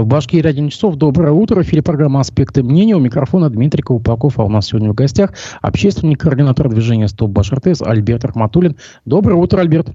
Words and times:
В 0.00 0.06
Башкирии 0.06 0.48
1 0.48 0.70
часов. 0.70 0.96
Доброе 0.96 1.32
утро. 1.32 1.56
В 1.56 1.62
эфире 1.62 1.82
программа 1.82 2.20
«Аспекты 2.20 2.62
мнения». 2.62 2.96
У 2.96 3.00
микрофона 3.00 3.50
Дмитрий 3.50 3.82
Колпаков. 3.82 4.38
А 4.38 4.44
у 4.44 4.48
нас 4.48 4.68
сегодня 4.68 4.90
в 4.90 4.94
гостях 4.94 5.34
общественный 5.60 6.14
координатор 6.14 6.70
движения 6.70 7.06
«Стоп 7.06 7.30
Баш 7.30 7.52
РТС» 7.52 7.82
Альберт 7.82 8.24
Рахматуллин. 8.24 8.76
Доброе 9.04 9.34
утро, 9.34 9.60
Альберт. 9.60 9.90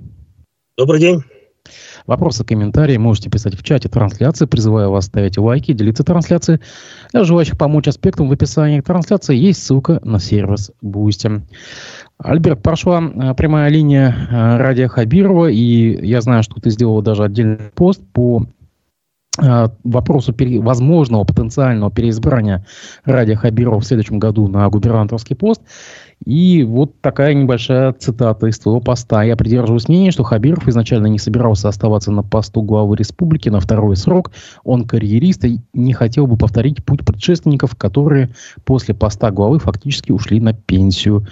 Добрый 0.78 1.00
день. 1.00 1.24
Вопросы, 2.06 2.46
комментарии 2.46 2.98
можете 2.98 3.32
писать 3.32 3.56
в 3.56 3.64
чате 3.64 3.90
трансляции. 3.90 4.46
Призываю 4.46 4.92
вас 4.92 5.06
ставить 5.06 5.40
лайки, 5.40 5.74
делиться 5.74 6.04
трансляцией. 6.04 6.60
Для 7.12 7.24
желающих 7.24 7.58
помочь 7.58 7.88
аспектам 7.88 8.30
в 8.30 8.32
описании 8.32 8.82
трансляции 8.82 9.36
есть 9.36 9.64
ссылка 9.64 10.00
на 10.04 10.20
сервис 10.20 10.72
Boosty. 10.84 11.42
Альберт, 12.20 12.62
прошла 12.62 13.02
э, 13.02 13.34
прямая 13.34 13.70
линия 13.70 14.16
э, 14.30 14.58
Радия 14.58 14.88
Хабирова, 14.88 15.48
и 15.48 16.06
я 16.06 16.22
знаю, 16.22 16.44
что 16.44 16.62
ты 16.62 16.70
сделал 16.70 17.02
даже 17.02 17.24
отдельный 17.24 17.58
пост 17.74 18.02
по 18.14 18.46
вопросу 19.38 20.34
пере, 20.34 20.60
возможного 20.60 21.24
потенциального 21.24 21.92
переизбрания 21.92 22.66
Радия 23.04 23.36
Хабирова 23.36 23.80
в 23.80 23.86
следующем 23.86 24.20
году 24.20 24.48
на 24.48 24.70
губернаторский 24.70 25.36
пост. 25.36 25.62
И 26.24 26.64
вот 26.64 27.02
такая 27.02 27.34
небольшая 27.34 27.92
цитата 27.94 28.48
из 28.48 28.58
твоего 28.58 28.80
поста. 28.80 29.24
Я 29.24 29.36
придерживаюсь 29.36 29.90
мнения, 29.90 30.12
что 30.12 30.24
Хабиров 30.24 30.68
изначально 30.68 31.08
не 31.08 31.20
собирался 31.20 31.68
оставаться 31.68 32.12
на 32.12 32.24
посту 32.24 32.62
главы 32.62 32.96
республики 32.96 33.50
на 33.50 33.60
второй 33.60 33.98
срок. 33.98 34.32
Он 34.64 34.86
карьерист 34.86 35.44
и 35.46 35.60
не 35.74 35.94
хотел 35.94 36.28
бы 36.28 36.38
повторить 36.38 36.84
путь 36.86 37.06
предшественников, 37.06 37.76
которые 37.76 38.30
после 38.64 38.96
поста 38.96 39.32
главы 39.32 39.60
фактически 39.60 40.12
ушли 40.12 40.40
на 40.40 40.54
пенсию. 40.54 41.28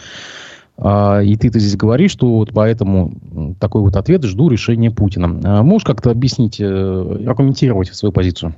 А, 0.77 1.21
и 1.21 1.35
ты-то 1.35 1.59
здесь 1.59 1.75
говоришь, 1.75 2.11
что 2.11 2.27
вот 2.27 2.51
поэтому 2.53 3.55
такой 3.59 3.81
вот 3.81 3.95
ответ 3.95 4.23
жду 4.23 4.49
решения 4.49 4.91
Путина. 4.91 5.39
А 5.43 5.63
можешь 5.63 5.85
как-то 5.85 6.11
объяснить, 6.11 6.59
э, 6.59 6.65
аргументировать 6.65 7.93
свою 7.93 8.11
позицию? 8.11 8.55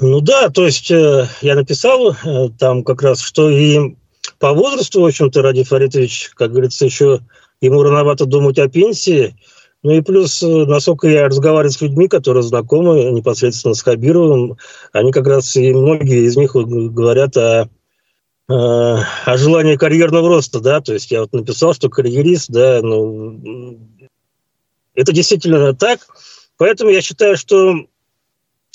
Ну 0.00 0.20
да, 0.20 0.50
то 0.50 0.66
есть 0.66 0.90
э, 0.90 1.26
я 1.40 1.54
написал 1.54 2.12
э, 2.12 2.48
там 2.58 2.84
как 2.84 3.02
раз, 3.02 3.20
что 3.20 3.48
и 3.48 3.96
по 4.38 4.52
возрасту, 4.52 5.02
в 5.02 5.06
общем-то, 5.06 5.40
Ради 5.40 5.62
Фаритович, 5.62 6.32
как 6.34 6.50
говорится, 6.50 6.84
еще 6.84 7.20
ему 7.60 7.82
рановато 7.82 8.26
думать 8.26 8.58
о 8.58 8.68
пенсии. 8.68 9.34
Ну 9.82 9.92
и 9.92 10.02
плюс, 10.02 10.42
насколько 10.42 11.08
я 11.08 11.26
разговариваю 11.26 11.70
с 11.70 11.80
людьми, 11.80 12.06
которые 12.06 12.42
знакомы 12.42 13.02
непосредственно 13.12 13.72
с 13.72 13.82
Хабировым, 13.82 14.58
они 14.92 15.10
как 15.10 15.26
раз, 15.26 15.56
и 15.56 15.72
многие 15.72 16.26
из 16.26 16.36
них 16.36 16.52
говорят 16.52 17.36
о 17.38 17.70
о 18.50 19.36
желании 19.36 19.76
карьерного 19.76 20.28
роста, 20.28 20.60
да, 20.60 20.80
то 20.80 20.92
есть 20.92 21.10
я 21.10 21.20
вот 21.20 21.32
написал, 21.32 21.72
что 21.72 21.88
карьерист, 21.88 22.50
да, 22.50 22.80
ну, 22.82 23.78
это 24.94 25.12
действительно 25.12 25.74
так, 25.74 26.00
поэтому 26.56 26.90
я 26.90 27.00
считаю, 27.00 27.36
что 27.36 27.74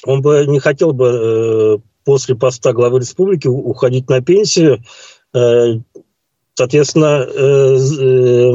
он 0.03 0.21
бы 0.21 0.45
не 0.47 0.59
хотел 0.59 0.93
бы 0.93 1.07
э, 1.07 1.77
после 2.05 2.35
поста 2.35 2.73
главы 2.73 2.99
республики 2.99 3.47
уходить 3.47 4.09
на 4.09 4.21
пенсию, 4.21 4.81
э, 5.33 5.79
соответственно, 6.53 7.27
э, 7.27 7.77
э, 7.77 8.51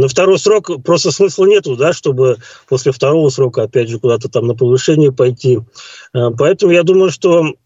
на 0.00 0.08
второй 0.08 0.38
срок 0.38 0.82
просто 0.82 1.12
смысла 1.12 1.44
нету, 1.44 1.76
да, 1.76 1.92
чтобы 1.92 2.38
после 2.68 2.90
второго 2.90 3.28
срока 3.28 3.62
опять 3.62 3.88
же 3.88 4.00
куда-то 4.00 4.28
там 4.28 4.46
на 4.46 4.54
повышение 4.54 5.12
пойти, 5.12 5.60
э, 6.12 6.30
поэтому 6.36 6.72
я 6.72 6.82
думаю, 6.82 7.10
что 7.10 7.46
Э, 7.46 7.65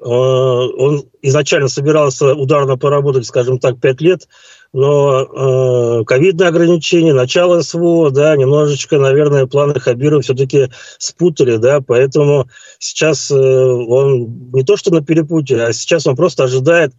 он 0.00 1.04
изначально 1.20 1.68
собирался 1.68 2.34
ударно 2.34 2.78
поработать, 2.78 3.26
скажем 3.26 3.58
так, 3.58 3.78
пять 3.80 4.00
лет, 4.00 4.26
но 4.72 6.00
э, 6.00 6.04
ковидные 6.04 6.48
ограничения, 6.48 7.12
начало 7.12 7.60
СВО, 7.60 8.10
да, 8.10 8.36
немножечко, 8.36 8.98
наверное, 8.98 9.46
планы 9.46 9.78
Хабирова 9.78 10.22
все-таки 10.22 10.70
спутали, 10.98 11.56
да, 11.56 11.80
поэтому 11.80 12.48
сейчас 12.78 13.30
э, 13.30 13.34
он 13.36 14.50
не 14.52 14.64
то 14.64 14.76
что 14.78 14.92
на 14.92 15.02
перепутье, 15.02 15.62
а 15.62 15.72
сейчас 15.74 16.06
он 16.06 16.16
просто 16.16 16.44
ожидает 16.44 16.92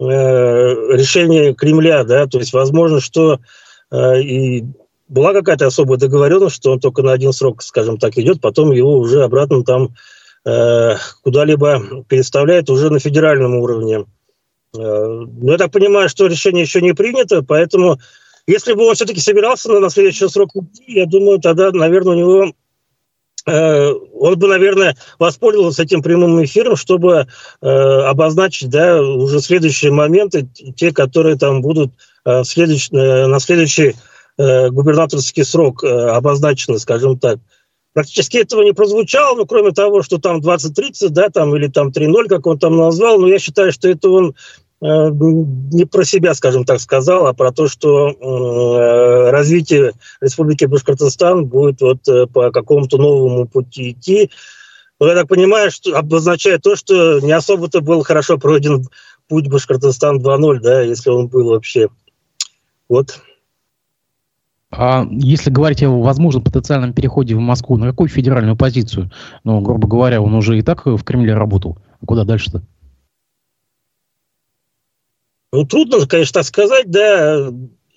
э, 0.00 0.04
решения 0.04 1.54
Кремля, 1.54 2.02
да, 2.02 2.26
то 2.26 2.38
есть 2.38 2.52
возможно, 2.52 3.00
что 3.00 3.38
э, 3.92 4.20
и 4.20 4.64
была 5.06 5.32
какая-то 5.32 5.66
особая 5.66 5.98
договоренность, 5.98 6.56
что 6.56 6.72
он 6.72 6.80
только 6.80 7.02
на 7.02 7.12
один 7.12 7.32
срок, 7.32 7.62
скажем 7.62 7.98
так, 7.98 8.18
идет, 8.18 8.40
потом 8.40 8.72
его 8.72 8.98
уже 8.98 9.22
обратно 9.22 9.62
там 9.62 9.94
Э, 10.44 10.96
куда-либо 11.22 12.04
переставляет 12.08 12.68
уже 12.68 12.90
на 12.90 12.98
федеральном 12.98 13.54
уровне. 13.54 14.06
Э, 14.76 14.76
но 14.76 15.52
я 15.52 15.58
так 15.58 15.70
понимаю, 15.70 16.08
что 16.08 16.26
решение 16.26 16.62
еще 16.62 16.80
не 16.80 16.94
принято, 16.94 17.42
поэтому 17.42 18.00
если 18.48 18.72
бы 18.72 18.84
он 18.88 18.96
все-таки 18.96 19.20
собирался 19.20 19.70
на, 19.70 19.88
следующий 19.88 20.26
срок 20.26 20.50
я 20.88 21.06
думаю, 21.06 21.38
тогда, 21.38 21.70
наверное, 21.70 22.14
у 22.14 22.18
него 22.18 22.52
э, 23.46 23.92
он 24.18 24.36
бы, 24.36 24.48
наверное, 24.48 24.96
воспользовался 25.20 25.84
этим 25.84 26.02
прямым 26.02 26.44
эфиром, 26.44 26.74
чтобы 26.74 27.28
обозначить 27.60 28.68
да, 28.68 29.00
уже 29.00 29.38
следующие 29.40 29.92
моменты, 29.92 30.48
те, 30.76 30.92
которые 30.92 31.38
там 31.38 31.62
будут 31.62 31.92
следующ, 32.44 32.90
на 32.90 33.38
следующий 33.38 33.94
губернаторский 34.36 35.44
срок 35.44 35.84
обозначены, 35.84 36.80
скажем 36.80 37.16
так. 37.18 37.38
Практически 37.94 38.38
этого 38.38 38.62
не 38.62 38.72
прозвучало, 38.72 39.36
ну, 39.36 39.46
кроме 39.46 39.72
того, 39.72 40.02
что 40.02 40.18
там 40.18 40.40
20-30, 40.40 41.10
да, 41.10 41.28
там, 41.28 41.54
или 41.54 41.66
там 41.68 41.88
3-0, 41.88 42.26
как 42.28 42.46
он 42.46 42.58
там 42.58 42.76
назвал, 42.76 43.18
но 43.18 43.28
я 43.28 43.38
считаю, 43.38 43.70
что 43.70 43.88
это 43.88 44.08
он 44.08 44.34
э, 44.80 45.10
не 45.10 45.84
про 45.84 46.04
себя, 46.04 46.32
скажем 46.32 46.64
так, 46.64 46.80
сказал, 46.80 47.26
а 47.26 47.34
про 47.34 47.52
то, 47.52 47.68
что 47.68 48.08
э, 48.08 49.30
развитие 49.30 49.92
Республики 50.22 50.64
Башкортостан 50.64 51.44
будет 51.44 51.82
вот 51.82 52.08
э, 52.08 52.26
по 52.26 52.50
какому-то 52.50 52.96
новому 52.96 53.46
пути 53.46 53.90
идти. 53.90 54.30
Но 54.98 55.08
я 55.08 55.14
так 55.14 55.28
понимаю, 55.28 55.70
что 55.70 55.94
обозначает 55.94 56.62
то, 56.62 56.76
что 56.76 57.20
не 57.20 57.32
особо-то 57.32 57.82
был 57.82 58.04
хорошо 58.04 58.38
пройден 58.38 58.86
путь 59.28 59.48
Башкортостан 59.48 60.18
2.0, 60.18 60.60
да, 60.60 60.80
если 60.80 61.10
он 61.10 61.26
был 61.26 61.50
вообще. 61.50 61.88
Вот. 62.88 63.20
А 64.74 65.06
если 65.10 65.50
говорить 65.50 65.82
о 65.82 65.90
возможном 66.00 66.42
потенциальном 66.42 66.94
переходе 66.94 67.34
в 67.34 67.40
Москву, 67.40 67.76
на 67.76 67.88
какую 67.88 68.08
федеральную 68.08 68.56
позицию? 68.56 69.10
Ну, 69.44 69.60
грубо 69.60 69.86
говоря, 69.86 70.22
он 70.22 70.34
уже 70.34 70.58
и 70.58 70.62
так 70.62 70.86
в 70.86 71.04
Кремле 71.04 71.34
работал. 71.34 71.78
А 72.00 72.06
куда 72.06 72.24
дальше-то? 72.24 72.62
Ну, 75.52 75.66
трудно, 75.66 76.06
конечно, 76.06 76.42
сказать, 76.42 76.90
да 76.90 77.52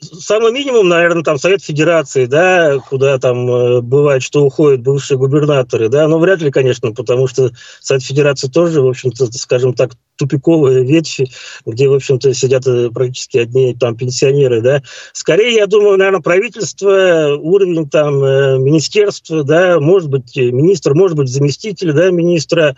самый 0.05 0.51
минимум, 0.51 0.87
наверное, 0.87 1.23
там 1.23 1.37
Совет 1.37 1.63
Федерации, 1.63 2.25
да, 2.25 2.77
куда 2.89 3.17
там 3.19 3.49
э, 3.49 3.81
бывает, 3.81 4.23
что 4.23 4.43
уходят 4.43 4.81
бывшие 4.81 5.17
губернаторы, 5.17 5.89
да, 5.89 6.07
но 6.07 6.19
вряд 6.19 6.41
ли, 6.41 6.51
конечно, 6.51 6.91
потому 6.91 7.27
что 7.27 7.51
Совет 7.81 8.03
Федерации 8.03 8.47
тоже, 8.47 8.81
в 8.81 8.87
общем-то, 8.87 9.31
скажем 9.33 9.73
так, 9.73 9.91
тупиковая 10.15 10.81
ветвь, 10.81 11.21
где, 11.65 11.89
в 11.89 11.93
общем-то, 11.93 12.33
сидят 12.33 12.65
э, 12.67 12.89
практически 12.89 13.39
одни 13.39 13.75
там 13.75 13.97
пенсионеры, 13.97 14.61
да. 14.61 14.81
Скорее, 15.13 15.55
я 15.55 15.67
думаю, 15.67 15.97
наверное, 15.97 16.21
правительство, 16.21 17.35
уровень 17.37 17.89
там 17.89 18.23
э, 18.23 18.57
министерства, 18.57 19.43
да, 19.43 19.79
может 19.79 20.09
быть, 20.09 20.35
министр, 20.35 20.93
может 20.93 21.17
быть, 21.17 21.29
заместитель, 21.29 21.93
да, 21.93 22.09
министра, 22.11 22.75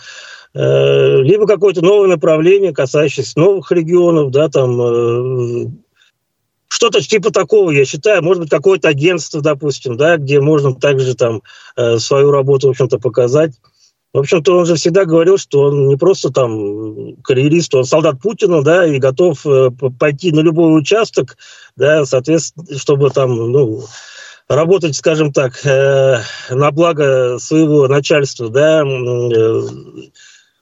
либо 0.54 1.46
какое-то 1.46 1.84
новое 1.84 2.08
направление, 2.08 2.74
касающееся 2.74 3.38
новых 3.38 3.72
регионов, 3.72 4.32
да, 4.32 4.50
там 4.50 5.78
что-то 6.68 7.02
типа 7.02 7.32
такого, 7.32 7.72
я 7.72 7.86
считаю, 7.86 8.24
может 8.24 8.42
быть, 8.42 8.50
какое-то 8.50 8.90
агентство, 8.90 9.42
допустим, 9.42 9.98
да, 9.98 10.18
где 10.18 10.40
можно 10.40 10.76
также 10.76 11.16
там 11.16 11.42
э, 11.76 11.98
свою 11.98 12.32
работу, 12.32 12.68
в 12.68 12.72
общем-то, 12.72 13.00
показать. 13.00 13.54
В 14.14 14.20
общем-то, 14.20 14.58
он 14.58 14.66
же 14.66 14.76
всегда 14.76 15.06
говорил, 15.06 15.38
что 15.38 15.64
он 15.64 15.88
не 15.88 15.96
просто 15.98 16.32
там 16.32 17.16
карьерист, 17.24 17.76
он 17.76 17.84
солдат 17.84 18.20
Путина, 18.22 18.64
да, 18.64 18.86
и 18.86 19.00
готов 19.00 19.46
э, 19.46 19.70
пойти 20.00 20.32
на 20.32 20.40
любой 20.40 20.78
участок, 20.78 21.38
да, 21.76 22.06
соответственно, 22.06 22.66
чтобы 22.78 23.10
там, 23.12 23.36
ну, 23.52 23.84
работать, 24.48 24.96
скажем 24.96 25.32
так, 25.34 25.60
э, 25.66 26.20
на 26.50 26.72
благо 26.72 27.38
своего 27.40 27.88
начальства, 27.88 28.50
да, 28.50 28.84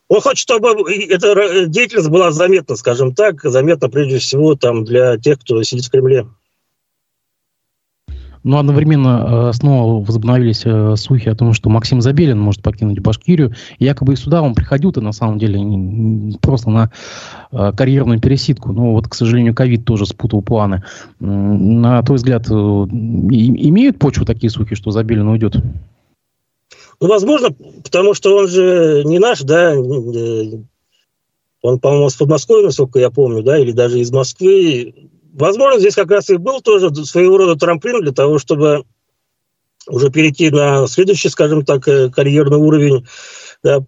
он 0.07 0.21
хочет, 0.21 0.37
чтобы 0.37 0.91
эта 0.91 1.65
деятельность 1.67 2.09
была 2.09 2.31
заметна, 2.31 2.75
скажем 2.75 3.13
так, 3.13 3.41
заметна 3.43 3.89
прежде 3.89 4.19
всего 4.19 4.55
там 4.55 4.83
для 4.83 5.17
тех, 5.17 5.39
кто 5.39 5.61
сидит 5.63 5.85
в 5.85 5.91
Кремле. 5.91 6.25
Ну, 8.45 8.59
одновременно 8.59 9.49
э, 9.49 9.53
снова 9.53 10.05
возобновились 10.05 10.61
э, 10.65 10.95
слухи 10.97 11.27
о 11.29 11.35
том, 11.35 11.53
что 11.53 11.71
Максим 11.71 11.99
Забелин 11.99 12.39
может 12.39 12.61
покинуть 12.61 12.99
Башкирию. 12.99 13.55
якобы 13.79 14.13
и 14.13 14.15
сюда 14.15 14.43
он 14.43 14.53
приходил-то 14.53 15.01
на 15.01 15.13
самом 15.13 15.39
деле 15.39 16.37
просто 16.41 16.69
на 16.69 16.91
э, 17.51 17.71
карьерную 17.75 18.21
пересидку. 18.21 18.71
Но 18.71 18.91
вот, 18.93 19.07
к 19.07 19.15
сожалению, 19.15 19.55
ковид 19.55 19.83
тоже 19.83 20.05
спутал 20.05 20.43
планы. 20.43 20.83
На 21.19 22.03
твой 22.03 22.17
взгляд, 22.17 22.47
имеют 22.47 23.97
почву 23.97 24.25
такие 24.25 24.51
слухи, 24.51 24.75
что 24.75 24.91
Забелин 24.91 25.27
уйдет? 25.27 25.55
Ну, 26.99 27.07
возможно, 27.07 27.49
потому 27.83 28.13
что 28.13 28.35
он 28.37 28.47
же 28.47 29.03
не 29.05 29.19
наш, 29.19 29.41
да, 29.41 29.75
он, 31.65 31.79
по-моему, 31.79 32.09
с 32.09 32.15
Подмосковья, 32.15 32.65
насколько 32.65 32.99
я 32.99 33.09
помню, 33.09 33.41
да, 33.41 33.57
или 33.57 33.71
даже 33.71 33.99
из 33.99 34.11
Москвы. 34.11 35.09
Возможно, 35.33 35.79
здесь 35.79 35.95
как 35.95 36.11
раз 36.11 36.29
и 36.29 36.37
был 36.37 36.61
тоже 36.61 36.93
своего 37.05 37.37
рода 37.37 37.55
трамплин 37.55 38.01
для 38.01 38.11
того, 38.11 38.37
чтобы 38.37 38.85
уже 39.87 40.11
перейти 40.11 40.49
на 40.51 40.87
следующий, 40.87 41.29
скажем 41.29 41.65
так, 41.65 41.87
э, 41.87 42.09
карьерный 42.09 42.57
уровень. 42.57 43.05
Да. 43.63 43.83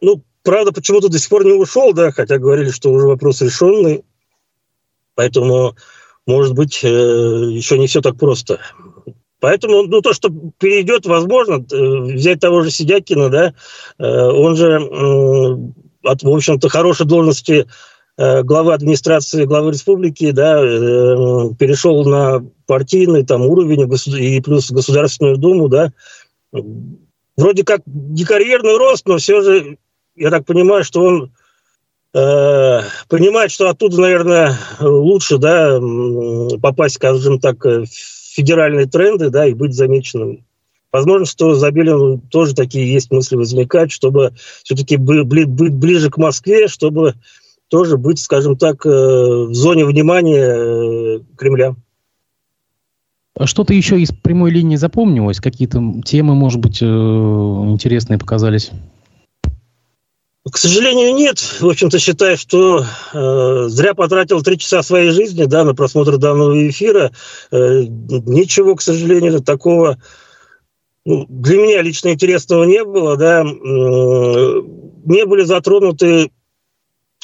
Ну, 0.00 0.22
правда, 0.42 0.72
почему-то 0.72 1.08
до 1.08 1.18
сих 1.18 1.28
пор 1.28 1.44
не 1.44 1.52
ушел, 1.52 1.92
да, 1.92 2.10
хотя 2.10 2.38
говорили, 2.38 2.70
что 2.70 2.90
уже 2.92 3.06
вопрос 3.06 3.42
решенный. 3.42 4.04
Поэтому, 5.14 5.76
может 6.26 6.54
быть, 6.54 6.80
э, 6.82 6.88
еще 6.88 7.78
не 7.78 7.86
все 7.86 8.00
так 8.00 8.16
просто. 8.16 8.60
Поэтому, 9.40 9.82
ну, 9.82 10.00
то, 10.00 10.12
что 10.12 10.30
перейдет, 10.58 11.06
возможно, 11.06 11.64
э, 11.70 12.14
взять 12.14 12.40
того 12.40 12.62
же 12.62 12.70
Сидякина, 12.70 13.28
да, 13.28 13.54
он 13.98 14.56
же 14.56 14.78
в 16.00 16.34
общем-то, 16.34 16.68
хорошей 16.68 17.06
должности 17.06 17.66
главы 18.16 18.72
администрации, 18.72 19.44
главы 19.44 19.72
республики, 19.72 20.30
да, 20.30 20.60
перешел 21.58 22.04
на 22.04 22.44
партийный 22.66 23.26
там 23.26 23.42
уровень 23.42 23.82
и 24.16 24.40
плюс 24.40 24.70
Государственную 24.70 25.36
Думу, 25.36 25.68
да, 25.68 25.92
вроде 27.38 27.64
как 27.64 27.82
не 27.86 28.24
карьерный 28.24 28.76
рост, 28.76 29.06
но 29.06 29.16
все 29.16 29.40
же, 29.40 29.78
я 30.16 30.30
так 30.30 30.44
понимаю, 30.44 30.84
что 30.84 31.02
он 31.02 31.32
э, 32.12 32.80
понимает, 33.08 33.50
что 33.50 33.70
оттуда, 33.70 34.00
наверное, 34.00 34.58
лучше, 34.80 35.38
да, 35.38 35.80
попасть, 36.60 36.96
скажем 36.96 37.38
так, 37.40 37.64
в 37.64 37.86
федеральные 38.38 38.86
тренды, 38.86 39.30
да, 39.30 39.46
и 39.46 39.52
быть 39.52 39.74
замеченным. 39.74 40.44
Возможно, 40.92 41.26
что 41.26 41.54
Забелину 41.54 42.18
тоже 42.30 42.54
такие 42.54 42.90
есть 42.90 43.10
мысли 43.10 43.34
возникать, 43.34 43.90
чтобы 43.90 44.32
все-таки 44.62 44.96
быть 44.96 45.46
ближе 45.48 46.08
к 46.08 46.16
Москве, 46.16 46.68
чтобы 46.68 47.14
тоже 47.68 47.98
быть, 47.98 48.20
скажем 48.20 48.56
так, 48.56 48.86
э, 48.86 48.88
в 48.88 49.52
зоне 49.52 49.84
внимания 49.84 51.18
э, 51.18 51.20
Кремля. 51.36 51.74
Что-то 53.44 53.74
еще 53.74 54.00
из 54.00 54.10
прямой 54.10 54.50
линии 54.50 54.76
запомнилось? 54.76 55.40
Какие-то 55.40 56.00
темы, 56.04 56.34
может 56.34 56.60
быть, 56.60 56.78
э, 56.80 56.86
интересные 56.86 58.18
показались? 58.18 58.70
К 60.52 60.56
сожалению, 60.56 61.14
нет. 61.14 61.38
В 61.60 61.68
общем-то, 61.68 61.98
считаю, 61.98 62.36
что 62.36 62.84
э, 63.12 63.64
зря 63.68 63.94
потратил 63.94 64.42
три 64.42 64.58
часа 64.58 64.82
своей 64.82 65.10
жизни 65.10 65.44
да, 65.44 65.64
на 65.64 65.74
просмотр 65.74 66.16
данного 66.16 66.68
эфира. 66.68 67.10
Э, 67.50 67.82
ничего, 67.88 68.76
к 68.76 68.82
сожалению, 68.82 69.40
такого 69.42 69.98
ну, 71.04 71.26
для 71.28 71.56
меня 71.56 71.82
лично 71.82 72.10
интересного 72.10 72.64
не 72.64 72.84
было. 72.84 73.16
Да. 73.16 73.42
Э, 73.42 73.44
не 75.06 75.24
были 75.26 75.44
затронуты 75.44 76.30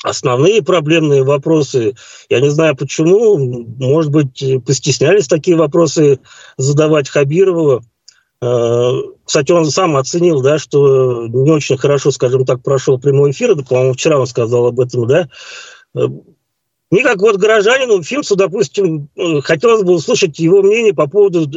основные 0.02 0.62
проблемные 0.62 1.22
вопросы. 1.22 1.94
Я 2.28 2.40
не 2.40 2.50
знаю 2.50 2.76
почему, 2.76 3.38
может 3.78 4.10
быть, 4.10 4.44
постеснялись 4.66 5.28
такие 5.28 5.56
вопросы 5.56 6.18
задавать 6.56 7.08
Хабирову. 7.08 7.82
Э, 8.44 9.02
кстати, 9.25 9.52
он 9.52 9.64
сам 9.67 9.96
оценил, 9.96 10.43
да, 10.43 10.58
что 10.58 11.26
не 11.29 11.50
очень 11.50 11.79
хорошо, 11.79 12.11
скажем 12.11 12.44
так, 12.44 12.62
прошел 12.62 12.99
прямой 12.99 13.31
эфир. 13.31 13.56
По-моему, 13.64 13.94
вчера 13.94 14.19
он 14.19 14.26
сказал 14.26 14.67
об 14.67 14.81
этом, 14.81 15.06
да. 15.06 15.29
Э, 15.96 16.08
мне 16.91 17.02
как 17.02 17.20
вот 17.20 17.37
горожанину 17.37 18.02
Фимсу, 18.02 18.37
допустим, 18.37 19.08
э, 19.17 19.41
хотелось 19.41 19.82
бы 19.82 19.94
услышать 19.94 20.38
его 20.38 20.62
мнение 20.62 20.93
по 20.93 21.08
поводу 21.08 21.49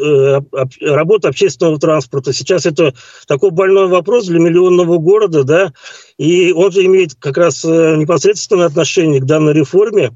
работы 0.81 1.27
общественного 1.27 1.77
транспорта. 1.77 2.31
Сейчас 2.31 2.65
это 2.65 2.93
такой 3.27 3.51
больной 3.51 3.87
вопрос 3.87 4.27
для 4.27 4.39
миллионного 4.39 4.97
города, 4.97 5.43
да, 5.43 5.73
и 6.17 6.53
он 6.53 6.71
же 6.71 6.85
имеет 6.85 7.15
как 7.15 7.37
раз 7.37 7.65
непосредственное 7.65 8.67
отношение 8.67 9.19
к 9.19 9.25
данной 9.25 9.53
реформе. 9.53 10.11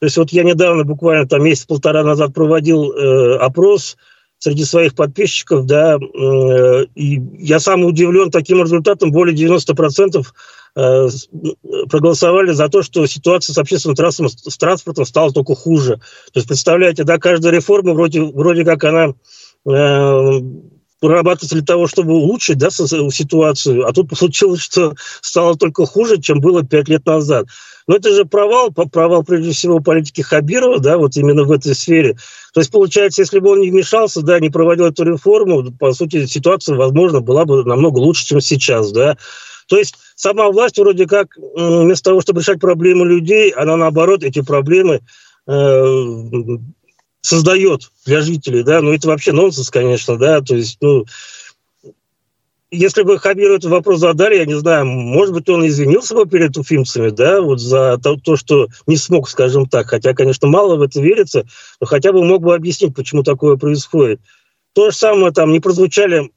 То 0.00 0.06
есть 0.06 0.18
вот 0.18 0.30
я 0.32 0.44
недавно, 0.44 0.84
буквально 0.84 1.26
там 1.26 1.42
месяц-полтора 1.44 2.04
назад 2.04 2.34
проводил 2.34 2.92
опрос 3.40 3.96
среди 4.40 4.64
своих 4.64 4.96
подписчиков, 4.96 5.66
да, 5.66 5.96
э, 5.96 6.86
и 6.96 7.22
я 7.38 7.60
сам 7.60 7.84
удивлен 7.84 8.32
таким 8.32 8.60
результатом, 8.60 9.12
более 9.12 9.36
90% 9.36 10.26
Э, 10.76 11.08
проголосовали 11.90 12.52
за 12.52 12.68
то, 12.68 12.82
что 12.82 13.04
ситуация 13.06 13.52
с 13.52 13.58
общественным 13.58 13.96
транспортом, 13.96 14.38
с 14.38 14.56
транспортом 14.56 15.04
стала 15.04 15.32
только 15.32 15.54
хуже. 15.56 15.96
То 16.32 16.38
есть, 16.38 16.46
представляете, 16.46 17.02
да, 17.02 17.18
каждая 17.18 17.52
реформа 17.52 17.92
вроде, 17.92 18.22
вроде 18.22 18.64
как 18.64 18.84
она 18.84 19.08
э, 19.08 20.40
прорабатывается 21.00 21.56
для 21.56 21.64
того, 21.64 21.88
чтобы 21.88 22.12
улучшить 22.14 22.58
да, 22.58 22.70
ситуацию, 22.70 23.86
а 23.86 23.92
тут 23.92 24.10
получилось, 24.16 24.60
что 24.60 24.94
стало 25.22 25.56
только 25.56 25.86
хуже, 25.86 26.20
чем 26.20 26.40
было 26.40 26.62
пять 26.64 26.88
лет 26.88 27.04
назад. 27.04 27.46
Но 27.86 27.96
это 27.96 28.14
же 28.14 28.24
провал, 28.24 28.70
провал 28.70 29.24
прежде 29.24 29.52
всего 29.52 29.80
политики 29.80 30.20
Хабирова, 30.20 30.78
да, 30.78 30.98
вот 30.98 31.16
именно 31.16 31.44
в 31.44 31.52
этой 31.52 31.74
сфере. 31.74 32.16
То 32.52 32.60
есть, 32.60 32.70
получается, 32.70 33.22
если 33.22 33.38
бы 33.38 33.50
он 33.50 33.60
не 33.60 33.70
вмешался, 33.70 34.22
да, 34.22 34.38
не 34.40 34.50
проводил 34.50 34.86
эту 34.86 35.04
реформу, 35.04 35.72
по 35.72 35.92
сути, 35.92 36.26
ситуация, 36.26 36.76
возможно, 36.76 37.20
была 37.20 37.44
бы 37.44 37.64
намного 37.64 37.98
лучше, 37.98 38.26
чем 38.26 38.40
сейчас, 38.40 38.92
да. 38.92 39.16
То 39.68 39.78
есть 39.78 39.94
сама 40.16 40.50
власть 40.50 40.78
вроде 40.78 41.06
как 41.06 41.28
вместо 41.36 42.10
того, 42.10 42.20
чтобы 42.20 42.40
решать 42.40 42.60
проблемы 42.60 43.06
людей, 43.06 43.50
она 43.50 43.76
наоборот 43.76 44.24
эти 44.24 44.42
проблемы 44.42 45.00
э, 45.46 46.26
создает 47.22 47.90
для 48.04 48.20
жителей, 48.20 48.62
да, 48.64 48.80
ну 48.80 48.92
это 48.92 49.08
вообще 49.08 49.32
нонсенс, 49.32 49.70
конечно, 49.70 50.16
да, 50.16 50.40
то 50.40 50.56
есть, 50.56 50.78
ну, 50.80 51.04
если 52.70 53.02
бы 53.02 53.18
Хабиру 53.18 53.54
этот 53.54 53.70
вопрос 53.70 54.00
задали, 54.00 54.36
я 54.36 54.46
не 54.46 54.54
знаю, 54.54 54.86
может 54.86 55.34
быть, 55.34 55.48
он 55.48 55.66
извинился 55.66 56.14
бы 56.14 56.26
перед 56.26 56.56
уфимцами, 56.56 57.10
да, 57.10 57.40
вот 57.40 57.60
за 57.60 57.98
то, 57.98 58.16
то, 58.16 58.36
что 58.36 58.68
не 58.86 58.96
смог, 58.96 59.28
скажем 59.28 59.66
так, 59.66 59.88
хотя, 59.88 60.14
конечно, 60.14 60.48
мало 60.48 60.76
в 60.76 60.82
это 60.82 61.00
верится, 61.00 61.44
но 61.80 61.86
хотя 61.86 62.12
бы 62.12 62.24
мог 62.24 62.42
бы 62.42 62.54
объяснить, 62.54 62.94
почему 62.94 63.22
такое 63.22 63.56
происходит. 63.56 64.20
То 64.72 64.90
же 64.90 64.96
самое 64.96 65.32
там 65.32 65.52
не 65.52 65.60
прозвучали 65.60 66.30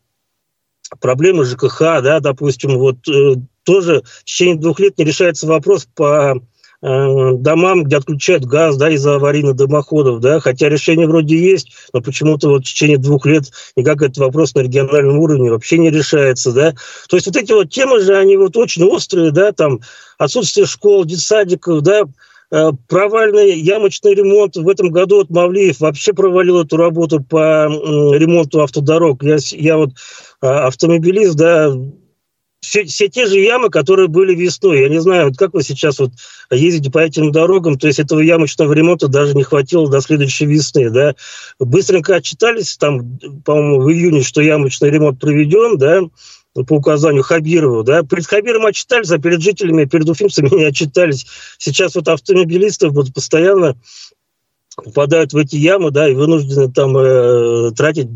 проблемы 1.00 1.46
ЖКХ, 1.46 1.80
да, 2.02 2.20
допустим, 2.20 2.78
вот 2.78 3.08
э, 3.08 3.36
тоже 3.64 4.04
в 4.04 4.24
течение 4.24 4.58
двух 4.58 4.80
лет 4.80 4.98
не 4.98 5.06
решается 5.06 5.48
вопрос 5.48 5.88
по 5.96 6.42
домам, 6.84 7.84
где 7.84 7.98
отключают 7.98 8.46
газ, 8.46 8.76
да, 8.78 8.90
из-за 8.90 9.16
аварийных 9.16 9.56
дымоходов, 9.56 10.20
да, 10.20 10.40
хотя 10.40 10.70
решение 10.70 11.08
вроде 11.08 11.38
есть, 11.38 11.70
но 11.94 12.02
почему-то 12.02 12.50
вот 12.50 12.64
в 12.64 12.68
течение 12.68 12.98
двух 12.98 13.26
лет 13.26 13.46
никак 13.76 14.02
этот 14.02 14.18
вопрос 14.18 14.54
на 14.54 14.62
региональном 14.62 15.18
уровне 15.20 15.50
вообще 15.50 15.78
не 15.78 15.90
решается, 15.90 16.52
да. 16.52 16.74
То 17.08 17.16
есть 17.16 17.28
вот 17.28 17.38
эти 17.38 17.54
вот 17.54 17.70
темы 17.70 18.02
же, 18.02 18.16
они 18.16 18.36
вот 18.38 18.58
очень 18.58 18.84
острые, 18.84 19.32
да, 19.32 19.54
там 19.54 19.80
отсутствие 20.18 20.66
школ, 20.66 21.06
детсадиков, 21.06 21.82
да, 21.82 22.04
Э, 22.54 22.72
провальный 22.88 23.60
ямочный 23.60 24.14
ремонт. 24.14 24.56
В 24.56 24.70
этом 24.70 24.92
году 24.92 25.16
вот 25.16 25.32
Мавлиев 25.32 25.80
вообще 25.80 26.14
провалил 26.14 26.62
эту 26.62 26.78
работу 26.78 27.20
по 27.20 27.66
ремонту 27.68 28.62
автодорог. 28.62 29.24
Я, 29.24 29.38
я 29.54 29.78
вот 29.78 29.90
а, 30.40 30.68
автомобилист, 30.68 31.34
да, 31.36 31.74
все, 32.64 32.86
все 32.86 33.10
те 33.10 33.28
же 33.28 33.40
ямы, 33.40 33.70
которые 33.70 34.08
были 34.08 34.34
весной. 34.34 34.80
Я 34.80 34.90
не 34.90 35.02
знаю, 35.02 35.28
вот 35.28 35.38
как 35.38 35.54
вы 35.54 35.64
сейчас 35.64 36.00
вот 36.00 36.12
ездите 36.50 36.90
по 36.90 37.00
этим 37.00 37.32
дорогам, 37.32 37.78
то 37.78 37.88
есть 37.88 38.00
этого 38.00 38.22
ямочного 38.22 38.72
ремонта 38.72 39.10
даже 39.10 39.36
не 39.36 39.44
хватило 39.44 39.90
до 39.90 40.00
следующей 40.00 40.46
весны, 40.46 40.90
да. 40.90 41.14
Быстренько 41.60 42.16
отчитались 42.16 42.78
там, 42.78 43.20
по-моему, 43.44 43.82
в 43.82 43.92
июне, 43.92 44.24
что 44.24 44.42
ямочный 44.42 44.90
ремонт 44.90 45.20
проведен, 45.20 45.78
да, 45.78 46.04
по 46.54 46.76
указанию 46.76 47.24
Хабирова, 47.24 47.84
да, 47.84 48.04
перед 48.04 48.26
Хабиром 48.26 48.66
отчитались, 48.66 49.12
а 49.12 49.20
перед 49.20 49.42
жителями, 49.42 49.86
перед 49.86 50.08
уфимцами 50.10 50.50
не 50.56 50.64
отчитались. 50.64 51.26
Сейчас 51.58 51.96
вот 51.96 52.08
автомобилисты 52.08 52.88
вот 52.90 53.14
постоянно 53.14 53.76
попадают 54.78 55.34
в 55.34 55.38
эти 55.38 55.58
ямы, 55.58 55.92
да, 55.92 56.08
и 56.08 56.14
вынуждены 56.14 56.72
там 56.72 56.96
э, 56.98 57.72
тратить 57.72 58.08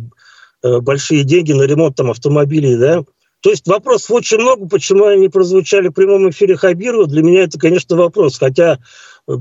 э, 0.63 0.79
большие 0.79 1.23
деньги 1.23 1.51
на 1.51 1.63
ремонт 1.63 1.97
там 1.97 2.11
автомобилей, 2.11 2.77
да. 2.77 3.03
То 3.41 3.51
есть 3.51 3.67
вопросов 3.67 4.11
очень 4.11 4.37
много, 4.37 4.67
почему 4.67 5.05
они 5.05 5.29
прозвучали 5.29 5.89
в 5.89 5.93
прямом 5.93 6.29
эфире 6.29 6.57
Хабирова, 6.57 7.07
для 7.07 7.21
меня 7.21 7.43
это, 7.43 7.59
конечно, 7.59 7.95
вопрос, 7.95 8.39
хотя 8.39 8.79
э, 9.27 9.33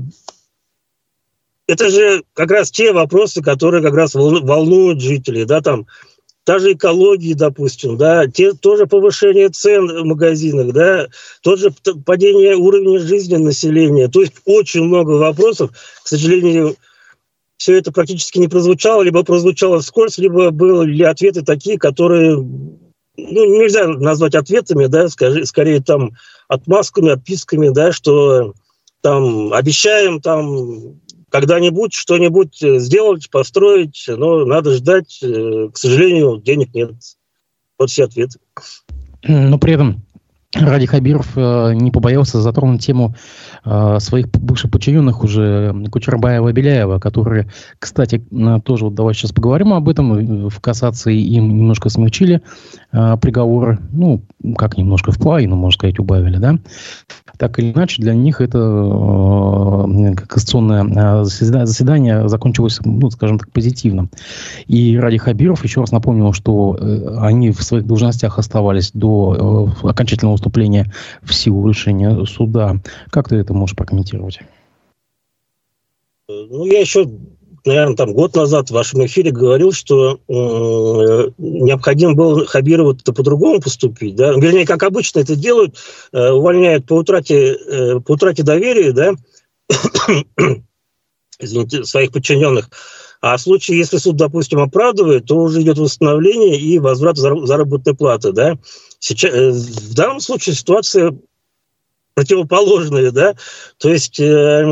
это 1.67 1.89
же 1.89 2.23
как 2.33 2.51
раз 2.51 2.71
те 2.71 2.93
вопросы, 2.93 3.41
которые 3.41 3.83
как 3.83 3.93
раз 3.93 4.13
волнуют 4.13 5.01
жителей, 5.01 5.45
да, 5.45 5.61
там 5.61 5.87
та 6.47 6.59
же 6.59 6.73
экологии, 6.73 7.33
допустим, 7.33 7.97
да, 7.97 8.25
те, 8.27 8.53
тоже 8.53 8.87
повышение 8.87 9.49
цен 9.49 9.85
в 9.87 10.05
магазинах, 10.05 10.73
да, 10.73 11.07
тоже 11.41 11.73
падение 12.05 12.55
уровня 12.55 12.99
жизни 12.99 13.35
населения. 13.35 14.07
То 14.07 14.21
есть 14.21 14.35
очень 14.45 14.85
много 14.85 15.11
вопросов. 15.11 15.71
К 16.03 16.07
сожалению, 16.07 16.77
все 17.57 17.77
это 17.77 17.91
практически 17.91 18.39
не 18.39 18.47
прозвучало, 18.47 19.01
либо 19.01 19.23
прозвучало 19.23 19.81
вскользь, 19.81 20.19
либо 20.19 20.51
были 20.51 21.03
ответы 21.03 21.41
такие, 21.41 21.77
которые 21.77 22.37
ну, 23.17 23.59
нельзя 23.59 23.87
назвать 23.87 24.35
ответами, 24.35 24.85
да, 24.85 25.09
скажи, 25.09 25.45
скорее 25.45 25.81
там 25.81 26.11
отмазками, 26.47 27.09
отписками, 27.09 27.69
да, 27.69 27.91
что 27.91 28.53
там 29.01 29.53
обещаем 29.53 30.21
там 30.21 30.99
когда-нибудь 31.29 31.93
что-нибудь 31.93 32.61
э, 32.63 32.79
сделать, 32.79 33.29
построить, 33.29 34.05
но 34.07 34.45
надо 34.45 34.73
ждать. 34.75 35.19
Э, 35.21 35.69
к 35.73 35.77
сожалению, 35.77 36.41
денег 36.41 36.73
нет. 36.73 36.91
Вот 37.77 37.89
все 37.89 38.05
ответы. 38.05 38.39
Но 39.23 39.57
при 39.59 39.73
этом 39.73 40.05
Ради 40.55 40.85
Хабиров 40.85 41.33
э, 41.35 41.73
не 41.73 41.91
побоялся 41.91 42.39
затронуть 42.39 42.81
тему 42.81 43.13
э, 43.65 43.97
своих 43.99 44.29
бывших 44.29 44.71
подчиненных 44.71 45.21
уже 45.21 45.75
Кучербаева 45.91 46.47
и 46.47 46.53
Беляева, 46.53 46.99
которые, 46.99 47.49
кстати, 47.79 48.25
э, 48.31 48.61
тоже 48.63 48.85
вот 48.85 48.95
давай 48.95 49.13
сейчас 49.13 49.33
поговорим 49.33 49.73
об 49.73 49.89
этом. 49.89 50.47
В 50.47 50.61
кассации 50.61 51.17
им 51.17 51.49
немножко 51.49 51.89
смягчили 51.89 52.41
приговоры. 52.91 53.79
Ну, 53.91 54.21
как 54.57 54.77
немножко 54.77 55.11
в 55.11 55.19
половину, 55.19 55.57
можно 55.57 55.77
сказать, 55.77 55.99
убавили, 55.99 56.37
да? 56.37 56.57
Так 57.37 57.59
или 57.59 57.73
иначе, 57.73 58.01
для 58.01 58.15
них 58.15 58.39
это 58.39 59.85
кассационное 60.27 61.25
заседание 61.25 62.29
закончилось, 62.29 62.79
ну, 62.83 63.11
скажем 63.11 63.37
так, 63.37 63.51
позитивно. 63.51 64.07
И 64.67 64.97
Ради 64.97 65.17
Хабиров 65.17 65.63
еще 65.65 65.81
раз 65.81 65.91
напомнил, 65.91 66.31
что 66.31 66.79
они 67.19 67.51
в 67.51 67.61
своих 67.61 67.85
должностях 67.85 68.39
оставались 68.39 68.91
до 68.93 69.69
окончательного 69.83 70.36
уступления 70.37 70.93
в 71.21 71.33
силу 71.33 71.67
решения 71.67 72.25
суда. 72.25 72.81
Как 73.09 73.29
ты 73.29 73.35
это 73.35 73.53
можешь 73.53 73.75
прокомментировать? 73.75 74.39
Ну, 76.29 76.65
я 76.65 76.81
еще, 76.81 77.09
наверное, 77.65 77.95
там 77.95 78.13
год 78.13 78.35
назад 78.35 78.69
в 78.69 78.73
вашем 78.73 79.05
эфире 79.05 79.31
говорил, 79.31 79.71
что 79.71 80.19
э, 80.27 81.31
необходимо 81.37 82.15
было 82.15 82.45
Хабирову 82.45 82.95
по-другому 82.95 83.61
поступить. 83.61 84.15
Да? 84.15 84.33
Вернее, 84.33 84.65
как 84.65 84.83
обычно 84.83 85.19
это 85.19 85.35
делают, 85.37 85.77
э, 86.11 86.29
увольняют 86.31 86.85
по 86.85 86.93
утрате, 86.93 87.53
э, 87.53 87.99
по 88.01 88.13
утрате 88.13 88.43
доверия, 88.43 88.91
да, 88.91 89.13
извините, 91.39 91.85
своих 91.85 92.11
подчиненных. 92.11 92.69
А 93.21 93.37
в 93.37 93.41
случае, 93.41 93.79
если 93.79 93.97
суд, 93.97 94.15
допустим, 94.15 94.59
оправдывает, 94.59 95.25
то 95.25 95.37
уже 95.37 95.61
идет 95.61 95.77
восстановление 95.77 96.59
и 96.59 96.77
возврат 96.77 97.17
заработной 97.17 97.95
платы. 97.95 98.31
Да? 98.31 98.57
Сейчас, 98.99 99.33
э, 99.33 99.51
в 99.51 99.93
данном 99.93 100.19
случае 100.19 100.55
ситуация 100.55 101.13
противоположная, 102.15 103.11
да, 103.11 103.35
то 103.77 103.89
есть 103.89 104.19
э, 104.19 104.63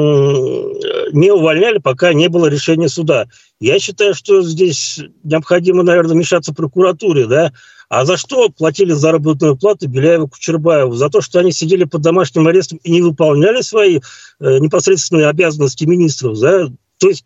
не 1.12 1.32
увольняли, 1.32 1.78
пока 1.78 2.12
не 2.12 2.28
было 2.28 2.48
решения 2.48 2.90
суда. 2.90 3.28
Я 3.60 3.78
считаю, 3.78 4.16
что 4.16 4.42
здесь 4.42 5.00
необходимо, 5.24 5.84
наверное, 5.84 6.16
вмешаться 6.16 6.56
прокуратуре, 6.56 7.28
да, 7.28 7.54
а 7.88 8.04
за 8.06 8.18
что 8.18 8.50
платили 8.50 8.94
заработную 8.94 9.56
плату 9.58 9.88
Беляеву 9.88 10.28
Кучербаеву? 10.28 10.94
За 10.94 11.10
то, 11.10 11.22
что 11.22 11.40
они 11.40 11.52
сидели 11.52 11.84
под 11.84 12.02
домашним 12.02 12.48
арестом 12.48 12.80
и 12.84 12.90
не 12.90 13.04
выполняли 13.04 13.62
свои 13.62 14.00
э, 14.40 14.58
непосредственные 14.58 15.28
обязанности 15.28 15.86
министров, 15.86 16.40
да, 16.40 16.68
то 16.98 17.10
есть 17.10 17.26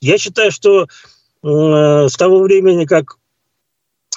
я 0.00 0.18
считаю, 0.18 0.52
что 0.52 0.82
э, 1.42 2.08
с 2.10 2.16
того 2.16 2.40
времени, 2.40 2.84
как 2.84 3.16
э, 3.16 3.23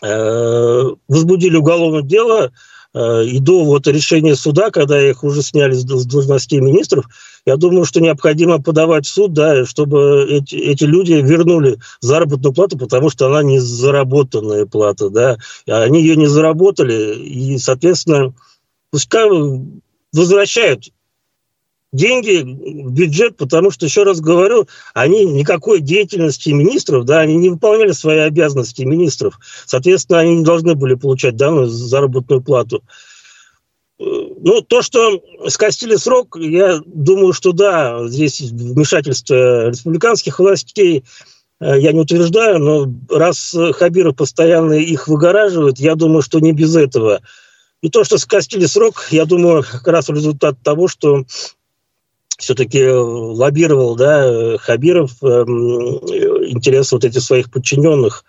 возбудили 0.01 1.57
уголовное 1.57 2.03
дело, 2.03 2.51
э, 2.93 3.25
и 3.25 3.39
до 3.39 3.65
вот 3.65 3.87
решения 3.87 4.35
суда, 4.35 4.69
когда 4.69 5.01
их 5.01 5.23
уже 5.23 5.41
сняли 5.41 5.73
с 5.73 5.83
должностей 5.83 6.59
министров, 6.59 7.05
я 7.45 7.55
думаю, 7.57 7.85
что 7.85 8.01
необходимо 8.01 8.61
подавать 8.61 9.05
в 9.05 9.09
суд, 9.09 9.33
да, 9.33 9.65
чтобы 9.65 10.27
эти, 10.29 10.55
эти 10.55 10.83
люди 10.83 11.13
вернули 11.13 11.79
заработную 12.01 12.53
плату, 12.53 12.77
потому 12.77 13.09
что 13.09 13.27
она 13.27 13.41
не 13.41 13.59
заработанная 13.59 14.65
плата, 14.65 15.09
да, 15.09 15.37
они 15.67 16.01
ее 16.01 16.15
не 16.15 16.27
заработали, 16.27 17.15
и, 17.15 17.57
соответственно, 17.57 18.33
пускай 18.91 19.29
возвращают 20.13 20.89
деньги 21.93 22.41
в 22.41 22.91
бюджет, 22.91 23.37
потому 23.37 23.71
что, 23.71 23.85
еще 23.85 24.03
раз 24.03 24.19
говорю, 24.19 24.67
они 24.93 25.25
никакой 25.25 25.79
деятельности 25.79 26.49
министров, 26.49 27.05
да, 27.05 27.19
они 27.19 27.35
не 27.35 27.49
выполняли 27.49 27.91
свои 27.91 28.19
обязанности 28.19 28.81
министров. 28.83 29.39
Соответственно, 29.65 30.19
они 30.19 30.37
не 30.37 30.43
должны 30.43 30.75
были 30.75 30.95
получать 30.95 31.35
данную 31.35 31.67
заработную 31.67 32.41
плату. 32.41 32.83
Ну, 33.99 34.61
то, 34.61 34.83
что 34.83 35.21
скостили 35.47 35.95
срок, 35.95 36.37
я 36.39 36.79
думаю, 36.85 37.33
что 37.33 37.51
да, 37.51 38.07
здесь 38.07 38.41
вмешательство 38.41 39.69
республиканских 39.69 40.37
властей, 40.37 41.03
э, 41.59 41.79
я 41.79 41.93
не 41.93 42.01
утверждаю, 42.01 42.59
но 42.59 42.93
раз 43.09 43.55
Хабиров 43.73 44.15
постоянно 44.15 44.73
их 44.73 45.07
выгораживает, 45.07 45.79
я 45.79 45.95
думаю, 45.95 46.21
что 46.21 46.39
не 46.39 46.51
без 46.51 46.75
этого. 46.75 47.21
И 47.81 47.89
то, 47.89 48.03
что 48.03 48.19
скостили 48.19 48.65
срок, 48.67 49.07
я 49.09 49.25
думаю, 49.25 49.63
как 49.63 49.87
раз 49.87 50.09
результат 50.09 50.57
того, 50.63 50.87
что 50.87 51.25
все-таки 52.37 52.79
э, 52.79 52.93
лоббировал, 52.93 53.95
да, 53.95 54.57
Хабиров 54.59 55.11
э, 55.21 55.27
интересы 55.27 56.95
вот 56.95 57.03
этих 57.03 57.21
своих 57.21 57.51
подчиненных. 57.51 58.23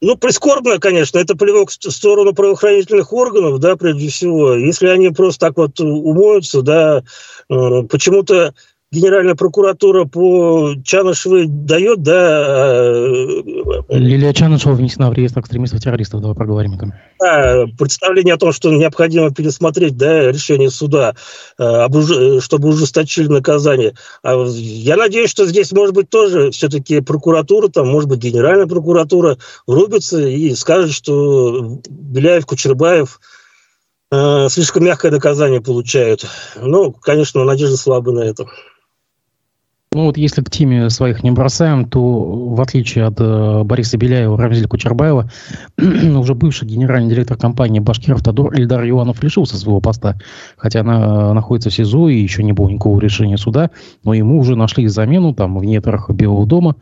Ну, 0.00 0.16
прискорбно, 0.16 0.78
конечно, 0.78 1.18
это 1.18 1.34
плевок 1.34 1.70
в 1.70 1.90
сторону 1.90 2.34
правоохранительных 2.34 3.12
органов, 3.12 3.58
да, 3.58 3.76
прежде 3.76 4.08
всего. 4.08 4.54
Если 4.54 4.86
они 4.86 5.10
просто 5.10 5.46
так 5.46 5.56
вот 5.56 5.80
умоются, 5.80 6.62
да, 6.62 7.02
э, 7.48 7.82
почему-то 7.90 8.54
Генеральная 8.94 9.34
прокуратура 9.34 10.04
по 10.04 10.74
Чанышевой 10.84 11.46
дает, 11.48 12.02
да... 12.02 12.86
Э, 12.88 13.42
Лилия 13.88 14.32
Чанышева 14.32 14.74
внесена 14.74 15.10
в 15.10 15.14
реестр 15.14 15.40
экстремистов-террористов, 15.40 16.20
давай 16.20 16.36
проговорим 16.36 16.74
это. 16.74 16.92
Да, 17.20 17.64
представление 17.76 18.34
о 18.34 18.38
том, 18.38 18.52
что 18.52 18.72
необходимо 18.72 19.34
пересмотреть 19.34 19.96
да, 19.96 20.30
решение 20.30 20.70
суда, 20.70 21.16
э, 21.58 21.88
чтобы 22.40 22.68
ужесточили 22.68 23.26
наказание. 23.26 23.94
А 24.22 24.44
я 24.46 24.96
надеюсь, 24.96 25.30
что 25.30 25.44
здесь, 25.46 25.72
может 25.72 25.94
быть, 25.94 26.08
тоже 26.08 26.52
все-таки 26.52 27.00
прокуратура, 27.00 27.66
там, 27.68 27.88
может 27.88 28.08
быть, 28.08 28.20
Генеральная 28.20 28.66
прокуратура 28.66 29.38
врубится 29.66 30.20
и 30.20 30.54
скажет, 30.54 30.92
что 30.92 31.80
Беляев, 31.88 32.46
Кучербаев 32.46 33.18
э, 34.12 34.48
слишком 34.50 34.84
мягкое 34.84 35.10
наказание 35.10 35.60
получают. 35.60 36.24
Ну, 36.60 36.92
конечно, 36.92 37.42
надежда 37.42 37.76
слабая 37.76 38.14
на 38.14 38.20
это. 38.20 38.46
Ну 39.94 40.06
вот 40.06 40.16
если 40.16 40.42
к 40.42 40.50
теме 40.50 40.90
своих 40.90 41.22
не 41.22 41.30
бросаем, 41.30 41.88
то 41.88 42.00
в 42.00 42.60
отличие 42.60 43.04
от 43.04 43.20
э, 43.20 43.62
Бориса 43.62 43.96
Беляева, 43.96 44.36
Рамзеля 44.36 44.66
Кучербаева, 44.66 45.30
уже 45.78 46.34
бывший 46.34 46.66
генеральный 46.66 47.08
директор 47.08 47.36
компании 47.36 47.78
«Башкиров-Тодор» 47.78 48.58
Эльдар 48.58 48.88
Иванов 48.88 49.22
лишился 49.22 49.56
своего 49.56 49.80
поста, 49.80 50.16
хотя 50.56 50.80
она 50.80 51.32
находится 51.32 51.70
в 51.70 51.74
СИЗО 51.74 52.08
и 52.08 52.18
еще 52.18 52.42
не 52.42 52.52
было 52.52 52.68
никакого 52.68 52.98
решения 53.00 53.38
суда, 53.38 53.70
но 54.02 54.14
ему 54.14 54.40
уже 54.40 54.56
нашли 54.56 54.88
замену 54.88 55.32
там 55.32 55.56
в 55.58 55.64
недрах 55.64 56.10
Белого 56.10 56.44
дома. 56.44 56.74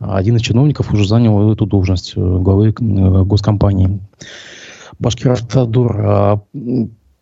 Один 0.00 0.36
из 0.36 0.42
чиновников 0.42 0.92
уже 0.92 1.06
занял 1.06 1.52
эту 1.52 1.66
должность 1.66 2.14
э, 2.16 2.20
главы 2.20 2.70
э, 2.70 2.72
госкомпании. 3.22 4.00
Башкиров-Тодор 4.98 5.96
а, 5.98 6.40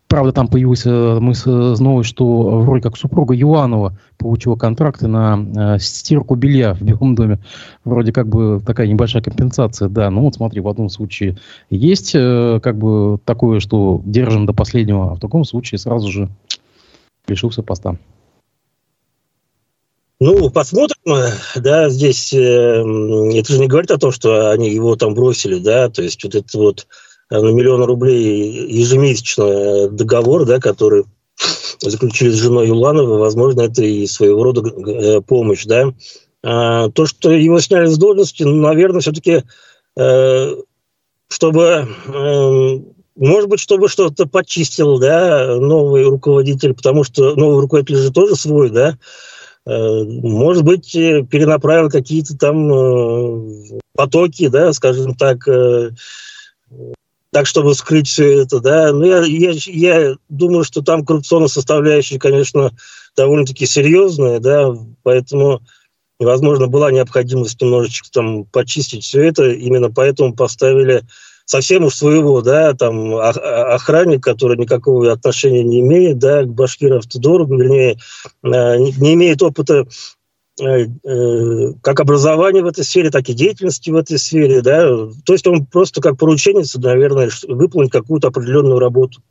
Правда, 0.07 0.31
там 0.31 0.47
появился 0.47 1.19
мысль 1.19 1.49
новость, 1.49 2.09
что 2.09 2.59
вроде 2.61 2.83
как 2.83 2.95
супруга 2.95 3.33
Юанова 3.33 3.97
получила 4.17 4.55
контракты 4.55 5.07
на 5.07 5.75
э, 5.75 5.79
стирку 5.79 6.35
белья 6.35 6.75
в 6.75 6.81
Белом 6.81 7.15
доме. 7.15 7.39
Вроде 7.83 8.11
как 8.13 8.27
бы 8.27 8.61
такая 8.63 8.87
небольшая 8.87 9.23
компенсация, 9.23 9.89
да. 9.89 10.11
Ну 10.11 10.21
вот 10.21 10.35
смотри, 10.35 10.61
в 10.61 10.67
одном 10.67 10.89
случае 10.89 11.37
есть 11.71 12.11
э, 12.13 12.59
как 12.61 12.77
бы 12.77 13.19
такое, 13.25 13.59
что 13.59 14.01
держим 14.05 14.45
до 14.45 14.53
последнего, 14.53 15.11
а 15.11 15.15
в 15.15 15.19
таком 15.19 15.43
случае 15.43 15.79
сразу 15.79 16.11
же 16.11 16.29
лишился 17.27 17.63
поста. 17.63 17.97
Ну, 20.19 20.49
посмотрим, 20.51 20.97
да, 21.55 21.89
здесь 21.89 22.31
э, 22.31 22.37
это 22.37 23.51
же 23.51 23.59
не 23.59 23.67
говорит 23.67 23.89
о 23.89 23.97
том, 23.97 24.11
что 24.11 24.51
они 24.51 24.69
его 24.69 24.95
там 24.95 25.15
бросили, 25.15 25.57
да, 25.57 25.89
то 25.89 26.03
есть 26.03 26.23
вот 26.23 26.35
это 26.35 26.57
вот 26.57 26.87
Э, 26.87 27.04
на 27.29 27.51
миллион 27.51 27.83
рублей 27.83 28.67
ежемесячно 28.71 29.89
договор, 29.89 30.45
да, 30.45 30.59
который 30.59 31.05
заключили 31.81 32.29
с 32.29 32.35
женой 32.35 32.67
Юланова, 32.67 33.17
возможно, 33.17 33.61
это 33.61 33.83
и 33.83 34.05
своего 34.07 34.43
рода 34.43 34.61
э, 34.61 35.21
помощь, 35.21 35.65
да. 35.65 35.93
А, 36.43 36.89
то, 36.89 37.05
что 37.05 37.31
его 37.31 37.59
сняли 37.59 37.87
с 37.87 37.97
должности, 37.97 38.43
ну, 38.43 38.55
наверное, 38.61 39.01
все-таки, 39.01 39.43
э, 39.97 40.55
чтобы, 41.27 41.87
может 43.15 43.49
быть, 43.49 43.59
чтобы 43.59 43.89
что-то 43.89 44.27
почистил, 44.27 44.99
да, 44.99 45.55
новый 45.55 46.03
руководитель, 46.03 46.75
потому 46.75 47.03
что 47.03 47.35
новый 47.35 47.61
руководитель 47.61 47.97
же 47.97 48.11
тоже 48.11 48.35
свой, 48.35 48.69
да, 48.69 48.97
может 49.65 50.63
быть, 50.63 50.91
перенаправил 50.93 51.89
какие-то 51.89 52.37
там 52.37 53.41
потоки, 53.95 54.47
да, 54.47 54.71
скажем 54.71 55.15
так, 55.15 55.47
так, 57.35 57.47
чтобы 57.47 57.75
скрыть 57.75 58.07
все 58.07 58.43
это, 58.43 58.61
да. 58.61 58.93
Но 58.93 59.05
я, 59.05 59.19
я, 59.23 59.51
я 59.65 60.15
думаю, 60.29 60.63
что 60.63 60.81
там 60.81 61.05
коррупционная 61.05 61.49
составляющая, 61.49 62.17
конечно, 62.17 62.71
довольно-таки 63.17 63.65
серьезная, 63.65 64.39
да, 64.39 64.73
поэтому, 65.03 65.59
возможно, 66.17 66.67
была 66.67 66.93
необходимость 66.93 67.61
немножечко 67.61 68.09
там 68.09 68.45
почистить 68.45 69.03
все 69.03 69.23
это, 69.23 69.49
именно 69.49 69.91
поэтому 69.91 70.33
поставили 70.33 71.03
совсем 71.43 71.83
уж 71.83 71.95
своего, 71.95 72.41
да, 72.41 72.73
там 72.73 73.13
охранник, 73.15 74.23
который 74.23 74.55
никакого 74.55 75.11
отношения 75.11 75.65
не 75.65 75.81
имеет, 75.81 76.19
да, 76.19 76.43
к 76.43 76.47
Башкир-Автодору, 76.47 77.47
вернее, 77.47 77.97
э, 78.43 78.77
не 78.77 79.15
имеет 79.15 79.43
опыта 79.43 79.85
как 80.57 81.99
образование 81.99 82.63
в 82.63 82.67
этой 82.67 82.83
сфере, 82.83 83.09
так 83.11 83.27
и 83.29 83.33
деятельности 83.33 83.89
в 83.89 83.95
этой 83.95 84.17
сфере, 84.17 84.61
да, 84.61 84.87
то 85.25 85.33
есть 85.33 85.45
он 85.47 85.65
просто 85.65 86.01
как 86.01 86.17
порученец, 86.17 86.75
наверное, 86.75 87.29
выполнить 87.47 87.91
какую-то 87.91 88.29
определенную 88.29 88.79
работу. 88.79 89.21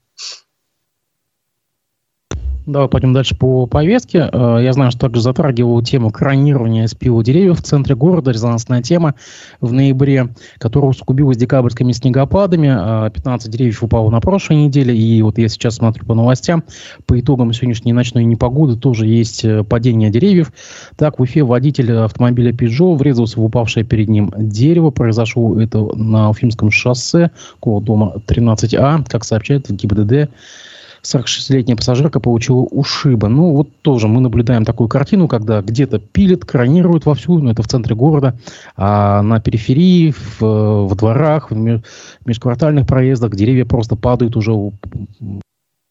Давай 2.67 2.89
пойдем 2.89 3.13
дальше 3.13 3.37
по 3.37 3.67
повестке. 3.67 4.31
Э, 4.33 4.59
я 4.63 4.73
знаю, 4.73 4.91
что 4.91 5.01
также 5.01 5.21
затрагивал 5.21 5.83
тему 5.83 6.11
кронирования 6.11 6.87
спила 6.87 7.23
деревьев 7.23 7.59
в 7.59 7.63
центре 7.63 7.95
города. 7.95 8.31
Резонансная 8.31 8.81
тема 8.81 9.15
в 9.61 9.71
ноябре, 9.71 10.31
которая 10.59 10.91
усугубилась 10.91 11.37
декабрьскими 11.37 11.93
снегопадами. 11.93 13.11
15 13.11 13.49
э, 13.49 13.51
деревьев 13.51 13.83
упало 13.83 14.09
на 14.09 14.21
прошлой 14.21 14.57
неделе. 14.57 14.97
И 14.97 15.21
вот 15.21 15.37
я 15.37 15.49
сейчас 15.49 15.75
смотрю 15.77 16.07
по 16.07 16.15
новостям. 16.15 16.65
По 17.05 17.21
итогам 17.21 17.53
сегодняшней 17.53 17.93
ночной 17.93 18.25
непогоды 18.25 18.77
тоже 18.77 19.07
есть 19.07 19.45
э, 19.45 19.63
падение 19.63 20.09
деревьев. 20.09 20.51
Так, 20.97 21.19
в 21.19 21.23
Уфе 21.23 21.43
водитель 21.45 21.93
автомобиля 21.93 22.53
Peugeot 22.53 22.97
врезался 22.97 23.41
в 23.41 23.45
упавшее 23.45 23.85
перед 23.85 24.09
ним 24.09 24.33
дерево. 24.39 24.89
Произошло 24.89 25.61
это 25.61 25.81
на 25.97 26.31
Уфимском 26.31 26.71
шоссе, 26.71 27.31
около 27.61 27.83
дома 27.83 28.15
13А, 28.27 29.05
как 29.07 29.25
сообщает 29.25 29.71
ГИБДД. 29.71 30.31
46-летняя 31.05 31.77
пассажирка 31.77 32.21
получила 32.21 32.61
ушиба. 32.61 33.29
Ну, 33.29 33.53
вот 33.53 33.69
тоже 33.83 34.09
мы 34.09 34.21
наблюдаем 34.21 34.65
такую 34.65 34.89
картину, 34.89 35.29
когда 35.29 35.61
где-то 35.61 35.99
пилят, 35.99 36.45
кранируют 36.45 37.07
вовсю, 37.07 37.39
ну, 37.39 37.51
это 37.51 37.63
в 37.63 37.69
центре 37.69 37.95
города, 37.95 38.39
а 38.77 39.23
на 39.23 39.41
периферии, 39.41 40.13
в, 40.13 40.87
в 40.87 40.95
дворах, 40.97 41.51
в 41.51 41.83
межквартальных 42.25 42.87
проездах 42.87 43.35
деревья 43.37 43.65
просто 43.65 43.97
падают 43.97 44.37
уже, 44.37 44.53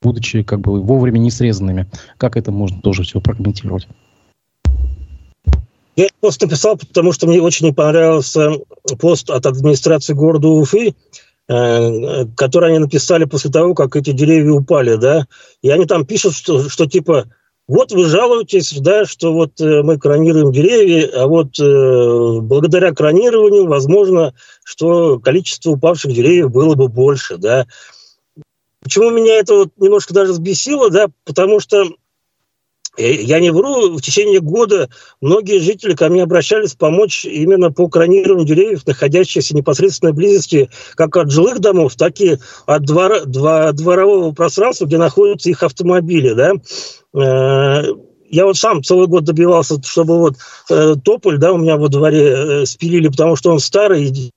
будучи 0.01 0.43
как 0.43 0.59
бы 0.59 0.81
вовремя 0.81 1.19
не 1.19 1.31
срезанными. 1.31 1.87
Как 2.17 2.35
это 2.37 2.51
можно 2.51 2.81
тоже 2.81 3.03
все 3.03 3.21
прокомментировать? 3.21 3.87
Я 5.95 6.07
просто 6.19 6.47
написал, 6.47 6.75
потому 6.75 7.11
что 7.11 7.27
мне 7.27 7.39
очень 7.39 7.67
не 7.67 7.71
понравился 7.71 8.49
пост 8.99 9.29
от 9.29 9.45
администрации 9.45 10.13
города 10.13 10.47
Уфы, 10.47 10.95
Э, 10.95 11.32
которые 11.47 12.69
они 12.69 12.79
написали 12.79 13.25
после 13.25 13.51
того, 13.51 13.73
как 13.73 13.95
эти 13.95 14.11
деревья 14.11 14.51
упали, 14.51 14.95
да, 14.95 15.27
и 15.61 15.69
они 15.69 15.85
там 15.85 16.05
пишут, 16.05 16.35
что, 16.35 16.69
что 16.69 16.85
типа, 16.85 17.25
вот 17.67 17.91
вы 17.91 18.05
жалуетесь, 18.05 18.73
да, 18.79 19.05
что 19.05 19.33
вот 19.33 19.59
э, 19.61 19.83
мы 19.83 19.97
кронируем 19.97 20.51
деревья, 20.51 21.09
а 21.15 21.27
вот 21.27 21.57
э, 21.59 22.39
благодаря 22.41 22.93
кронированию, 22.93 23.67
возможно, 23.67 24.33
что 24.63 25.19
количество 25.19 25.71
упавших 25.71 26.13
деревьев 26.13 26.51
было 26.51 26.75
бы 26.75 26.87
больше, 26.87 27.37
да. 27.37 27.65
Почему 28.81 29.11
меня 29.11 29.35
это 29.35 29.55
вот 29.55 29.69
немножко 29.77 30.13
даже 30.13 30.33
взбесило, 30.33 30.89
да, 30.89 31.07
потому 31.23 31.61
что 31.61 31.85
Э, 31.85 32.02
я 32.97 33.39
не 33.39 33.51
вру, 33.51 33.97
в 33.97 34.01
течение 34.01 34.39
года 34.39 34.89
многие 35.19 35.59
жители 35.59 35.95
ко 35.95 36.09
мне 36.09 36.23
обращались 36.23 36.75
помочь 36.75 37.25
именно 37.25 37.71
по 37.71 37.87
кронированию 37.87 38.45
деревьев, 38.45 38.85
находящихся 38.85 39.53
в 39.53 39.57
непосредственной 39.57 40.13
близости 40.13 40.69
как 40.95 41.17
от 41.17 41.31
жилых 41.31 41.59
домов, 41.59 41.95
так 41.95 42.19
и 42.21 42.37
от 42.65 42.83
двора, 42.83 43.21
два, 43.25 43.71
дворового 43.71 44.31
пространства, 44.33 44.85
где 44.85 44.97
находятся 44.97 45.49
их 45.49 45.63
автомобили. 45.63 46.33
Да? 46.33 46.53
Э, 47.15 47.83
я 48.29 48.45
вот 48.45 48.57
сам 48.57 48.83
целый 48.83 49.07
год 49.07 49.23
добивался, 49.23 49.81
чтобы 49.83 50.19
вот 50.19 50.35
э, 50.69 50.95
тополь 51.03 51.37
да, 51.39 51.51
у 51.51 51.57
меня 51.57 51.77
во 51.77 51.87
дворе 51.87 52.65
спилили, 52.65 53.07
потому 53.07 53.35
что 53.35 53.51
он 53.51 53.59
старый, 53.59 54.31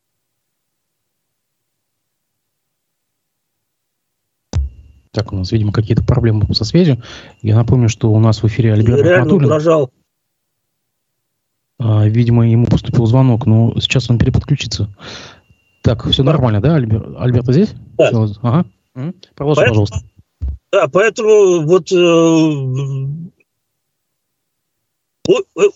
Так, 5.17 5.33
у 5.33 5.37
нас, 5.37 5.51
видимо, 5.51 5.73
какие-то 5.73 6.05
проблемы 6.05 6.45
со 6.55 6.65
связью. 6.65 7.03
Я 7.41 7.57
напомню, 7.57 7.89
что 7.89 8.13
у 8.13 8.19
нас 8.21 8.43
в 8.43 8.47
эфире 8.49 8.75
Альберт 8.75 9.01
Ахматуллин. 9.01 9.47
угрожал. 9.47 9.91
А, 11.79 12.07
видимо, 12.07 12.47
ему 12.47 12.67
поступил 12.67 13.07
звонок, 13.07 13.47
но 13.47 13.73
сейчас 13.81 14.11
он 14.11 14.19
переподключится. 14.19 14.95
Так, 15.81 16.07
все 16.07 16.23
да. 16.23 16.33
нормально, 16.33 16.61
да, 16.61 16.75
Альберт? 16.75 17.17
Альберт 17.19 17.47
здесь? 17.47 17.73
Да. 17.97 18.09
Все, 18.11 18.29
ага. 18.43 18.67
Продолжи, 19.35 19.63
пожалуйста. 19.67 20.01
Да, 20.71 20.87
поэтому 20.89 21.63
вот 21.67 21.91
э, 21.91 23.26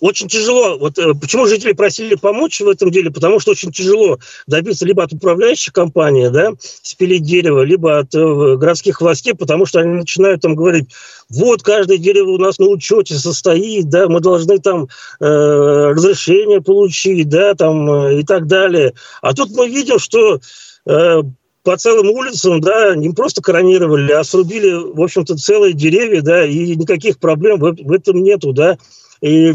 очень 0.00 0.28
тяжело. 0.28 0.78
Вот 0.78 0.98
э, 0.98 1.14
почему 1.20 1.46
жители 1.46 1.72
просили 1.72 2.14
помочь 2.14 2.60
в 2.60 2.68
этом 2.68 2.90
деле? 2.90 3.10
Потому 3.10 3.40
что 3.40 3.52
очень 3.52 3.72
тяжело 3.72 4.18
добиться 4.46 4.86
либо 4.86 5.02
от 5.02 5.12
управляющей 5.12 5.72
компании, 5.72 6.28
да, 6.28 6.52
спилить 6.82 7.22
дерево, 7.22 7.62
либо 7.62 7.98
от 7.98 8.14
э, 8.14 8.56
городских 8.56 9.00
властей, 9.00 9.34
потому 9.34 9.66
что 9.66 9.80
они 9.80 9.94
начинают 9.94 10.42
там 10.42 10.54
говорить, 10.54 10.90
вот 11.28 11.62
каждое 11.62 11.98
дерево 11.98 12.30
у 12.30 12.38
нас 12.38 12.58
на 12.58 12.66
учете 12.66 13.14
состоит, 13.14 13.88
да, 13.88 14.08
мы 14.08 14.20
должны 14.20 14.58
там 14.58 14.88
э, 15.20 15.24
разрешение 15.24 16.60
получить, 16.60 17.28
да, 17.28 17.54
там 17.54 17.90
э, 17.90 18.20
и 18.20 18.24
так 18.24 18.46
далее. 18.46 18.94
А 19.22 19.34
тут 19.34 19.50
мы 19.50 19.68
видим, 19.68 19.98
что 19.98 20.40
э, 20.86 21.22
по 21.62 21.76
целым 21.76 22.10
улицам, 22.10 22.60
да, 22.60 22.94
не 22.96 23.10
просто 23.10 23.42
коронировали, 23.42 24.12
а 24.12 24.24
срубили, 24.24 24.72
в 24.72 25.00
общем-то, 25.00 25.36
целые 25.36 25.74
деревья, 25.74 26.22
да, 26.22 26.46
и 26.46 26.74
никаких 26.76 27.18
проблем 27.18 27.58
в, 27.58 27.74
в 27.74 27.92
этом 27.92 28.22
нету, 28.22 28.52
да. 28.52 28.78
И 29.20 29.52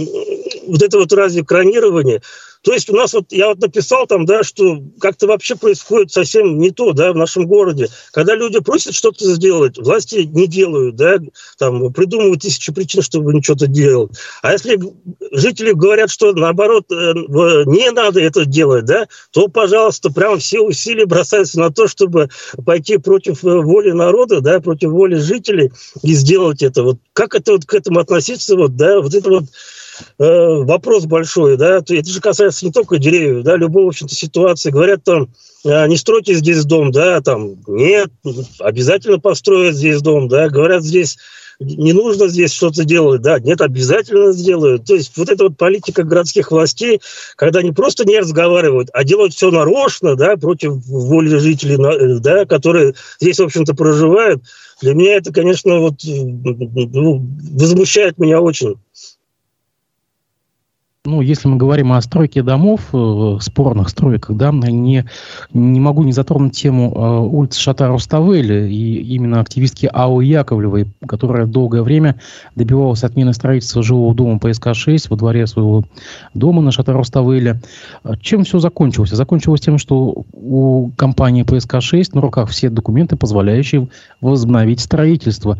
вот 0.67 0.81
это 0.81 0.97
вот 0.99 1.11
разве 1.13 1.43
кронирование, 1.43 2.21
то 2.65 2.73
есть 2.73 2.89
у 2.89 2.95
нас 2.95 3.13
вот, 3.13 3.25
я 3.29 3.49
вот 3.49 3.59
написал 3.59 4.07
там, 4.07 4.25
да, 4.25 4.43
что 4.43 4.81
как-то 4.99 5.27
вообще 5.27 5.55
происходит 5.55 6.11
совсем 6.11 6.57
не 6.59 6.71
то, 6.71 6.93
да, 6.93 7.13
в 7.13 7.15
нашем 7.15 7.45
городе. 7.45 7.89
Когда 8.11 8.33
люди 8.33 8.59
просят 8.59 8.95
что-то 8.95 9.23
сделать, 9.35 9.77
власти 9.77 10.27
не 10.33 10.47
делают, 10.47 10.95
да, 10.95 11.19
там 11.59 11.93
придумывают 11.93 12.41
тысячи 12.41 12.73
причин, 12.73 13.03
чтобы 13.03 13.39
что-то 13.43 13.67
делать. 13.67 14.13
А 14.41 14.53
если 14.53 14.79
жители 15.31 15.73
говорят, 15.73 16.09
что 16.09 16.33
наоборот 16.33 16.91
э, 16.91 16.95
не 17.67 17.91
надо 17.91 18.19
это 18.19 18.45
делать, 18.45 18.85
да, 18.85 19.05
то, 19.29 19.47
пожалуйста, 19.47 20.11
прям 20.11 20.39
все 20.39 20.59
усилия 20.59 21.05
бросаются 21.05 21.59
на 21.59 21.71
то, 21.71 21.87
чтобы 21.87 22.29
пойти 22.65 22.97
против 22.97 23.45
э, 23.45 23.59
воли 23.59 23.91
народа, 23.91 24.41
да, 24.41 24.59
против 24.59 24.89
воли 24.89 25.17
жителей 25.17 25.71
и 26.01 26.15
сделать 26.15 26.63
это. 26.63 26.81
Вот 26.81 26.97
как 27.13 27.35
это 27.35 27.51
вот 27.51 27.65
к 27.65 27.75
этому 27.75 27.99
относиться, 27.99 28.55
вот, 28.55 28.75
да, 28.75 29.01
вот 29.01 29.13
это 29.13 29.29
вот 29.29 29.43
Э, 30.17 30.63
вопрос 30.63 31.05
большой, 31.05 31.57
да, 31.57 31.77
это 31.77 32.09
же 32.09 32.21
касается 32.21 32.65
не 32.65 32.71
только 32.71 32.97
деревьев, 32.97 33.43
да, 33.43 33.55
любой, 33.55 33.85
в 33.85 33.89
общем-то, 33.89 34.13
ситуации. 34.13 34.71
Говорят 34.71 35.03
там, 35.03 35.29
«А, 35.65 35.87
не 35.87 35.97
стройте 35.97 36.33
здесь 36.35 36.65
дом, 36.65 36.91
да, 36.91 37.21
там, 37.21 37.55
нет, 37.67 38.11
обязательно 38.59 39.19
построят 39.19 39.75
здесь 39.75 40.01
дом, 40.01 40.27
да, 40.27 40.49
говорят 40.49 40.83
здесь, 40.83 41.17
не 41.59 41.93
нужно 41.93 42.27
здесь 42.27 42.53
что-то 42.53 42.83
делать, 42.83 43.21
да, 43.21 43.39
нет, 43.39 43.61
обязательно 43.61 44.31
сделают. 44.33 44.85
То 44.85 44.95
есть 44.95 45.15
вот 45.15 45.29
эта 45.29 45.45
вот 45.45 45.57
политика 45.57 46.03
городских 46.03 46.51
властей, 46.51 46.99
когда 47.37 47.59
они 47.59 47.71
просто 47.71 48.05
не 48.05 48.19
разговаривают, 48.19 48.89
а 48.93 49.03
делают 49.03 49.33
все 49.33 49.51
нарочно, 49.51 50.15
да, 50.15 50.35
против 50.35 50.73
воли 50.85 51.37
жителей, 51.37 51.75
э, 51.75 52.19
да, 52.19 52.45
которые 52.45 52.95
здесь, 53.19 53.39
в 53.39 53.43
общем-то, 53.43 53.73
проживают, 53.75 54.43
для 54.81 54.93
меня 54.93 55.15
это, 55.15 55.31
конечно, 55.31 55.79
вот, 55.79 55.95
ну, 56.03 57.25
возмущает 57.53 58.17
меня 58.17 58.41
очень. 58.41 58.75
Ну, 61.05 61.21
если 61.21 61.47
мы 61.47 61.57
говорим 61.57 61.93
о 61.93 62.01
стройке 62.01 62.41
домов, 62.41 62.81
э, 62.91 63.37
спорных 63.39 63.89
стройках, 63.89 64.35
да, 64.35 64.51
не, 64.51 65.05
не 65.53 65.79
могу 65.79 66.03
не 66.03 66.11
затронуть 66.11 66.57
тему 66.57 66.91
э, 66.95 67.19
улицы 67.19 67.59
Шата 67.59 67.87
Руставели 67.87 68.67
и 68.71 69.13
именно 69.13 69.39
активистки 69.39 69.87
Ау 69.93 70.19
Яковлевой, 70.19 70.87
которая 71.07 71.45
долгое 71.45 71.83
время 71.83 72.19
добивалась 72.55 73.03
отмены 73.03 73.33
строительства 73.33 73.83
жилого 73.83 74.15
дома 74.15 74.39
ПСК-6 74.39 75.07
во 75.09 75.15
дворе 75.15 75.45
своего 75.45 75.83
дома 76.33 76.63
на 76.63 76.71
Шата 76.71 76.91
Руставели. 76.91 77.61
Чем 78.21 78.43
все 78.43 78.57
закончилось? 78.57 79.11
Закончилось 79.11 79.61
тем, 79.61 79.77
что 79.77 80.25
у 80.33 80.89
компании 80.97 81.43
ПСК-6 81.43 82.11
на 82.13 82.21
руках 82.21 82.49
все 82.49 82.69
документы, 82.69 83.15
позволяющие 83.15 83.87
возобновить 84.21 84.79
строительство. 84.79 85.59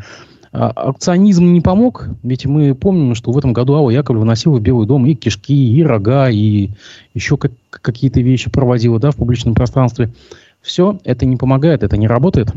А 0.57 0.69
акционизм 0.69 1.51
не 1.51 1.59
помог, 1.59 2.07
ведь 2.23 2.45
мы 2.45 2.75
помним, 2.75 3.13
что 3.13 3.31
в 3.31 3.37
этом 3.37 3.51
году 3.51 3.73
Алла 3.73 3.89
Яковлева 3.89 4.21
выносила 4.21 4.55
в 4.55 4.61
Белый 4.61 4.87
дом 4.87 5.05
и 5.05 5.13
кишки, 5.13 5.53
и 5.53 5.83
рога, 5.83 6.29
и 6.29 6.69
еще 7.13 7.35
как, 7.35 7.51
какие-то 7.69 8.21
вещи 8.21 8.49
проводила 8.49 8.97
да, 8.97 9.11
в 9.11 9.17
публичном 9.17 9.53
пространстве. 9.53 10.13
Все 10.61 10.97
это 11.03 11.25
не 11.25 11.35
помогает, 11.35 11.83
это 11.83 11.97
не 11.97 12.07
работает. 12.07 12.47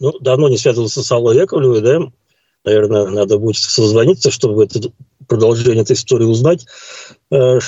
Ну, 0.00 0.18
давно 0.18 0.48
не 0.48 0.56
связывался 0.56 1.02
с 1.02 1.12
Аллой 1.12 1.36
Яковлевой, 1.36 1.82
да? 1.82 1.98
Наверное, 2.64 3.06
надо 3.08 3.38
будет 3.38 3.56
созвониться, 3.56 4.30
чтобы 4.30 4.64
это 4.64 4.80
продолжение 5.28 5.82
этой 5.82 5.92
истории 5.92 6.24
узнать. 6.24 6.66
Э, 7.30 7.58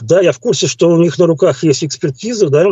да, 0.00 0.22
я 0.22 0.32
в 0.32 0.38
курсе, 0.38 0.68
что 0.68 0.88
у 0.88 0.96
них 0.96 1.18
на 1.18 1.26
руках 1.26 1.62
есть 1.64 1.84
экспертиза, 1.84 2.48
да, 2.48 2.64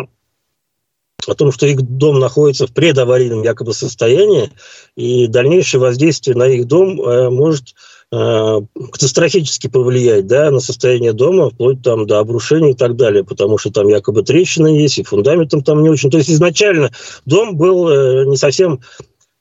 о 1.27 1.35
том, 1.35 1.53
что 1.53 1.67
их 1.67 1.83
дом 1.83 2.19
находится 2.19 2.67
в 2.67 2.73
предаварийном 2.73 3.43
якобы 3.43 3.75
состоянии, 3.75 4.51
и 4.97 5.27
дальнейшее 5.27 5.81
воздействие 5.81 6.37
на 6.37 6.47
их 6.47 6.67
дом 6.67 7.01
э, 7.01 7.31
может 7.31 7.75
э, 8.13 8.61
катастрофически 8.93 9.69
повлиять 9.69 10.27
да, 10.27 10.51
на 10.51 10.61
состояние 10.61 11.13
дома, 11.13 11.51
вплоть 11.51 11.83
там, 11.83 12.07
до 12.07 12.19
обрушения 12.19 12.73
и 12.73 12.77
так 12.77 12.97
далее, 12.97 13.25
потому 13.25 13.59
что 13.59 13.71
там 13.71 13.89
якобы 13.89 14.23
трещины 14.23 14.69
есть, 14.69 14.99
и 14.99 15.05
фундаментом 15.05 15.63
там 15.63 15.83
не 15.83 15.91
очень. 15.91 16.11
То 16.11 16.19
есть 16.19 16.31
изначально 16.31 16.91
дом 17.25 17.57
был 17.57 17.89
э, 17.89 18.25
не 18.27 18.37
совсем 18.37 18.81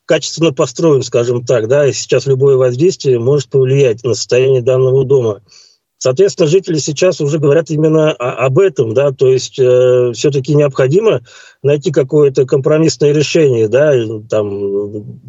качественно 0.05 0.53
построен, 0.53 1.01
скажем 1.01 1.45
так, 1.45 1.67
да, 1.67 1.87
и 1.87 1.93
сейчас 1.93 2.25
любое 2.25 2.57
воздействие 2.57 3.19
может 3.19 3.49
повлиять 3.49 4.03
на 4.03 4.13
состояние 4.15 4.61
данного 4.61 5.05
дома. 5.05 5.41
Соответственно, 6.03 6.49
жители 6.49 6.79
сейчас 6.79 7.21
уже 7.21 7.39
говорят 7.39 7.69
именно 7.69 8.11
об 8.11 8.59
этом, 8.59 8.93
да, 8.93 9.13
то 9.13 9.29
есть 9.31 9.57
э, 9.57 10.11
все-таки 10.13 10.53
необходимо 10.53 11.21
найти 11.61 11.91
какое-то 11.91 12.45
компромиссное 12.45 13.13
решение, 13.13 13.69
да, 13.69 13.93
там 14.29 15.21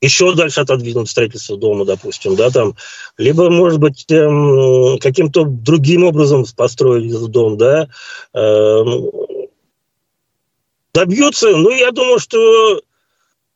еще 0.00 0.34
дальше 0.34 0.62
отодвинуть 0.62 1.10
строительство 1.10 1.58
дома, 1.58 1.84
допустим, 1.84 2.34
да, 2.34 2.48
там, 2.48 2.76
либо, 3.18 3.50
может 3.50 3.78
быть, 3.78 4.06
эм, 4.08 4.98
каким-то 5.00 5.44
другим 5.44 6.04
образом 6.04 6.46
построить 6.56 7.12
этот 7.12 7.30
дом, 7.30 7.58
да, 7.58 7.88
э, 8.32 8.84
добьются, 10.94 11.54
ну, 11.54 11.68
я 11.68 11.90
думаю, 11.90 12.18
что 12.18 12.80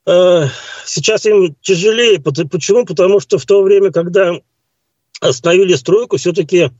э, 0.05 0.45
сейчас 0.85 1.25
им 1.25 1.55
тяжелее. 1.61 2.19
Почему? 2.19 2.85
Потому 2.85 3.19
что 3.19 3.39
в 3.39 3.45
то 3.47 3.63
время, 3.63 3.91
когда 3.91 4.39
остановили 5.21 5.75
стройку, 5.75 6.17
все-таки 6.17 6.71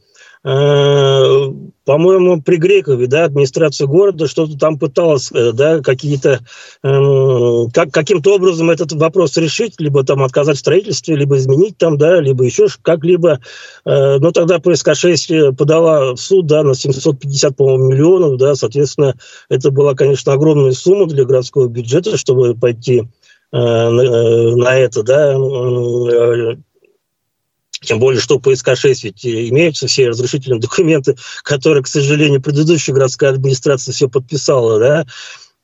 Э, 0.43 1.51
по-моему, 1.83 2.41
при 2.41 2.57
Грекове, 2.57 3.07
да, 3.07 3.25
администрация 3.25 3.87
города 3.87 4.27
что-то 4.27 4.57
там 4.57 4.77
пыталась, 4.77 5.31
э, 5.33 5.51
да, 5.51 5.81
какие-то, 5.81 6.41
эм, 6.83 7.69
как, 7.71 7.91
каким-то 7.91 8.35
образом 8.35 8.69
этот 8.69 8.93
вопрос 8.93 9.35
решить, 9.37 9.75
либо 9.79 10.03
там 10.03 10.23
отказать 10.23 10.57
в 10.57 10.59
строительстве, 10.59 11.15
либо 11.15 11.37
изменить 11.37 11.77
там, 11.77 11.97
да, 11.97 12.19
либо 12.21 12.43
еще 12.43 12.67
как-либо. 12.81 13.39
Э, 13.85 14.17
но 14.19 14.31
тогда 14.31 14.57
ПСК-6 14.59 15.55
подала 15.55 16.13
в 16.13 16.17
суд, 16.17 16.45
да, 16.45 16.63
на 16.63 16.75
750, 16.75 17.55
по-моему, 17.55 17.87
миллионов, 17.87 18.37
да, 18.37 18.55
соответственно, 18.55 19.15
это 19.49 19.71
была, 19.71 19.95
конечно, 19.95 20.33
огромная 20.33 20.71
сумма 20.71 21.07
для 21.07 21.25
городского 21.25 21.67
бюджета, 21.67 22.17
чтобы 22.17 22.55
пойти 22.55 23.03
на 23.49 24.77
это, 24.77 25.03
да, 25.03 25.37
тем 27.81 27.99
более, 27.99 28.21
что 28.21 28.39
по 28.39 28.51
СК-6 28.53 28.99
ведь 29.03 29.25
имеются 29.25 29.87
все 29.87 30.09
разрешительные 30.09 30.59
документы, 30.59 31.15
которые, 31.43 31.83
к 31.83 31.87
сожалению, 31.87 32.41
предыдущая 32.41 32.95
городская 32.95 33.31
администрация 33.31 33.93
все 33.93 34.09
подписала, 34.09 34.79
да. 34.79 35.05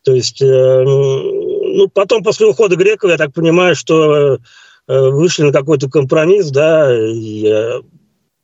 То 0.03 0.13
есть, 0.13 0.41
э, 0.41 0.83
ну, 0.83 1.87
потом, 1.93 2.23
после 2.23 2.45
ухода 2.45 2.75
Грекова, 2.75 3.11
я 3.11 3.17
так 3.17 3.33
понимаю, 3.33 3.75
что 3.75 4.35
э, 4.35 4.37
вышли 4.87 5.43
на 5.43 5.51
какой-то 5.51 5.89
компромисс, 5.89 6.51
да, 6.51 6.93
и 6.93 7.47
э, 7.47 7.81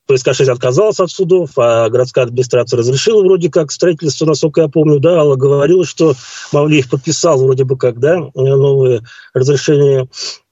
ПСК-6 0.08 0.50
отказался 0.50 1.04
от 1.04 1.12
судов, 1.12 1.52
а 1.58 1.90
городская 1.90 2.24
администрация 2.24 2.78
разрешила 2.78 3.22
вроде 3.22 3.52
как 3.52 3.72
строительство, 3.72 4.26
насколько 4.26 4.62
я 4.62 4.68
помню, 4.70 5.00
да, 5.00 5.20
Алла 5.20 5.36
говорила, 5.36 5.86
что 5.86 6.16
Мавлиев 6.52 6.90
подписал 6.90 7.40
вроде 7.40 7.66
бы 7.66 7.78
как, 7.78 8.00
да, 8.00 8.30
новые 8.34 9.02
разрешения 9.34 10.08
Э, 10.08 10.49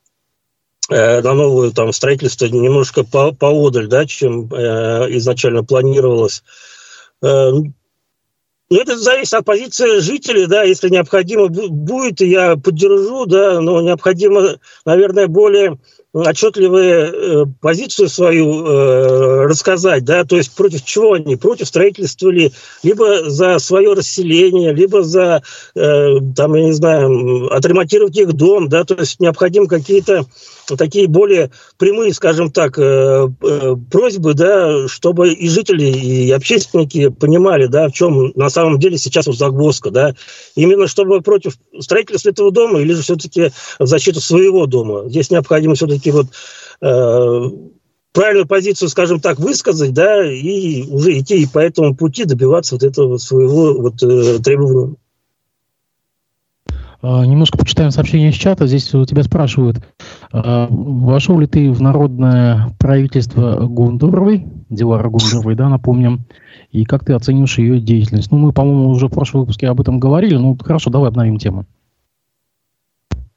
на 0.89 1.34
новое 1.34 1.71
там 1.71 1.91
строительство 1.91 2.45
немножко 2.45 3.04
по 3.04 3.32
поодаль, 3.32 3.88
да, 3.88 4.06
чем 4.06 4.50
э, 4.54 5.17
изначально 5.17 5.63
планировалось. 5.63 6.43
Э, 7.21 7.52
ну, 8.69 8.82
это 8.82 8.97
зависит 8.97 9.34
от 9.34 9.45
позиции 9.45 10.00
жителей, 10.00 10.45
да, 10.45 10.63
если 10.63 10.89
необходимо 10.89 11.47
будет, 11.47 12.19
я 12.19 12.58
поддержу, 12.58 13.26
да, 13.26 13.62
но 13.62 13.82
необходимо, 13.82 14.58
наверное, 14.84 15.28
более 15.28 15.78
отчетливые 16.13 17.12
э, 17.12 17.45
позицию 17.62 18.10
свою 18.10 18.65
э, 18.65 19.45
рассказать, 19.45 20.04
да, 20.04 20.26
то 20.26 20.36
есть 20.36 20.54
против 20.54 20.84
чего 20.84 21.13
они, 21.13 21.38
против 21.38 21.67
строительства 21.67 22.30
ли, 22.30 22.52
либо 22.84 23.30
за 23.30 23.58
свое 23.60 23.93
расселение, 23.93 24.73
либо 24.73 25.02
за, 25.02 25.43
э, 25.76 26.08
там, 26.36 26.56
я 26.56 26.65
не 26.65 26.73
знаю, 26.73 27.54
отремонтировать 27.54 28.17
их 28.17 28.34
дом, 28.34 28.67
да, 28.67 28.84
то 28.84 28.95
есть 28.95 29.21
необходимы 29.21 29.67
какие-то 29.67 30.26
такие 30.75 31.08
более 31.08 31.51
прямые, 31.77 32.13
скажем 32.13 32.51
так, 32.51 32.77
э, 32.77 33.27
э, 33.41 33.75
просьбы, 33.89 34.34
да, 34.34 34.88
чтобы 34.88 35.32
и 35.32 35.47
жители, 35.47 35.86
и 35.86 36.32
общественники 36.32 37.10
понимали, 37.10 37.67
да, 37.67 37.88
в 37.88 37.93
чем 37.93 38.32
на 38.36 38.49
самом 38.49 38.80
деле 38.80 38.97
сейчас 38.97 39.27
вот 39.27 39.38
загвоздка, 39.38 39.91
да, 39.91 40.15
именно 40.56 40.88
чтобы 40.88 41.21
против 41.21 41.53
строительства 41.80 42.30
этого 42.30 42.51
дома 42.51 42.80
или 42.80 42.93
же 42.93 43.01
все-таки 43.01 43.51
в 43.80 43.86
защиту 43.88 44.19
своего 44.19 44.65
дома. 44.65 45.08
Здесь 45.10 45.30
необходимо 45.30 45.75
все-таки 45.75 46.12
вот 46.12 46.27
э, 46.82 47.41
правильную 48.12 48.47
позицию, 48.47 48.89
скажем 48.89 49.19
так, 49.19 49.39
высказать, 49.39 49.93
да, 49.93 50.25
и 50.25 50.84
уже 50.89 51.19
идти 51.19 51.47
по 51.47 51.60
этому 51.60 51.95
пути 51.95 52.25
добиваться 52.25 52.75
вот 52.75 52.84
этого 52.84 53.17
своего 53.17 53.73
вот 53.80 54.01
э, 54.01 54.39
требования. 54.39 54.95
А, 57.02 57.26
немножко 57.26 57.58
почитаем 57.58 57.92
сообщение 57.92 58.30
из 58.30 58.36
чата. 58.36 58.66
Здесь 58.68 58.94
у 58.94 59.06
тебя 59.06 59.24
спрашивают, 59.24 59.78
а, 60.32 60.68
вошел 60.70 61.40
ли 61.40 61.48
ты 61.48 61.72
в 61.72 61.82
народное 61.82 62.76
правительство 62.80 63.68
Гундуровой, 63.68 64.46
Дилара 64.70 65.10
Гундуровой, 65.10 65.56
да, 65.56 65.70
напомним, 65.70 66.26
и 66.72 66.86
как 66.86 67.06
ты 67.06 67.14
оцениваешь 67.14 67.58
ее 67.58 67.80
деятельность? 67.80 68.32
Ну, 68.32 68.38
мы, 68.38 68.52
по-моему, 68.52 68.90
уже 68.90 69.08
в 69.08 69.12
прошлом 69.12 69.42
выпуске 69.42 69.68
об 69.68 69.80
этом 69.80 70.00
говорили, 70.00 70.36
ну, 70.36 70.58
хорошо, 70.62 70.90
давай 70.90 71.10
обновим 71.10 71.38
тему. 71.38 71.66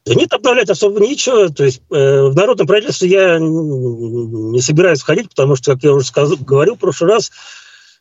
Да 0.07 0.14
нет, 0.14 0.33
обновлять 0.33 0.70
особо 0.70 0.99
ничего. 0.99 1.51
То 1.51 1.64
есть 1.64 1.83
э, 1.90 2.23
в 2.23 2.35
народном 2.35 2.66
правительстве 2.66 3.11
я 3.11 3.38
не 3.38 4.61
собираюсь 4.61 5.01
входить, 5.01 5.29
потому 5.29 5.57
что, 5.57 5.75
как 5.75 5.85
я 5.85 5.92
уже 5.92 6.07
сказал, 6.07 6.38
говорил 6.38 6.77
в 6.77 6.79
прошлый 6.79 7.11
раз, 7.11 7.31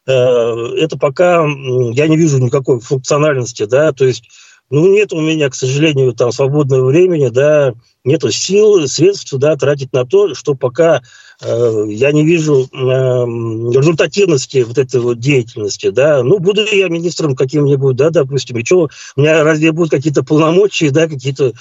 э, 0.08 0.12
это 0.12 0.98
пока 0.98 1.43
я 1.43 2.08
не 2.08 2.17
вижу 2.17 2.39
никакой 2.39 2.80
функциональности, 2.80 3.65
да, 3.65 3.91
то 3.91 4.06
есть 4.06 4.30
ну, 4.69 4.88
нет 4.93 5.13
у 5.13 5.19
меня, 5.19 5.49
к 5.49 5.55
сожалению, 5.55 6.13
там 6.13 6.32
свободного 6.32 6.86
времени, 6.86 7.29
да, 7.29 7.73
нету 8.03 8.32
сил, 8.32 8.88
средств, 8.88 9.34
да, 9.34 9.55
тратить 9.55 9.91
на 9.93 10.05
то, 10.05 10.36
что 10.36 10.53
пока 10.53 11.01
э, 11.41 11.86
я 11.89 12.12
не 12.12 12.23
вижу 12.23 12.67
э, 12.71 12.77
результативности 12.77 14.63
вот 14.67 14.77
этой 14.77 14.99
вот 14.99 15.19
деятельности, 15.19 15.89
да. 15.89 16.23
Ну, 16.23 16.39
буду 16.39 16.65
я 16.65 16.88
министром 16.88 17.36
каким-нибудь, 17.36 17.95
да, 17.95 18.12
допустим, 18.12 18.58
и 18.58 18.65
что, 18.65 18.89
у 19.15 19.21
меня 19.21 19.43
разве 19.43 19.71
будут 19.71 19.91
какие-то 19.91 20.23
полномочия, 20.23 20.91
да, 20.91 21.08
какие-то 21.08 21.53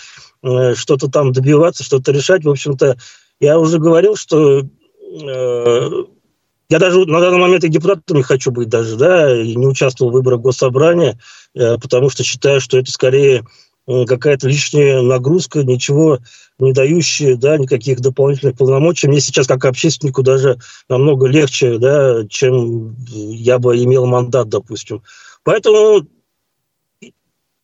э, 0.42 0.74
что-то 0.74 1.08
там 1.08 1.32
добиваться, 1.32 1.84
что-то 1.84 2.12
решать, 2.12 2.44
в 2.44 2.50
общем-то, 2.50 2.98
я 3.40 3.58
уже 3.58 3.78
говорил, 3.78 4.16
что 4.16 4.60
э, 4.60 5.90
я 6.70 6.78
даже 6.78 7.06
на 7.06 7.20
данный 7.20 7.38
момент 7.38 7.64
и 7.64 7.68
депутатом 7.68 8.18
не 8.18 8.22
хочу 8.22 8.50
быть 8.50 8.68
даже, 8.68 8.96
да, 8.96 9.34
и 9.34 9.54
не 9.54 9.66
участвовал 9.66 10.10
в 10.10 10.14
выборах 10.14 10.40
госсобрания, 10.40 11.18
э, 11.54 11.78
потому 11.78 12.10
что 12.10 12.24
считаю, 12.24 12.60
что 12.60 12.78
это 12.78 12.90
скорее 12.90 13.44
э, 13.86 14.04
какая-то 14.04 14.48
лишняя 14.48 15.00
нагрузка, 15.00 15.62
ничего 15.62 16.18
не 16.58 16.72
дающая, 16.72 17.36
да, 17.36 17.56
никаких 17.56 18.00
дополнительных 18.00 18.56
полномочий. 18.56 19.08
Мне 19.08 19.20
сейчас 19.20 19.46
как 19.46 19.64
общественнику 19.64 20.22
даже 20.22 20.58
намного 20.88 21.26
легче, 21.26 21.78
да, 21.78 22.26
чем 22.28 22.96
я 23.08 23.58
бы 23.58 23.82
имел 23.82 24.04
мандат, 24.04 24.48
допустим. 24.48 25.02
Поэтому 25.44 26.06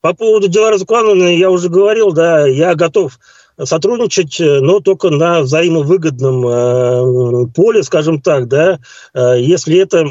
по 0.00 0.14
поводу 0.14 0.48
Дилары 0.48 0.78
Зукановны 0.78 1.36
я 1.36 1.50
уже 1.50 1.68
говорил, 1.68 2.12
да, 2.12 2.46
я 2.46 2.74
готов 2.74 3.18
сотрудничать, 3.62 4.40
э, 4.40 4.60
но 4.60 4.80
только 4.80 5.10
на 5.10 5.42
взаимовыгодном 5.42 6.46
э, 6.46 7.46
поле, 7.54 7.82
скажем 7.82 8.20
так, 8.20 8.48
да, 8.48 8.80
э, 9.14 9.36
если 9.40 9.78
это 9.78 10.06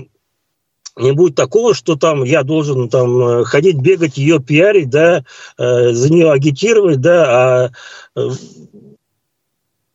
не 0.96 1.12
будет 1.12 1.36
такого, 1.36 1.74
что 1.74 1.96
там 1.96 2.24
я 2.24 2.44
должен 2.44 2.88
там 2.88 3.44
ходить, 3.46 3.78
бегать, 3.78 4.18
ее 4.18 4.40
пиарить, 4.40 4.92
да, 4.92 5.26
за 5.58 6.14
нее 6.14 6.32
агитировать, 6.32 7.02
да, 7.02 7.72
а 8.16 8.24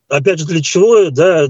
опять 0.09 0.39
же 0.39 0.45
для 0.45 0.61
чего, 0.61 1.09
да, 1.09 1.47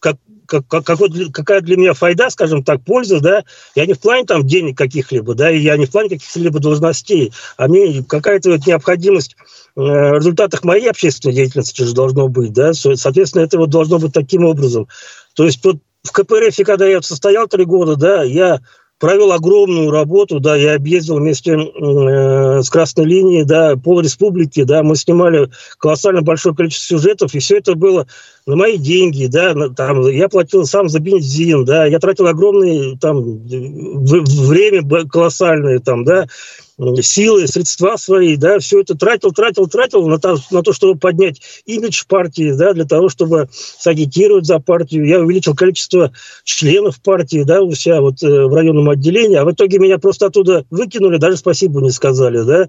как, 0.00 0.16
как, 0.48 0.84
какой, 0.84 1.30
какая 1.30 1.60
для 1.60 1.76
меня 1.76 1.92
файда, 1.92 2.30
скажем 2.30 2.64
так, 2.64 2.82
польза, 2.82 3.20
да, 3.20 3.44
я 3.74 3.86
не 3.86 3.92
в 3.92 4.00
плане 4.00 4.24
там 4.24 4.46
денег 4.46 4.76
каких-либо, 4.76 5.34
да, 5.34 5.50
и 5.50 5.58
я 5.58 5.76
не 5.76 5.86
в 5.86 5.90
плане 5.90 6.08
каких-либо 6.08 6.58
должностей, 6.58 7.32
а 7.56 7.68
мне 7.68 8.02
какая-то 8.02 8.50
вот 8.50 8.66
необходимость 8.66 9.36
в 9.76 9.82
э, 9.82 10.16
результатах 10.16 10.64
моей 10.64 10.88
общественной 10.88 11.34
деятельности 11.34 11.82
же 11.82 11.94
должно 11.94 12.28
быть, 12.28 12.52
да, 12.52 12.72
соответственно, 12.72 13.42
это 13.42 13.58
вот 13.58 13.70
должно 13.70 13.98
быть 13.98 14.12
таким 14.12 14.44
образом. 14.44 14.88
То 15.34 15.44
есть 15.44 15.62
вот 15.64 15.76
в 16.02 16.12
КПРФ, 16.12 16.56
когда 16.64 16.86
я 16.86 17.02
состоял 17.02 17.46
три 17.46 17.64
года, 17.64 17.96
да, 17.96 18.22
я 18.22 18.60
провел 18.98 19.32
огромную 19.32 19.90
работу, 19.90 20.40
да, 20.40 20.56
я 20.56 20.74
объездил 20.74 21.16
вместе 21.16 21.52
э, 21.52 22.62
с 22.62 22.68
Красной 22.68 23.04
линией, 23.04 23.44
да, 23.44 23.76
пол 23.76 24.00
республики, 24.00 24.64
да, 24.64 24.82
мы 24.82 24.96
снимали 24.96 25.50
колоссально 25.78 26.22
большое 26.22 26.54
количество 26.54 26.98
сюжетов, 26.98 27.34
и 27.34 27.38
все 27.38 27.58
это 27.58 27.74
было 27.74 28.06
на 28.46 28.56
мои 28.56 28.76
деньги, 28.76 29.26
да, 29.26 29.54
на, 29.54 29.72
там, 29.72 30.08
я 30.08 30.28
платил 30.28 30.64
сам 30.64 30.88
за 30.88 30.98
бензин, 30.98 31.64
да, 31.64 31.86
я 31.86 31.98
тратил 32.00 32.26
огромное 32.26 32.96
там 32.96 33.22
время 33.46 35.06
колоссальное, 35.08 35.78
там, 35.78 36.04
да, 36.04 36.26
силы, 37.02 37.46
средства 37.46 37.96
свои, 37.96 38.36
да, 38.36 38.58
все 38.58 38.80
это 38.80 38.96
тратил, 38.96 39.32
тратил, 39.32 39.66
тратил 39.66 40.06
на 40.06 40.18
то, 40.18 40.36
на 40.50 40.62
то, 40.62 40.72
чтобы 40.72 40.98
поднять 40.98 41.40
имидж 41.66 42.04
партии, 42.06 42.52
да, 42.52 42.72
для 42.72 42.84
того, 42.84 43.08
чтобы 43.08 43.48
сагитировать 43.52 44.46
за 44.46 44.60
партию. 44.60 45.06
Я 45.06 45.20
увеличил 45.20 45.54
количество 45.54 46.12
членов 46.44 47.00
партии, 47.00 47.42
да, 47.42 47.62
у 47.62 47.74
себя 47.74 48.00
вот 48.00 48.22
э, 48.22 48.46
в 48.46 48.54
районном 48.54 48.88
отделении, 48.90 49.36
а 49.36 49.44
в 49.44 49.52
итоге 49.52 49.78
меня 49.78 49.98
просто 49.98 50.26
оттуда 50.26 50.64
выкинули, 50.70 51.18
даже 51.18 51.36
спасибо 51.36 51.80
не 51.80 51.90
сказали, 51.90 52.42
да. 52.42 52.68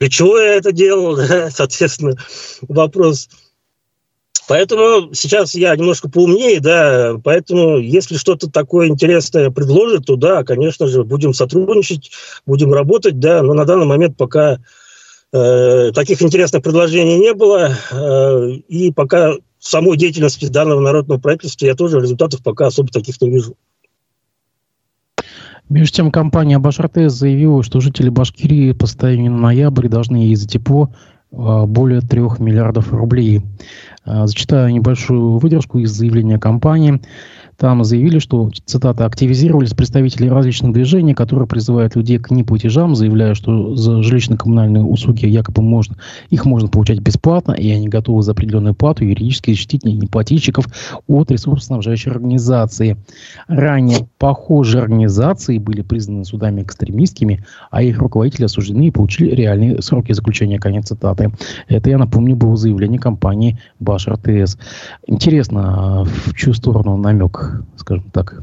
Для 0.00 0.10
чего 0.10 0.38
я 0.38 0.54
это 0.54 0.72
делал, 0.72 1.16
да, 1.28 1.50
соответственно, 1.50 2.16
вопрос– 2.68 3.28
Поэтому 4.46 5.14
сейчас 5.14 5.54
я 5.54 5.74
немножко 5.74 6.10
поумнее, 6.10 6.60
да, 6.60 7.14
поэтому 7.22 7.78
если 7.78 8.16
что-то 8.16 8.50
такое 8.50 8.88
интересное 8.88 9.50
предложит, 9.50 10.06
то 10.06 10.16
да, 10.16 10.44
конечно 10.44 10.86
же, 10.86 11.02
будем 11.02 11.32
сотрудничать, 11.32 12.10
будем 12.44 12.72
работать, 12.72 13.18
да, 13.18 13.42
но 13.42 13.54
на 13.54 13.64
данный 13.64 13.86
момент 13.86 14.16
пока 14.18 14.58
э, 15.32 15.92
таких 15.92 16.20
интересных 16.20 16.62
предложений 16.62 17.18
не 17.18 17.32
было. 17.32 17.70
Э, 17.90 18.50
и 18.68 18.92
пока 18.92 19.32
самой 19.58 19.96
деятельности 19.96 20.46
данного 20.46 20.80
народного 20.80 21.18
правительства 21.18 21.64
я 21.66 21.74
тоже 21.74 22.00
результатов 22.00 22.42
пока 22.42 22.66
особо 22.66 22.88
таких 22.88 23.20
не 23.22 23.30
вижу. 23.30 23.56
Между 25.70 25.94
тем, 25.94 26.12
компания 26.12 26.58
Башартес 26.58 27.14
заявила, 27.14 27.62
что 27.62 27.80
жители 27.80 28.10
Башкирии 28.10 28.72
по 28.72 28.86
состоянию 28.86 29.32
на 29.32 29.38
ноябрь 29.38 29.88
должны 29.88 30.16
ей 30.16 30.36
за 30.36 30.46
тепло 30.46 30.94
более 31.66 32.00
3 32.00 32.20
миллиардов 32.38 32.92
рублей. 32.92 33.42
А, 34.04 34.26
зачитаю 34.26 34.72
небольшую 34.72 35.38
выдержку 35.38 35.78
из 35.78 35.90
заявления 35.90 36.38
компании. 36.38 37.00
Там 37.56 37.84
заявили, 37.84 38.18
что, 38.18 38.50
цитата, 38.64 39.06
активизировались 39.06 39.74
представители 39.74 40.28
различных 40.28 40.72
движений, 40.72 41.14
которые 41.14 41.46
призывают 41.46 41.96
людей 41.96 42.18
к 42.18 42.30
неплатежам, 42.30 42.94
заявляя, 42.94 43.34
что 43.34 43.76
за 43.76 44.00
жилищно-коммунальные 44.00 44.82
услуги 44.82 45.26
якобы 45.26 45.62
можно, 45.62 45.96
их 46.30 46.44
можно 46.44 46.68
получать 46.68 47.00
бесплатно, 47.00 47.52
и 47.52 47.70
они 47.70 47.88
готовы 47.88 48.22
за 48.22 48.32
определенную 48.32 48.74
плату 48.74 49.04
юридически 49.04 49.50
защитить 49.50 49.84
неплательщиков 49.84 50.66
от 51.06 51.30
ресурсоснабжающей 51.30 52.10
организации. 52.10 52.96
Ранее 53.46 54.08
похожие 54.18 54.82
организации 54.82 55.58
были 55.58 55.82
признаны 55.82 56.24
судами 56.24 56.62
экстремистскими, 56.62 57.44
а 57.70 57.82
их 57.82 57.98
руководители 57.98 58.44
осуждены 58.44 58.88
и 58.88 58.90
получили 58.90 59.34
реальные 59.34 59.82
сроки 59.82 60.12
заключения. 60.12 60.58
Конец 60.58 60.88
цитаты. 60.88 61.32
Это, 61.68 61.90
я 61.90 61.98
напомню, 61.98 62.36
было 62.36 62.56
заявление 62.56 62.98
компании 62.98 63.58
Башар 63.80 64.16
ТС. 64.16 64.56
Интересно, 65.06 66.00
а 66.00 66.04
в 66.04 66.34
чью 66.34 66.54
сторону 66.54 66.96
намек 66.96 67.43
скажем 67.76 68.10
так? 68.10 68.42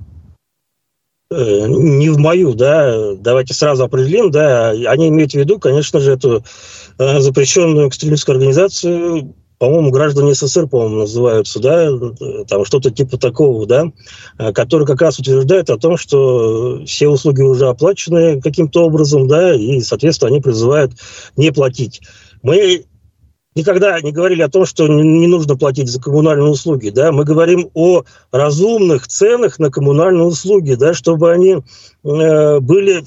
Э, 1.31 1.65
не 1.67 2.09
в 2.09 2.17
мою, 2.17 2.53
да, 2.53 3.15
давайте 3.15 3.53
сразу 3.53 3.85
определим, 3.85 4.31
да, 4.31 4.71
они 4.71 5.07
имеют 5.07 5.31
в 5.31 5.35
виду, 5.35 5.59
конечно 5.59 6.01
же, 6.01 6.11
эту 6.11 6.43
э, 6.97 7.19
запрещенную 7.21 7.87
экстремистскую 7.87 8.35
организацию, 8.35 9.33
по-моему, 9.57 9.91
граждане 9.91 10.33
СССР, 10.33 10.67
по-моему, 10.67 10.95
называются, 11.01 11.59
да, 11.59 11.87
там 12.49 12.65
что-то 12.65 12.91
типа 12.91 13.17
такого, 13.17 13.65
да, 13.65 13.91
э, 14.39 14.51
который 14.51 14.85
как 14.85 15.01
раз 15.01 15.19
утверждает 15.19 15.69
о 15.69 15.77
том, 15.77 15.95
что 15.95 16.83
все 16.85 17.07
услуги 17.07 17.41
уже 17.43 17.67
оплачены 17.67 18.41
каким-то 18.41 18.83
образом, 18.83 19.27
да, 19.29 19.53
и, 19.55 19.79
соответственно, 19.79 20.31
они 20.31 20.41
призывают 20.41 20.93
не 21.37 21.51
платить. 21.51 22.01
Мы 22.41 22.85
никогда 23.55 23.99
не 24.01 24.11
говорили 24.11 24.41
о 24.41 24.49
том, 24.49 24.65
что 24.65 24.87
не 24.87 25.27
нужно 25.27 25.57
платить 25.57 25.89
за 25.89 26.01
коммунальные 26.01 26.49
услуги. 26.49 26.89
Да? 26.89 27.11
Мы 27.11 27.23
говорим 27.23 27.69
о 27.73 28.03
разумных 28.31 29.07
ценах 29.07 29.59
на 29.59 29.69
коммунальные 29.69 30.23
услуги, 30.23 30.73
да, 30.73 30.93
чтобы 30.93 31.31
они 31.31 31.57
э, 32.03 32.59
были 32.59 33.03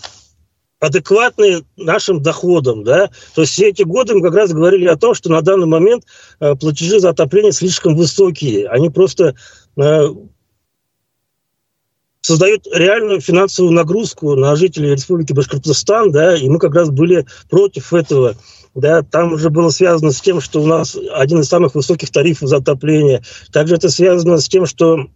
адекватны 0.80 1.64
нашим 1.76 2.22
доходам. 2.22 2.84
Да? 2.84 3.08
То 3.34 3.42
есть 3.42 3.54
все 3.54 3.68
эти 3.68 3.82
годы 3.82 4.14
мы 4.14 4.22
как 4.22 4.34
раз 4.34 4.52
говорили 4.52 4.86
о 4.86 4.96
том, 4.96 5.14
что 5.14 5.30
на 5.30 5.40
данный 5.40 5.66
момент 5.66 6.04
э, 6.40 6.54
платежи 6.56 7.00
за 7.00 7.10
отопление 7.10 7.52
слишком 7.52 7.96
высокие. 7.96 8.68
Они 8.68 8.90
просто 8.90 9.34
э, 9.76 10.08
создают 12.24 12.66
реальную 12.72 13.20
финансовую 13.20 13.74
нагрузку 13.74 14.34
на 14.34 14.56
жителей 14.56 14.92
Республики 14.92 15.34
Башкортостан, 15.34 16.10
да, 16.10 16.34
и 16.34 16.48
мы 16.48 16.58
как 16.58 16.74
раз 16.74 16.88
были 16.88 17.26
против 17.50 17.92
этого 17.92 18.34
да, 18.74 19.02
там 19.02 19.34
уже 19.34 19.50
было 19.50 19.68
связано 19.68 20.10
с 20.10 20.20
тем, 20.20 20.40
что 20.40 20.60
у 20.60 20.66
нас 20.66 20.98
один 21.12 21.38
из 21.40 21.46
самых 21.46 21.76
высоких 21.76 22.10
тарифов 22.10 22.48
за 22.48 22.56
отопление. 22.56 23.22
Также 23.52 23.76
это 23.76 23.88
связано 23.88 24.38
с 24.38 24.48
тем, 24.48 24.66
что 24.66 25.06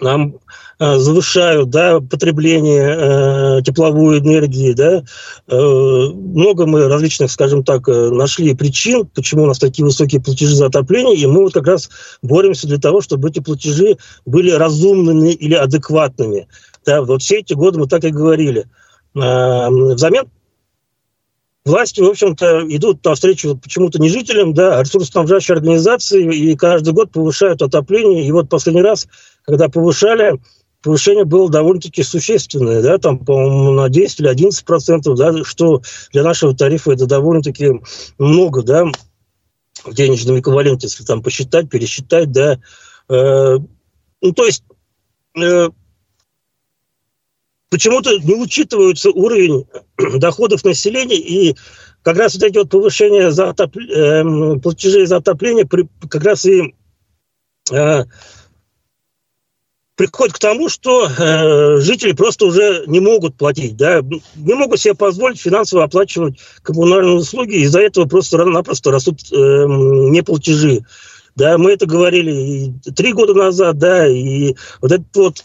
нам 0.00 0.36
э, 0.78 0.98
завышают 0.98 1.70
да, 1.70 2.00
потребление 2.00 3.58
э, 3.58 3.62
тепловой 3.62 4.18
энергии. 4.18 4.72
Да. 4.72 5.02
Э, 5.48 6.08
много 6.12 6.66
мы 6.66 6.88
различных, 6.88 7.30
скажем 7.30 7.64
так, 7.64 7.88
э, 7.88 8.10
нашли 8.10 8.54
причин, 8.54 9.06
почему 9.06 9.44
у 9.44 9.46
нас 9.46 9.58
такие 9.58 9.84
высокие 9.84 10.20
платежи 10.20 10.54
за 10.54 10.66
отопление, 10.66 11.16
и 11.16 11.26
мы 11.26 11.42
вот 11.42 11.54
как 11.54 11.66
раз 11.66 11.90
боремся 12.22 12.66
для 12.66 12.78
того, 12.78 13.00
чтобы 13.00 13.28
эти 13.28 13.40
платежи 13.40 13.96
были 14.24 14.50
разумными 14.50 15.30
или 15.30 15.54
адекватными. 15.54 16.48
Да, 16.84 17.02
вот 17.02 17.22
все 17.22 17.38
эти 17.38 17.54
годы 17.54 17.78
мы 17.78 17.86
так 17.86 18.04
и 18.04 18.10
говорили. 18.10 18.66
Э, 19.14 19.68
взамен 19.70 20.26
власти, 21.66 22.00
в 22.00 22.06
общем-то, 22.06 22.64
идут 22.68 23.04
навстречу 23.04 23.56
почему-то 23.56 24.00
не 24.00 24.08
жителям, 24.08 24.54
да, 24.54 24.78
а 24.78 24.82
ресурсоснабжающей 24.82 25.54
организации, 25.54 26.34
и 26.34 26.56
каждый 26.56 26.92
год 26.92 27.10
повышают 27.10 27.62
отопление. 27.62 28.26
И 28.26 28.32
вот 28.32 28.48
последний 28.48 28.82
раз, 28.82 29.08
когда 29.44 29.68
повышали, 29.68 30.40
повышение 30.82 31.24
было 31.24 31.50
довольно-таки 31.50 32.02
существенное, 32.02 32.82
да, 32.82 32.98
там, 32.98 33.18
по-моему, 33.18 33.72
на 33.72 33.88
10 33.88 34.20
или 34.20 34.28
11 34.28 34.64
процентов, 34.64 35.16
да, 35.16 35.44
что 35.44 35.82
для 36.12 36.22
нашего 36.22 36.56
тарифа 36.56 36.92
это 36.92 37.06
довольно-таки 37.06 37.80
много, 38.18 38.62
да, 38.62 38.84
в 39.84 39.94
денежном 39.94 40.38
эквиваленте, 40.38 40.86
если 40.86 41.04
там 41.04 41.22
посчитать, 41.22 41.68
пересчитать, 41.68 42.30
да. 42.30 42.58
Э, 43.08 43.58
ну, 44.20 44.32
то 44.32 44.44
есть 44.44 44.62
э, 45.36 45.68
почему-то 47.70 48.18
не 48.18 48.34
учитывается 48.34 49.10
уровень 49.10 49.66
доходов 50.18 50.64
населения, 50.64 51.16
и 51.16 51.56
как 52.02 52.16
раз 52.16 52.34
вот 52.34 52.44
эти 52.44 52.58
вот 52.58 52.70
повышения 52.70 53.30
за 53.30 53.50
отоп... 53.50 53.76
э, 53.76 54.58
платежей 54.62 55.06
за 55.06 55.16
отопление 55.16 55.66
при... 55.66 55.88
как 56.08 56.22
раз 56.22 56.44
и 56.44 56.74
э, 57.72 58.04
приходит 59.96 60.34
к 60.34 60.38
тому, 60.38 60.68
что 60.68 61.08
э, 61.08 61.80
жители 61.80 62.12
просто 62.12 62.46
уже 62.46 62.84
не 62.86 63.00
могут 63.00 63.36
платить, 63.36 63.76
да, 63.76 64.02
не 64.02 64.54
могут 64.54 64.78
себе 64.78 64.94
позволить 64.94 65.40
финансово 65.40 65.84
оплачивать 65.84 66.38
коммунальные 66.62 67.16
услуги, 67.16 67.56
из-за 67.56 67.80
этого 67.80 68.04
просто-напросто 68.04 68.92
растут 68.92 69.20
э, 69.32 69.36
неплатежи. 69.36 70.82
Да, 71.34 71.58
мы 71.58 71.72
это 71.72 71.86
говорили 71.86 72.32
и 72.32 72.90
три 72.92 73.12
года 73.12 73.34
назад, 73.34 73.78
да, 73.78 74.06
и 74.06 74.54
вот 74.80 74.92
этот 74.92 75.16
вот 75.16 75.44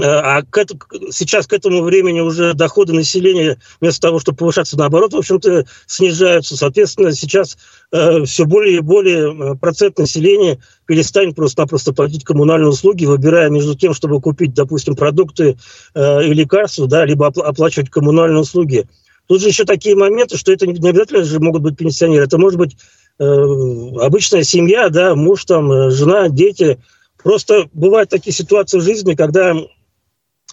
а 0.00 0.42
к 0.42 0.56
это, 0.56 0.76
сейчас 1.10 1.46
к 1.46 1.52
этому 1.52 1.82
времени 1.82 2.20
уже 2.20 2.54
доходы 2.54 2.92
населения 2.92 3.58
вместо 3.80 4.00
того, 4.00 4.20
чтобы 4.20 4.38
повышаться, 4.38 4.78
наоборот, 4.78 5.12
в 5.12 5.16
общем-то, 5.16 5.66
снижаются. 5.86 6.56
Соответственно, 6.56 7.12
сейчас 7.12 7.58
э, 7.92 8.24
все 8.24 8.44
более 8.44 8.76
и 8.76 8.80
более 8.80 9.32
э, 9.32 9.56
процент 9.56 9.98
населения 9.98 10.58
перестанет 10.86 11.34
просто-напросто 11.34 11.92
платить 11.92 12.24
коммунальные 12.24 12.68
услуги, 12.68 13.06
выбирая 13.06 13.50
между 13.50 13.74
тем, 13.74 13.94
чтобы 13.94 14.20
купить, 14.20 14.54
допустим, 14.54 14.94
продукты 14.94 15.56
э, 15.94 16.24
и 16.24 16.32
лекарства, 16.32 16.86
да, 16.86 17.04
либо 17.04 17.26
оплачивать 17.26 17.90
коммунальные 17.90 18.40
услуги. 18.40 18.86
Тут 19.26 19.42
же 19.42 19.48
еще 19.48 19.64
такие 19.64 19.94
моменты, 19.94 20.38
что 20.38 20.52
это 20.52 20.66
не 20.66 20.88
обязательно 20.88 21.24
же 21.24 21.38
могут 21.38 21.62
быть 21.62 21.76
пенсионеры, 21.76 22.24
это 22.24 22.38
может 22.38 22.58
быть 22.58 22.76
э, 23.18 23.24
обычная 23.24 24.42
семья, 24.42 24.88
да, 24.88 25.14
муж, 25.14 25.44
там, 25.44 25.70
э, 25.70 25.90
жена, 25.90 26.28
дети. 26.28 26.78
Просто 27.22 27.68
бывают 27.72 28.10
такие 28.10 28.32
ситуации 28.32 28.78
в 28.78 28.82
жизни, 28.82 29.14
когда 29.14 29.54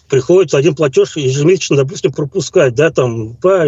приходится 0.08 0.58
один 0.58 0.74
платеж 0.74 1.16
ежемесячно, 1.16 1.76
допустим, 1.76 2.12
пропускать, 2.12 2.74
да, 2.74 2.90
там, 2.90 3.34
по 3.34 3.64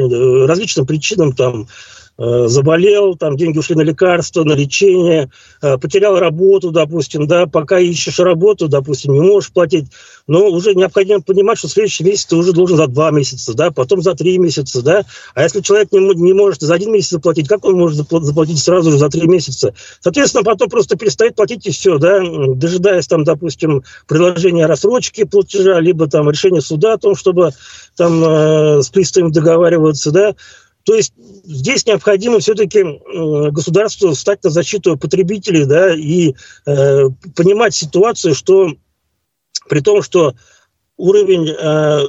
различным 0.46 0.87
причинам, 0.87 1.33
там, 1.33 1.62
Э, 1.62 1.97
заболел, 2.18 3.14
там 3.14 3.37
деньги 3.37 3.59
ушли 3.59 3.76
на 3.76 3.83
лекарства, 3.83 4.42
на 4.42 4.54
лечение, 4.54 5.31
э, 5.62 5.78
потерял 5.78 6.18
работу, 6.18 6.72
допустим, 6.72 7.28
да, 7.28 7.46
пока 7.46 7.78
ищешь 7.78 8.18
работу, 8.18 8.66
допустим, 8.66 9.12
не 9.12 9.20
можешь 9.20 9.52
платить, 9.52 9.87
но 10.26 10.48
уже 10.48 10.74
необходимо 10.74 11.20
понимать, 11.20 11.59
что 11.59 11.68
следующий 11.68 12.02
месяц 12.02 12.26
ты 12.26 12.37
уже 12.37 12.52
должен 12.52 12.76
за 12.76 12.88
два 12.88 13.12
месяца, 13.12 13.54
да, 13.54 13.70
потом 13.70 14.02
за 14.02 14.14
три 14.14 14.37
месяца, 14.38 14.83
да, 14.83 15.04
а 15.35 15.44
если 15.44 15.61
человек 15.61 15.92
не, 15.92 16.00
не 16.00 16.33
может 16.33 16.61
за 16.61 16.74
один 16.74 16.92
месяц 16.92 17.11
заплатить, 17.11 17.46
как 17.46 17.64
он 17.64 17.74
может 17.74 17.96
заплатить 18.11 18.59
сразу 18.59 18.90
же 18.90 18.98
за 18.98 19.09
три 19.09 19.28
месяца? 19.28 19.72
Соответственно, 20.00 20.42
потом 20.42 20.68
просто 20.68 20.96
перестает 20.98 21.37
платить 21.37 21.66
и 21.66 21.70
все, 21.70 21.98
да, 21.98 22.20
дожидаясь 22.54 23.07
там, 23.07 23.22
допустим, 23.22 23.85
предложения 24.09 24.66
рассрочки 24.66 25.22
платежа, 25.22 25.78
либо 25.78 26.09
там 26.09 26.28
решения 26.28 26.62
суда 26.62 26.94
о 26.94 26.98
том, 26.98 27.14
чтобы 27.14 27.50
там 27.96 28.24
э, 28.24 28.83
с 28.83 28.88
приставами 28.88 29.31
договариваться, 29.31 30.11
да, 30.11 30.35
то 30.88 30.94
есть 30.94 31.12
здесь 31.44 31.85
необходимо 31.85 32.38
все-таки 32.38 32.83
государству 33.51 34.12
встать 34.12 34.42
на 34.42 34.48
защиту 34.48 34.96
потребителей 34.96 35.66
да, 35.66 35.94
и 35.94 36.33
э, 36.64 37.03
понимать 37.37 37.74
ситуацию, 37.74 38.35
что 38.35 38.72
при 39.68 39.81
том, 39.81 40.01
что 40.01 40.35
уровень 40.96 41.51
э, 41.51 42.05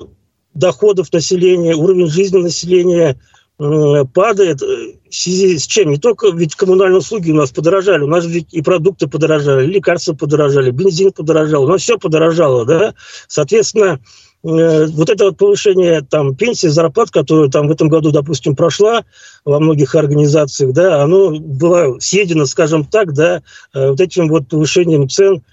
доходов 0.53 1.11
населения, 1.11 1.75
уровень 1.75 2.07
жизни 2.07 2.37
населения 2.37 3.19
э, 3.59 4.05
падает 4.13 4.61
в 4.61 4.95
связи 5.09 5.57
с 5.57 5.67
чем? 5.67 5.89
Не 5.89 5.97
только 5.97 6.29
ведь 6.29 6.55
коммунальные 6.55 6.99
услуги 6.99 7.31
у 7.31 7.35
нас 7.35 7.51
подорожали, 7.51 8.03
у 8.03 8.07
нас 8.07 8.25
ведь 8.25 8.53
и 8.53 8.61
продукты 8.61 9.09
подорожали, 9.09 9.65
лекарства 9.65 10.13
подорожали, 10.13 10.71
бензин 10.71 11.11
подорожал, 11.11 11.65
у 11.65 11.67
нас 11.67 11.81
все 11.81 11.97
подорожало, 11.97 12.63
да? 12.63 12.93
Соответственно, 13.27 13.99
Э, 13.99 14.28
вот 14.41 15.09
это 15.09 15.25
вот 15.25 15.37
повышение 15.37 16.01
там 16.01 16.35
пенсии, 16.35 16.67
зарплат, 16.67 17.11
которую 17.11 17.49
там 17.49 17.67
в 17.67 17.71
этом 17.71 17.89
году, 17.89 18.11
допустим, 18.11 18.55
прошла 18.55 19.03
во 19.43 19.59
многих 19.59 19.95
организациях, 19.95 20.71
да, 20.73 21.03
оно 21.03 21.31
было 21.31 21.99
съедено, 21.99 22.45
скажем 22.45 22.85
так, 22.85 23.13
да, 23.13 23.41
э, 23.73 23.89
вот 23.89 23.99
этим 23.99 24.29
вот 24.29 24.47
повышением 24.47 25.09
цен. 25.09 25.43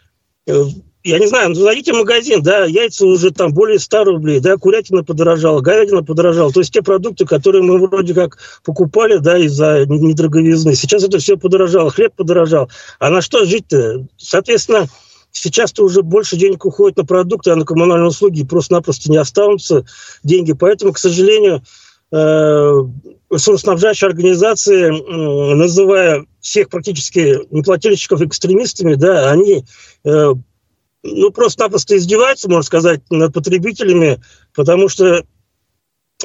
Э, 0.46 0.64
я 1.02 1.20
не 1.20 1.26
знаю, 1.26 1.50
ну, 1.50 1.54
зайдите 1.54 1.92
в 1.92 1.96
магазин, 1.96 2.42
да, 2.42 2.64
яйца 2.64 3.06
уже 3.06 3.30
там 3.30 3.52
более 3.52 3.78
100 3.78 4.04
рублей, 4.04 4.40
да, 4.40 4.56
курятина 4.56 5.04
подорожала, 5.04 5.60
говядина 5.60 6.02
подорожала. 6.02 6.52
То 6.52 6.60
есть 6.60 6.72
те 6.72 6.82
продукты, 6.82 7.26
которые 7.26 7.62
мы 7.62 7.78
вроде 7.78 8.12
как 8.12 8.38
покупали, 8.64 9.18
да, 9.18 9.38
из-за 9.38 9.86
недороговизны, 9.86 10.74
сейчас 10.74 11.04
это 11.04 11.18
все 11.18 11.36
подорожало, 11.36 11.90
хлеб 11.90 12.12
подорожал. 12.14 12.70
А 12.98 13.10
на 13.10 13.20
что 13.20 13.44
жить-то? 13.44 14.06
Соответственно, 14.16 14.88
сейчас-то 15.36 15.84
уже 15.84 16.02
больше 16.02 16.36
денег 16.36 16.64
уходит 16.64 16.96
на 16.96 17.04
продукты, 17.04 17.50
а 17.50 17.56
на 17.56 17.64
коммунальные 17.64 18.08
услуги 18.08 18.44
просто-напросто 18.44 19.10
не 19.10 19.16
останутся 19.18 19.84
деньги. 20.22 20.52
Поэтому, 20.52 20.92
к 20.92 20.98
сожалению, 20.98 21.62
э, 22.12 22.16
ресурсоснабжающие 23.30 24.08
организации, 24.08 24.90
называя 25.54 26.26
всех 26.40 26.68
практически 26.68 27.38
неплательщиков 27.50 28.22
экстремистами, 28.22 28.94
да, 28.94 29.30
они 29.30 29.64
э, 30.04 30.34
ну, 31.02 31.30
просто-напросто 31.30 31.96
издеваются, 31.96 32.48
можно 32.48 32.62
сказать, 32.62 33.00
над 33.10 33.32
потребителями, 33.32 34.20
потому 34.54 34.88
что 34.88 35.24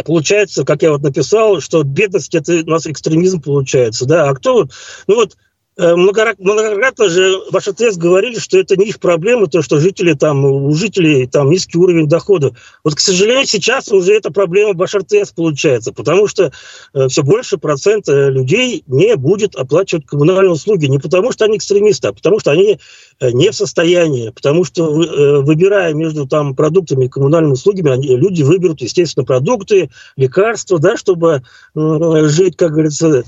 получается, 0.05 0.63
как 0.63 0.83
я 0.83 0.91
вот 0.91 1.01
написал, 1.01 1.59
что 1.59 1.83
бедность– 1.83 2.33
это 2.35 2.53
у 2.65 2.69
нас 2.69 2.87
экстремизм 2.87 3.41
получается, 3.41 4.05
да, 4.05 4.29
а 4.29 4.35
кто 4.35 4.53
вот, 4.53 4.71
ну 5.07 5.15
вот 5.15 5.37
многократно 5.77 7.09
же 7.09 7.39
ваш 7.51 7.67
отец 7.67 7.95
говорили, 7.95 8.37
что 8.39 8.57
это 8.57 8.75
не 8.75 8.87
их 8.87 8.99
проблема, 8.99 9.47
то, 9.47 9.61
что 9.61 9.79
жители 9.79 10.13
там, 10.13 10.43
у 10.43 10.73
жителей 10.73 11.27
там 11.27 11.49
низкий 11.49 11.77
уровень 11.77 12.07
дохода. 12.07 12.53
Вот, 12.83 12.95
к 12.95 12.99
сожалению, 12.99 13.45
сейчас 13.45 13.87
уже 13.89 14.13
эта 14.13 14.31
проблема 14.31 14.73
Башар 14.73 15.03
ТС 15.03 15.31
получается, 15.31 15.93
потому 15.93 16.27
что 16.27 16.51
э, 16.93 17.07
все 17.07 17.23
больше 17.23 17.57
процента 17.57 18.27
людей 18.29 18.83
не 18.87 19.15
будет 19.15 19.55
оплачивать 19.55 20.05
коммунальные 20.05 20.51
услуги. 20.51 20.87
Не 20.87 20.99
потому 20.99 21.31
что 21.31 21.45
они 21.45 21.57
экстремисты, 21.57 22.09
а 22.09 22.13
потому 22.13 22.39
что 22.39 22.51
они 22.51 22.79
э, 23.19 23.31
не 23.31 23.49
в 23.49 23.55
состоянии. 23.55 24.29
Потому 24.29 24.65
что, 24.65 25.01
э, 25.01 25.41
выбирая 25.41 25.93
между 25.93 26.27
там, 26.27 26.55
продуктами 26.55 27.05
и 27.05 27.09
коммунальными 27.09 27.53
услугами, 27.53 27.91
они, 27.91 28.15
люди 28.17 28.43
выберут, 28.43 28.81
естественно, 28.81 29.25
продукты, 29.25 29.89
лекарства, 30.17 30.79
да, 30.79 30.97
чтобы 30.97 31.43
э, 31.75 32.27
жить, 32.27 32.57
как 32.57 32.71
говорится. 32.71 33.23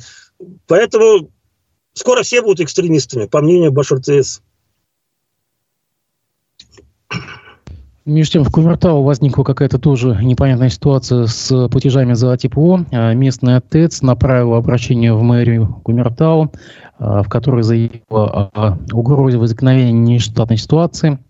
Поэтому 0.67 1.29
Скоро 1.93 2.23
все 2.23 2.41
будут 2.41 2.61
экстремистами, 2.61 3.25
по 3.25 3.41
мнению 3.41 3.71
Башар 3.71 3.99
ТС. 3.99 4.41
Между 8.05 8.33
тем, 8.33 8.43
в 8.43 8.51
Кумертау 8.51 9.01
возникла 9.03 9.43
какая-то 9.43 9.79
тоже 9.79 10.17
непонятная 10.21 10.69
ситуация 10.69 11.25
с 11.25 11.69
платежами 11.69 12.13
за 12.13 12.35
тепло. 12.35 12.81
А, 12.91 13.13
местная 13.13 13.61
ТЭЦ 13.61 14.01
направила 14.01 14.57
обращение 14.57 15.13
в 15.13 15.21
мэрию 15.21 15.79
Кумертау, 15.83 16.51
а, 16.99 17.23
в 17.23 17.29
которой 17.29 17.63
заявила 17.63 18.49
о 18.53 18.77
угрозе 18.91 19.37
возникновения 19.37 19.93
нештатной 19.93 20.57
ситуации– 20.57 21.19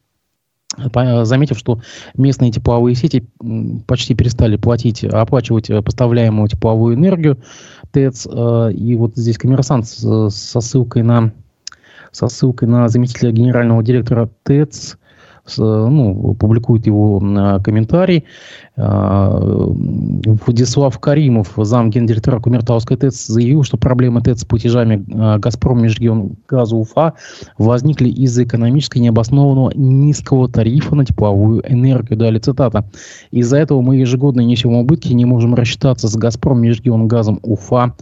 заметив, 0.78 1.58
что 1.58 1.80
местные 2.18 2.52
тепловые 2.52 2.96
сети 2.96 3.26
почти 3.88 4.16
перестали 4.16 4.58
платить, 4.58 5.04
оплачивать 5.04 5.70
э, 5.70 5.82
поставляемую 5.82 6.48
тепловую 6.48 6.96
энергию 6.96 7.38
ТЭЦ. 7.94 8.28
Э, 8.28 8.72
и 8.74 8.96
вот 8.96 9.16
здесь 9.16 9.38
коммерсант 9.38 9.88
со 9.88 10.30
ссылкой 10.30 11.04
на, 11.04 11.32
со 12.12 12.28
ссылкой 12.28 12.68
на 12.68 12.90
заместителя 12.90 13.32
генерального 13.32 13.82
директора 13.82 14.30
ТЭЦ 14.44 14.98
ну, 15.58 16.36
публикует 16.40 16.86
его 16.86 17.20
комментарий. 17.64 18.26
А, 18.76 19.38
Владислав 19.38 20.98
Каримов, 21.00 21.54
зам 21.58 21.90
гендиректора 21.90 22.40
Кумертауской 22.40 22.98
ТЭЦ, 22.98 23.28
заявил, 23.28 23.64
что 23.64 23.78
проблемы 23.78 24.22
ТЭЦ 24.22 24.42
с 24.42 24.46
платежами 24.46 25.06
а, 25.14 25.38
«Газпром» 25.40 25.82
Межрегион 25.82 26.38
газа 26.48 26.76
Уфа 26.76 27.14
возникли 27.58 28.10
из-за 28.10 28.46
экономически 28.46 29.00
необоснованного 29.00 29.72
низкого 29.76 30.50
тарифа 30.50 30.96
на 30.96 31.06
тепловую 31.06 31.62
энергию. 31.70 32.18
Далее 32.18 32.40
цитата. 32.40 32.86
«Из-за 33.32 33.58
этого 33.58 33.82
мы 33.82 33.98
ежегодно 33.98 34.42
несем 34.42 34.74
убытки 34.74 35.14
не 35.14 35.26
можем 35.26 35.56
рассчитаться 35.56 36.08
с 36.08 36.16
«Газпром» 36.16 36.62
Межрегион 36.62 37.08
газом 37.08 37.40
Уфа», 37.44 37.94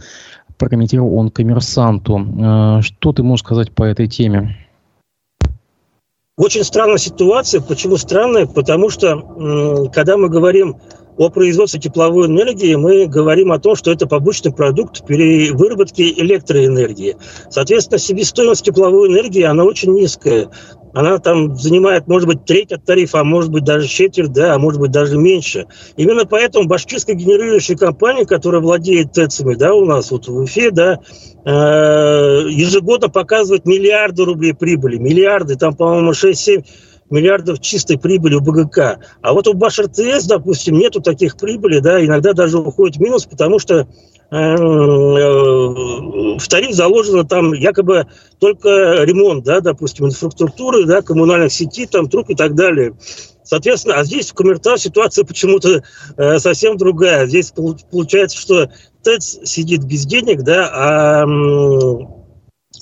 прокомментировал 0.58 1.16
он 1.16 1.30
коммерсанту. 1.30 2.24
А, 2.40 2.82
что 2.82 3.12
ты 3.12 3.24
можешь 3.24 3.44
сказать 3.44 3.72
по 3.72 3.82
этой 3.82 4.06
теме? 4.06 4.56
Очень 6.42 6.64
странная 6.64 6.98
ситуация. 6.98 7.60
Почему 7.60 7.96
странная? 7.96 8.46
Потому 8.46 8.90
что, 8.90 9.88
когда 9.94 10.16
мы 10.16 10.28
говорим 10.28 10.74
о 11.16 11.28
производстве 11.28 11.80
тепловой 11.80 12.26
энергии, 12.26 12.74
мы 12.74 13.06
говорим 13.06 13.52
о 13.52 13.58
том, 13.58 13.76
что 13.76 13.92
это 13.92 14.06
побочный 14.06 14.52
продукт 14.52 15.06
перевыработки 15.06 16.02
электроэнергии. 16.02 17.16
Соответственно, 17.50 17.98
себестоимость 17.98 18.64
тепловой 18.64 19.08
энергии, 19.08 19.42
она 19.42 19.64
очень 19.64 19.92
низкая 19.92 20.48
она 20.94 21.18
там 21.18 21.56
занимает, 21.56 22.06
может 22.06 22.28
быть, 22.28 22.44
треть 22.44 22.72
от 22.72 22.84
тарифа, 22.84 23.20
а 23.20 23.24
может 23.24 23.50
быть, 23.50 23.64
даже 23.64 23.88
четверть, 23.88 24.32
да, 24.32 24.54
а 24.54 24.58
может 24.58 24.80
быть, 24.80 24.90
даже 24.90 25.16
меньше. 25.16 25.66
Именно 25.96 26.26
поэтому 26.26 26.68
башкирская 26.68 27.16
генерирующая 27.16 27.76
компания, 27.76 28.26
которая 28.26 28.60
владеет 28.60 29.12
ТЭЦами, 29.12 29.54
да, 29.54 29.74
у 29.74 29.84
нас 29.84 30.10
вот 30.10 30.28
в 30.28 30.36
Уфе, 30.36 30.70
да, 30.70 30.98
э, 31.44 31.50
ежегодно 32.50 33.08
показывает 33.08 33.64
миллиарды 33.64 34.24
рублей 34.24 34.54
прибыли, 34.54 34.98
миллиарды, 34.98 35.56
там, 35.56 35.74
по-моему, 35.74 36.12
6-7 36.12 36.64
миллиардов 37.12 37.60
чистой 37.60 37.98
прибыли 37.98 38.34
у 38.34 38.40
БГК. 38.40 38.98
А 39.20 39.32
вот 39.32 39.46
у 39.46 39.54
Башар 39.54 39.88
ТС, 39.88 40.26
допустим, 40.26 40.78
нету 40.78 41.00
таких 41.00 41.36
прибыли, 41.36 41.78
да, 41.78 42.04
иногда 42.04 42.32
даже 42.32 42.58
уходит 42.58 42.96
в 42.96 43.00
минус, 43.00 43.26
потому 43.26 43.58
что 43.58 43.86
Э, 44.32 44.56
в 44.56 46.48
тариф 46.48 46.74
заложено 46.74 47.24
там 47.24 47.52
якобы 47.52 48.06
только 48.38 49.04
ремонт, 49.04 49.44
да, 49.44 49.60
допустим, 49.60 50.06
инфраструктуры, 50.06 50.86
да, 50.86 51.02
коммунальных 51.02 51.52
сетей, 51.52 51.84
там, 51.86 52.08
труб 52.08 52.30
и 52.30 52.34
так 52.34 52.54
далее. 52.54 52.94
Соответственно, 53.44 53.96
а 53.96 54.04
здесь 54.04 54.30
в 54.30 54.34
Коммертау 54.34 54.78
ситуация 54.78 55.26
почему-то 55.26 55.82
э, 56.16 56.38
совсем 56.38 56.78
другая. 56.78 57.26
Здесь 57.26 57.52
получается, 57.90 58.38
что 58.38 58.70
ТЭЦ 59.02 59.40
сидит 59.44 59.84
без 59.84 60.06
денег, 60.06 60.44
да, 60.44 60.70
а 60.72 61.26
э, 61.26 61.98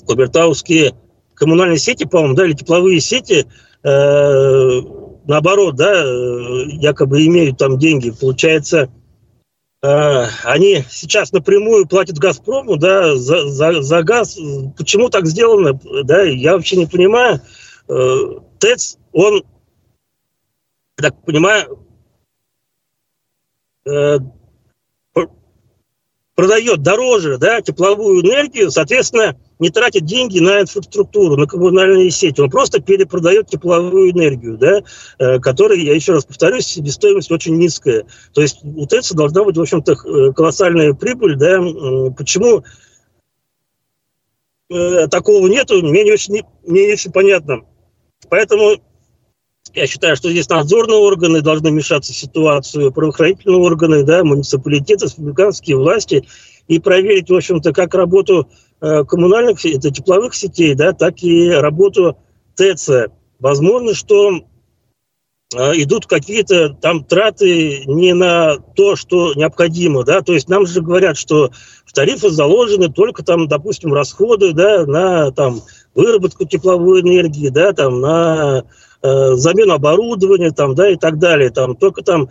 коммертауские 0.07 0.93
коммунальные 1.33 1.79
сети, 1.79 2.05
по-моему, 2.05 2.35
да, 2.35 2.45
или 2.45 2.53
тепловые 2.53 3.01
сети, 3.01 3.45
э, 3.83 4.81
наоборот, 5.25 5.75
да, 5.75 6.03
э, 6.03 6.63
якобы 6.67 7.25
имеют 7.25 7.57
там 7.57 7.77
деньги. 7.77 8.11
Получается, 8.11 8.89
Э, 9.83 10.27
они 10.43 10.85
сейчас 10.89 11.31
напрямую 11.31 11.87
платят 11.87 12.19
Газпрому, 12.19 12.77
да, 12.77 13.15
за, 13.17 13.49
за, 13.49 13.81
за 13.81 14.03
газ. 14.03 14.37
Почему 14.77 15.09
так 15.09 15.25
сделано, 15.25 15.79
да, 16.03 16.21
я 16.21 16.53
вообще 16.53 16.77
не 16.77 16.85
понимаю. 16.85 17.41
Э, 17.87 18.39
ТЭЦ, 18.59 18.97
он, 19.11 19.43
так 20.95 21.19
понимаю, 21.25 21.79
э, 23.87 24.19
продает 26.35 26.83
дороже, 26.83 27.39
да, 27.39 27.61
тепловую 27.61 28.23
энергию, 28.23 28.69
соответственно, 28.69 29.35
не 29.61 29.69
тратит 29.69 30.05
деньги 30.05 30.39
на 30.39 30.61
инфраструктуру, 30.61 31.37
на 31.37 31.45
коммунальные 31.45 32.09
сети. 32.09 32.41
Он 32.41 32.49
просто 32.49 32.81
перепродает 32.81 33.47
тепловую 33.47 34.11
энергию, 34.11 34.57
да, 34.57 34.81
э, 35.19 35.39
которая, 35.39 35.77
я 35.77 35.93
еще 35.93 36.13
раз 36.13 36.25
повторюсь, 36.25 36.65
себестоимость 36.65 37.31
очень 37.31 37.57
низкая. 37.57 38.05
То 38.33 38.41
есть 38.41 38.61
у 38.63 38.87
ТЭЦ 38.87 39.11
должна 39.11 39.43
быть, 39.43 39.55
в 39.55 39.61
общем-то, 39.61 39.91
э, 39.93 40.33
колоссальная 40.33 40.93
прибыль. 40.93 41.35
Да. 41.35 41.61
Почему 42.17 42.63
э, 44.71 45.07
такого 45.07 45.47
нету, 45.47 45.79
мне 45.83 46.03
не 46.05 46.11
очень, 46.11 46.41
мне 46.65 46.87
не 46.87 46.93
очень 46.93 47.11
понятно. 47.11 47.61
Поэтому 48.29 48.81
я 49.75 49.85
считаю, 49.85 50.15
что 50.15 50.31
здесь 50.31 50.49
надзорные 50.49 50.97
органы 50.97 51.41
должны 51.41 51.69
вмешаться 51.69 52.13
в 52.13 52.15
ситуацию, 52.15 52.91
правоохранительные 52.91 53.59
органы, 53.59 54.03
да, 54.03 54.23
муниципалитеты, 54.23 55.05
республиканские 55.05 55.77
власти 55.77 56.27
и 56.67 56.79
проверить, 56.79 57.29
в 57.29 57.35
общем-то, 57.35 57.73
как 57.73 57.93
работу 57.93 58.49
коммунальных, 58.81 59.63
это 59.65 59.91
тепловых 59.91 60.33
сетей, 60.33 60.73
да, 60.73 60.91
так 60.91 61.21
и 61.21 61.49
работу 61.51 62.17
ТЭЦ. 62.55 63.09
Возможно, 63.39 63.93
что 63.93 64.41
э, 65.55 65.71
идут 65.75 66.05
какие-то 66.05 66.69
там 66.69 67.03
траты 67.03 67.83
не 67.85 68.13
на 68.13 68.57
то, 68.57 68.95
что 68.95 69.33
необходимо, 69.33 70.03
да, 70.03 70.21
то 70.21 70.33
есть 70.33 70.49
нам 70.49 70.65
же 70.65 70.81
говорят, 70.81 71.17
что 71.17 71.51
в 71.85 71.93
тарифы 71.93 72.29
заложены 72.29 72.91
только 72.91 73.23
там, 73.23 73.47
допустим, 73.47 73.93
расходы, 73.93 74.53
да, 74.53 74.85
на 74.85 75.31
там 75.31 75.61
выработку 75.95 76.45
тепловой 76.45 77.01
энергии, 77.01 77.49
да, 77.49 77.73
там 77.73 77.99
на 77.99 78.63
э, 79.01 79.35
замену 79.35 79.73
оборудования, 79.73 80.51
там, 80.51 80.75
да, 80.75 80.89
и 80.89 80.95
так 80.95 81.17
далее, 81.19 81.49
там 81.49 81.75
только 81.75 82.03
там 82.03 82.29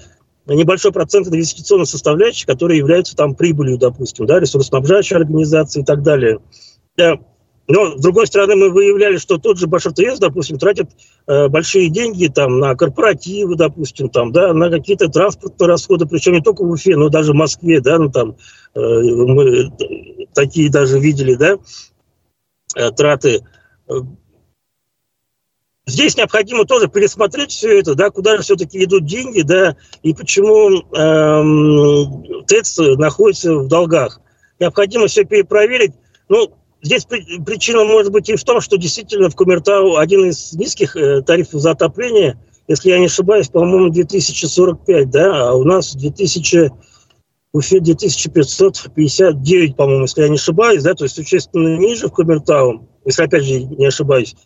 небольшой 0.54 0.92
процент 0.92 1.28
инвестиционной 1.28 1.86
составляющей, 1.86 2.46
которые 2.46 2.78
являются 2.78 3.16
там 3.16 3.34
прибылью, 3.34 3.78
допустим, 3.78 4.26
да, 4.26 4.40
ресурсоснабжающей 4.40 5.16
организации 5.16 5.82
и 5.82 5.84
так 5.84 6.02
далее. 6.02 6.38
Да. 6.96 7.18
Но, 7.68 7.96
с 7.96 8.00
другой 8.00 8.26
стороны, 8.26 8.56
мы 8.56 8.70
выявляли, 8.70 9.16
что 9.16 9.38
тот 9.38 9.56
же 9.56 9.68
Башар 9.68 9.92
ТС, 9.92 10.18
допустим, 10.18 10.58
тратит 10.58 10.90
э, 11.28 11.46
большие 11.46 11.88
деньги 11.88 12.26
там, 12.26 12.58
на 12.58 12.74
корпоративы, 12.74 13.54
допустим, 13.54 14.08
там, 14.08 14.32
да, 14.32 14.52
на 14.52 14.70
какие-то 14.70 15.08
транспортные 15.08 15.68
расходы, 15.68 16.06
причем 16.06 16.32
не 16.32 16.40
только 16.40 16.64
в 16.64 16.70
Уфе, 16.70 16.96
но 16.96 17.10
даже 17.10 17.30
в 17.32 17.36
Москве, 17.36 17.80
да, 17.80 17.98
ну, 17.98 18.10
там, 18.10 18.34
э, 18.74 18.80
мы 18.80 19.70
такие 20.34 20.68
даже 20.68 20.98
видели, 20.98 21.34
да, 21.34 21.58
э, 22.74 22.90
траты. 22.90 23.44
Здесь 25.90 26.16
необходимо 26.16 26.64
тоже 26.64 26.88
пересмотреть 26.88 27.50
все 27.50 27.78
это, 27.78 27.94
да, 27.94 28.10
куда 28.10 28.36
же 28.36 28.42
все-таки 28.42 28.82
идут 28.84 29.04
деньги, 29.04 29.42
да, 29.42 29.76
и 30.02 30.14
почему 30.14 30.82
эм, 30.94 32.44
ТЭЦ 32.46 32.78
находится 32.96 33.56
в 33.56 33.68
долгах. 33.68 34.20
Необходимо 34.58 35.06
все 35.06 35.24
перепроверить. 35.24 35.92
Ну, 36.28 36.52
здесь 36.82 37.04
причина 37.04 37.84
может 37.84 38.12
быть 38.12 38.28
и 38.28 38.36
в 38.36 38.44
том, 38.44 38.60
что 38.60 38.76
действительно 38.76 39.30
в 39.30 39.36
Кумертау 39.36 39.96
один 39.96 40.26
из 40.26 40.52
низких 40.52 40.96
э, 40.96 41.22
тарифов 41.22 41.60
за 41.60 41.72
отопление, 41.72 42.38
если 42.68 42.90
я 42.90 42.98
не 42.98 43.06
ошибаюсь, 43.06 43.48
по-моему, 43.48 43.90
2045, 43.90 45.10
да, 45.10 45.48
а 45.48 45.54
у 45.54 45.64
нас 45.64 45.94
2000 45.94 46.70
Уфе 47.52 47.80
2559, 47.80 49.74
по-моему, 49.74 50.02
если 50.02 50.22
я 50.22 50.28
не 50.28 50.36
ошибаюсь, 50.36 50.84
да, 50.84 50.94
то 50.94 51.02
есть 51.02 51.16
существенно 51.16 51.76
ниже 51.78 52.06
в 52.06 52.12
Кумертау, 52.12 52.88
если 53.04 53.24
опять 53.24 53.42
же 53.42 53.64
не 53.64 53.86
ошибаюсь. 53.86 54.36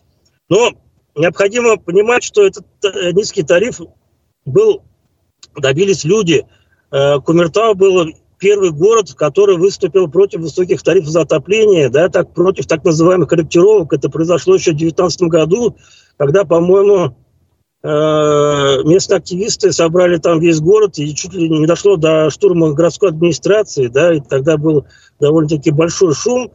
Но 0.49 0.71
необходимо 1.15 1.77
понимать, 1.77 2.23
что 2.23 2.45
этот 2.45 2.65
э, 2.83 3.11
низкий 3.11 3.43
тариф 3.43 3.79
был, 4.45 4.83
добились 5.55 6.03
люди. 6.03 6.45
Э, 6.91 7.19
Кумертау 7.19 7.75
был 7.75 8.07
первый 8.37 8.71
город, 8.71 9.13
который 9.13 9.57
выступил 9.57 10.09
против 10.09 10.41
высоких 10.41 10.83
тарифов 10.83 11.09
за 11.09 11.21
отопление, 11.21 11.89
да, 11.89 12.09
так, 12.09 12.33
против 12.33 12.67
так 12.67 12.83
называемых 12.83 13.29
корректировок. 13.29 13.93
Это 13.93 14.09
произошло 14.09 14.55
еще 14.55 14.71
в 14.71 14.77
2019 14.77 15.21
году, 15.23 15.77
когда, 16.17 16.43
по-моему, 16.43 17.15
э, 17.81 18.83
местные 18.83 19.17
активисты 19.17 19.71
собрали 19.71 20.17
там 20.17 20.39
весь 20.39 20.59
город, 20.59 20.97
и 20.99 21.15
чуть 21.15 21.33
ли 21.33 21.49
не 21.49 21.65
дошло 21.65 21.95
до 21.95 22.29
штурма 22.29 22.73
городской 22.73 23.09
администрации, 23.09 23.87
да, 23.87 24.13
и 24.13 24.19
тогда 24.19 24.57
был 24.57 24.85
довольно-таки 25.19 25.71
большой 25.71 26.13
шум. 26.13 26.51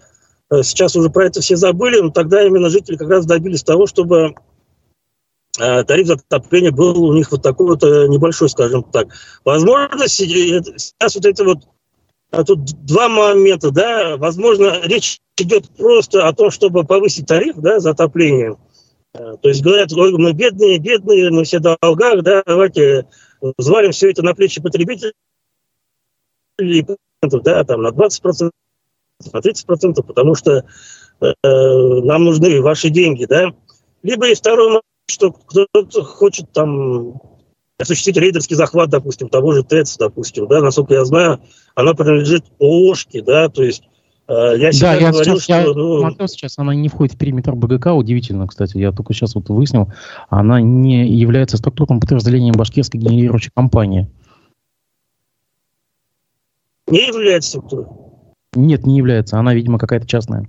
Сейчас 0.63 0.97
уже 0.97 1.11
про 1.11 1.27
это 1.27 1.41
все 1.41 1.55
забыли, 1.55 2.01
но 2.01 2.11
тогда 2.11 2.45
именно 2.45 2.71
жители 2.71 2.97
как 2.97 3.09
раз 3.09 3.25
добились 3.25 3.63
того, 3.63 3.87
чтобы 3.87 4.35
тариф 5.61 6.07
за 6.07 6.15
отопление 6.15 6.71
был 6.71 7.03
у 7.03 7.15
них 7.15 7.31
вот 7.31 7.43
такой 7.43 7.67
вот 7.67 7.85
э, 7.85 8.07
небольшой, 8.09 8.49
скажем 8.49 8.83
так. 8.85 9.09
Возможно, 9.45 10.09
сейчас 10.09 11.15
вот 11.15 11.27
это 11.27 11.45
вот 11.45 11.59
а 12.31 12.45
тут 12.45 12.65
два 12.87 13.09
момента, 13.09 13.73
да, 13.73 14.17
возможно, 14.17 14.81
речь 14.85 15.21
идет 15.37 15.69
просто 15.71 16.29
о 16.29 16.33
том, 16.33 16.53
чтобы 16.53 16.85
повысить 16.85 17.27
тариф, 17.27 17.57
да, 17.57 17.81
за 17.81 17.91
отопление. 17.91 18.57
Э, 19.15 19.37
то 19.43 19.49
есть 19.49 19.63
говорят, 19.63 19.93
ой, 19.93 20.13
мы 20.17 20.33
бедные, 20.33 20.79
бедные, 20.79 21.31
мы 21.31 21.45
все 21.45 21.59
в 21.59 21.63
долгах, 21.63 22.23
да, 22.23 22.43
давайте 22.47 23.07
взвалим 23.59 23.91
все 23.91 24.11
это 24.11 24.23
на 24.23 24.35
плечи 24.35 24.63
потребителей, 24.63 25.13
да, 26.59 27.65
там 27.65 27.83
на 27.83 27.89
20%, 27.89 28.51
на 29.33 29.39
30%, 29.39 30.03
потому 30.03 30.35
что 30.37 30.65
э, 31.21 31.33
нам 31.43 32.25
нужны 32.25 32.63
ваши 32.63 32.91
деньги, 32.91 33.25
да. 33.25 33.53
Либо 34.03 34.29
и 34.29 34.35
второй 34.35 34.81
что 35.11 35.33
кто-то 35.33 36.05
хочет 36.05 36.53
там 36.53 37.21
осуществить 37.79 38.17
рейдерский 38.17 38.57
захват, 38.57 38.91
допустим, 38.91 39.29
того 39.29 39.53
же 39.53 39.63
ТЭЦ, 39.63 39.97
допустим, 39.99 40.47
да, 40.49 40.61
насколько 40.61 40.95
я 40.95 41.05
знаю, 41.05 41.41
она 41.75 41.95
принадлежит 41.95 42.45
ООшке, 42.59 43.23
да, 43.23 43.49
то 43.49 43.63
есть 43.63 43.83
э, 44.29 44.33
я 44.59 44.71
да, 44.79 44.95
я 44.95 45.11
говорил, 45.11 45.37
сейчас, 45.37 45.43
что... 45.43 45.53
Я 45.55 45.65
ну... 45.75 46.01
смотрел 46.01 46.29
сейчас, 46.29 46.59
она 46.59 46.75
не 46.75 46.89
входит 46.89 47.15
в 47.15 47.19
периметр 47.19 47.55
БГК, 47.55 47.95
удивительно, 47.95 48.47
кстати, 48.47 48.77
я 48.77 48.93
только 48.93 49.15
сейчас 49.15 49.35
вот 49.35 49.49
выяснил, 49.49 49.93
она 50.29 50.61
не 50.61 51.09
является 51.09 51.57
структурным 51.57 52.01
подразделением 52.01 52.55
башкирской 52.55 53.01
генерирующей 53.01 53.51
компании. 53.55 54.09
Не 56.87 57.07
является 57.07 57.51
структурой? 57.51 57.87
Нет, 58.55 58.85
не 58.85 58.99
является, 58.99 59.39
она, 59.39 59.55
видимо, 59.55 59.79
какая-то 59.79 60.07
частная. 60.07 60.49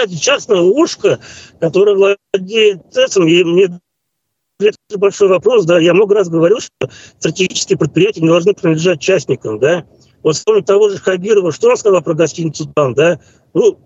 Да-да-да, 0.00 0.18
частное 0.18 0.60
ушко, 0.60 1.18
которое 1.60 2.16
владеет 2.34 2.90
ТЭЦом, 2.90 3.26
и 3.28 3.42
мне 3.44 3.80
это 4.60 4.98
большой 4.98 5.28
вопрос, 5.28 5.64
да, 5.64 5.78
я 5.78 5.94
много 5.94 6.14
раз 6.14 6.28
говорил, 6.28 6.60
что 6.60 6.90
стратегические 7.18 7.78
предприятия 7.78 8.20
не 8.20 8.28
должны 8.28 8.52
принадлежать 8.52 9.00
частникам, 9.00 9.58
да. 9.58 9.84
Вот 10.22 10.36
вспомнить 10.36 10.66
того 10.66 10.90
же 10.90 10.98
Хабирова, 10.98 11.50
что 11.50 11.70
он 11.70 11.76
сказал 11.78 12.02
про 12.02 12.14
гостиницу 12.14 12.70
там, 12.74 12.94
да, 12.94 13.18
ну, 13.54 13.78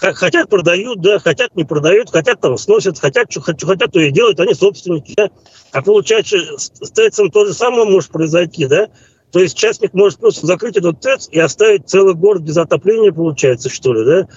хотят 0.00 0.48
продают, 0.48 1.02
да, 1.02 1.18
хотят 1.18 1.54
не 1.54 1.64
продают, 1.64 2.10
хотят 2.10 2.40
там 2.40 2.56
сносят, 2.56 2.98
хотят, 2.98 3.30
что 3.30 3.42
хотят, 3.42 3.92
то 3.92 4.00
и 4.00 4.10
делают, 4.10 4.40
они 4.40 4.54
собственники, 4.54 5.12
да. 5.16 5.28
А 5.72 5.82
получается, 5.82 6.38
с 6.56 6.90
ТЭЦом 6.90 7.30
то 7.30 7.44
же 7.44 7.52
самое 7.52 7.84
может 7.84 8.10
произойти, 8.10 8.66
да. 8.66 8.88
То 9.32 9.38
есть 9.40 9.56
частник 9.56 9.92
может 9.92 10.18
просто 10.18 10.46
закрыть 10.46 10.78
этот 10.78 11.00
ТЭЦ 11.00 11.28
и 11.30 11.38
оставить 11.38 11.88
целый 11.88 12.14
город 12.14 12.42
без 12.42 12.56
отопления, 12.56 13.12
получается, 13.12 13.68
что 13.68 13.92
ли, 13.92 14.04
да. 14.04 14.28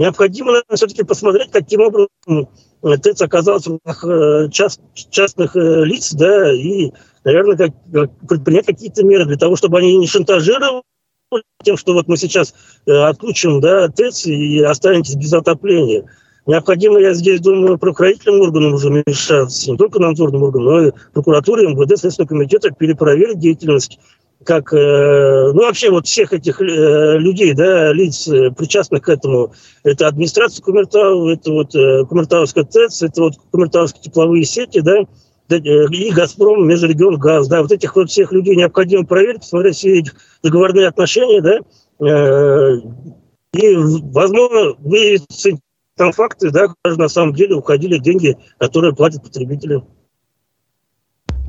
Необходимо 0.00 0.62
все-таки 0.72 1.02
посмотреть, 1.02 1.50
каким 1.50 1.82
образом 1.82 2.08
ТЭЦ 2.80 3.20
оказался 3.20 3.68
в 3.68 3.72
руках 3.74 4.02
э, 4.06 4.48
част, 4.50 4.80
частных 5.10 5.54
э, 5.54 5.84
лиц, 5.84 6.14
да, 6.14 6.50
и, 6.54 6.90
наверное, 7.22 7.54
как, 7.92 8.10
предпринять 8.26 8.64
какие-то 8.64 9.04
меры 9.04 9.26
для 9.26 9.36
того, 9.36 9.56
чтобы 9.56 9.78
они 9.78 9.98
не 9.98 10.06
шантажировали 10.06 10.80
тем, 11.62 11.76
что 11.76 11.92
вот 11.92 12.08
мы 12.08 12.16
сейчас 12.16 12.54
э, 12.86 12.92
отключим 12.92 13.60
да, 13.60 13.88
ТЭЦ 13.88 14.28
и 14.28 14.62
останетесь 14.62 15.16
без 15.16 15.34
отопления. 15.34 16.06
Необходимо, 16.46 16.98
я 16.98 17.12
здесь 17.12 17.40
думаю, 17.40 17.76
правоохранительным 17.76 18.40
органам 18.40 18.72
уже 18.72 18.88
вмешаться, 18.88 19.70
не 19.70 19.76
только 19.76 20.00
надзорным 20.00 20.44
органам, 20.44 20.64
но 20.64 20.86
и 20.86 20.92
прокуратуре, 21.12 21.68
МВД, 21.68 21.98
Следственного 21.98 22.28
комитета 22.28 22.70
перепроверить 22.70 23.38
деятельность 23.38 23.98
как, 24.44 24.72
э, 24.72 25.52
ну, 25.52 25.62
вообще 25.62 25.90
вот 25.90 26.06
всех 26.06 26.32
этих 26.32 26.60
э, 26.60 27.18
людей, 27.18 27.52
да, 27.52 27.92
лиц, 27.92 28.26
э, 28.28 28.50
причастных 28.50 29.02
к 29.02 29.08
этому, 29.08 29.52
это 29.84 30.08
администрация 30.08 30.62
Кумертау, 30.62 31.28
это 31.28 31.50
вот 31.50 31.72
Кумертауская 32.08 32.64
ТЭЦ, 32.64 33.02
это 33.02 33.22
вот 33.22 33.34
Кумертауские 33.50 34.02
тепловые 34.02 34.44
сети, 34.44 34.80
да, 34.80 35.04
и 35.50 36.10
«Газпром», 36.12 36.66
межрегион 36.66 37.18
газ, 37.18 37.48
да, 37.48 37.60
вот 37.62 37.72
этих 37.72 37.96
вот 37.96 38.08
всех 38.08 38.32
людей 38.32 38.54
необходимо 38.54 39.04
проверить, 39.04 39.40
посмотреть 39.40 39.76
все 39.76 39.98
эти 39.98 40.12
договорные 40.42 40.86
отношения, 40.86 41.42
да, 41.42 41.58
и, 43.52 43.74
возможно, 43.74 44.74
выявить 44.78 45.26
там 45.96 46.12
факты, 46.12 46.50
да, 46.50 46.68
даже 46.84 46.98
на 46.98 47.08
самом 47.08 47.34
деле 47.34 47.56
уходили 47.56 47.98
деньги, 47.98 48.38
которые 48.58 48.94
платят 48.94 49.24
потребители. 49.24 49.82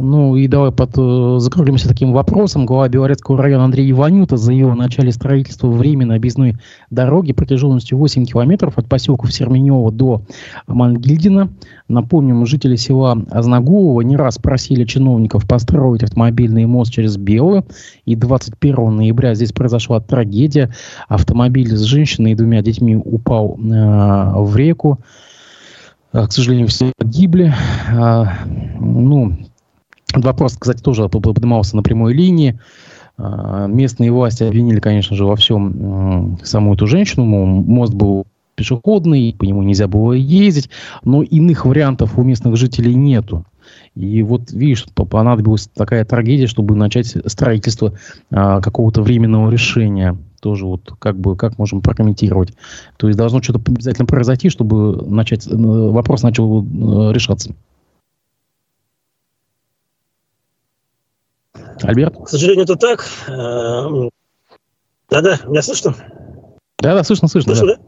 Ну 0.02 0.36
и 0.36 0.48
давай 0.48 0.72
под, 0.72 0.98
э, 0.98 1.36
закруглимся 1.40 1.88
таким 1.88 2.12
вопросом. 2.12 2.66
Глава 2.66 2.90
Белорецкого 2.90 3.38
района 3.38 3.66
Андрей 3.66 3.92
Иванюта 3.92 4.36
заявил 4.36 4.72
о 4.72 4.76
начале 4.76 5.12
строительства 5.12 5.68
временной 5.68 6.16
объездной 6.16 6.56
дороги 6.90 7.34
протяженностью 7.34 8.00
8 8.00 8.26
километров 8.26 8.80
от 8.80 8.90
поселков 8.90 9.32
Серменева 9.32 9.92
до 9.92 10.24
Мангильдина. 10.66 11.50
Напомним, 11.88 12.48
жители 12.48 12.78
села 12.78 13.24
Озногулова 13.30 14.02
не 14.02 14.18
раз 14.18 14.40
просили 14.40 14.86
чиновников 14.86 15.48
построить 15.48 16.02
автомобильный 16.02 16.66
мост 16.66 16.92
через 16.92 17.18
Белую. 17.18 17.66
И 18.06 18.16
21 18.16 18.96
ноября 18.96 19.36
здесь 19.36 19.52
произошла 19.52 20.00
трагедия. 20.00 20.74
Автомобиль 21.10 21.78
с 21.78 21.82
женщиной 21.82 22.32
и 22.32 22.36
двумя 22.36 22.64
детьми 22.64 22.96
упал 22.96 23.56
э, 23.60 24.34
в 24.36 24.56
реку. 24.56 24.98
К 26.12 26.30
сожалению, 26.30 26.68
все 26.68 26.92
погибли. 26.98 27.54
А, 27.90 28.34
ну, 28.80 29.38
Вопрос, 30.14 30.58
кстати, 30.58 30.82
тоже 30.82 31.08
поднимался 31.10 31.76
на 31.76 31.84
прямой 31.84 32.14
линии. 32.14 32.60
А, 33.18 33.68
местные 33.68 34.12
власти 34.12 34.44
обвинили, 34.44 34.80
конечно 34.80 35.16
же, 35.16 35.26
во 35.26 35.36
всем 35.36 36.38
саму 36.44 36.74
эту 36.74 36.88
женщину. 36.88 37.26
Мост 37.26 37.94
был 37.94 38.26
пешеходный, 38.56 39.36
по 39.38 39.44
нему 39.44 39.64
нельзя 39.64 39.88
было 39.88 40.14
ездить, 40.14 40.70
но 41.04 41.24
иных 41.24 41.66
вариантов 41.66 42.18
у 42.18 42.24
местных 42.24 42.58
жителей 42.58 42.94
нету. 42.94 43.46
И 43.96 44.24
вот, 44.24 44.52
видишь, 44.52 44.86
понадобилась 44.94 45.70
такая 45.74 46.06
трагедия, 46.06 46.48
чтобы 46.48 46.76
начать 46.76 47.16
строительство 47.26 47.94
а, 48.30 48.62
какого-то 48.62 49.02
временного 49.02 49.50
решения. 49.50 50.18
Тоже 50.42 50.66
вот 50.66 50.94
как 50.98 51.20
бы, 51.20 51.36
как 51.36 51.58
можем 51.58 51.82
прокомментировать. 51.82 52.54
То 52.98 53.08
есть 53.08 53.18
должно 53.18 53.42
что-то 53.42 53.62
обязательно 53.72 54.08
произойти, 54.08 54.50
чтобы 54.50 55.06
начать, 55.08 55.46
э, 55.46 55.52
вопрос 55.56 56.24
начал 56.24 56.64
э, 56.64 57.14
решаться. 57.14 57.54
Альберт? 61.84 62.16
К 62.26 62.30
сожалению, 62.30 62.64
это 62.64 62.76
так. 62.76 63.06
Э, 63.28 64.10
да-да, 65.10 65.40
меня 65.46 65.62
слышно? 65.62 65.96
Да-да, 66.80 67.04
слышно, 67.04 67.28
слышно. 67.28 67.56
слышно 67.56 67.76
да. 67.76 67.82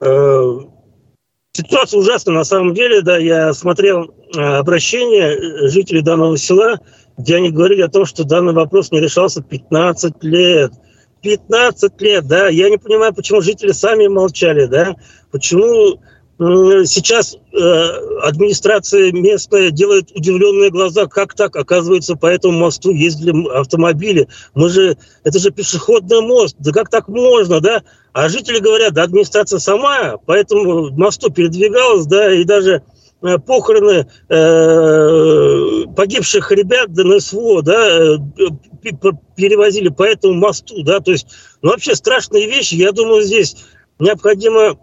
Да? 0.00 0.08
Э, 0.08 0.60
ситуация 1.52 2.00
ужасная 2.00 2.34
на 2.34 2.44
самом 2.44 2.74
деле, 2.74 3.02
да, 3.02 3.16
я 3.16 3.52
смотрел 3.54 4.14
э, 4.34 4.40
обращение 4.40 5.68
жителей 5.68 6.02
данного 6.02 6.36
села, 6.36 6.80
где 7.16 7.36
они 7.36 7.50
говорили 7.50 7.82
о 7.82 7.88
том, 7.88 8.04
что 8.04 8.24
данный 8.24 8.52
вопрос 8.52 8.90
не 8.90 9.00
решался 9.00 9.42
15 9.42 10.24
лет. 10.24 10.72
15 11.22 12.00
лет, 12.00 12.26
да, 12.26 12.48
я 12.48 12.68
не 12.68 12.78
понимаю, 12.78 13.14
почему 13.14 13.40
жители 13.40 13.70
сами 13.70 14.08
молчали, 14.08 14.66
да, 14.66 14.96
почему 15.30 16.00
сейчас 16.86 17.36
э, 17.52 17.58
администрация 18.22 19.12
местная 19.12 19.70
делает 19.70 20.10
удивленные 20.12 20.70
глаза, 20.70 21.06
как 21.06 21.34
так, 21.34 21.54
оказывается, 21.54 22.16
по 22.16 22.26
этому 22.26 22.58
мосту 22.58 22.90
ездили 22.90 23.48
автомобили. 23.54 24.28
Мы 24.54 24.68
же, 24.68 24.96
это 25.24 25.38
же 25.38 25.50
пешеходный 25.50 26.20
мост, 26.20 26.56
да 26.58 26.72
как 26.72 26.88
так 26.88 27.08
можно, 27.08 27.60
да? 27.60 27.82
А 28.12 28.28
жители 28.28 28.58
говорят, 28.58 28.94
да 28.94 29.04
администрация 29.04 29.58
сама 29.58 30.16
по 30.18 30.32
этому 30.32 30.90
мосту 30.90 31.30
передвигалась, 31.30 32.06
да, 32.06 32.32
и 32.32 32.44
даже 32.44 32.82
э, 33.22 33.38
похороны 33.38 34.08
э, 34.28 35.84
погибших 35.94 36.50
ребят 36.50 36.92
ДНСВО, 36.92 37.62
да, 37.62 37.88
э, 37.88 38.16
перевозили 39.36 39.88
по 39.90 40.02
этому 40.02 40.34
мосту, 40.34 40.82
да, 40.82 41.00
то 41.00 41.12
есть, 41.12 41.26
ну, 41.62 41.70
вообще 41.70 41.94
страшные 41.94 42.46
вещи, 42.46 42.74
я 42.74 42.90
думаю, 42.92 43.22
здесь 43.22 43.56
необходимо 43.98 44.76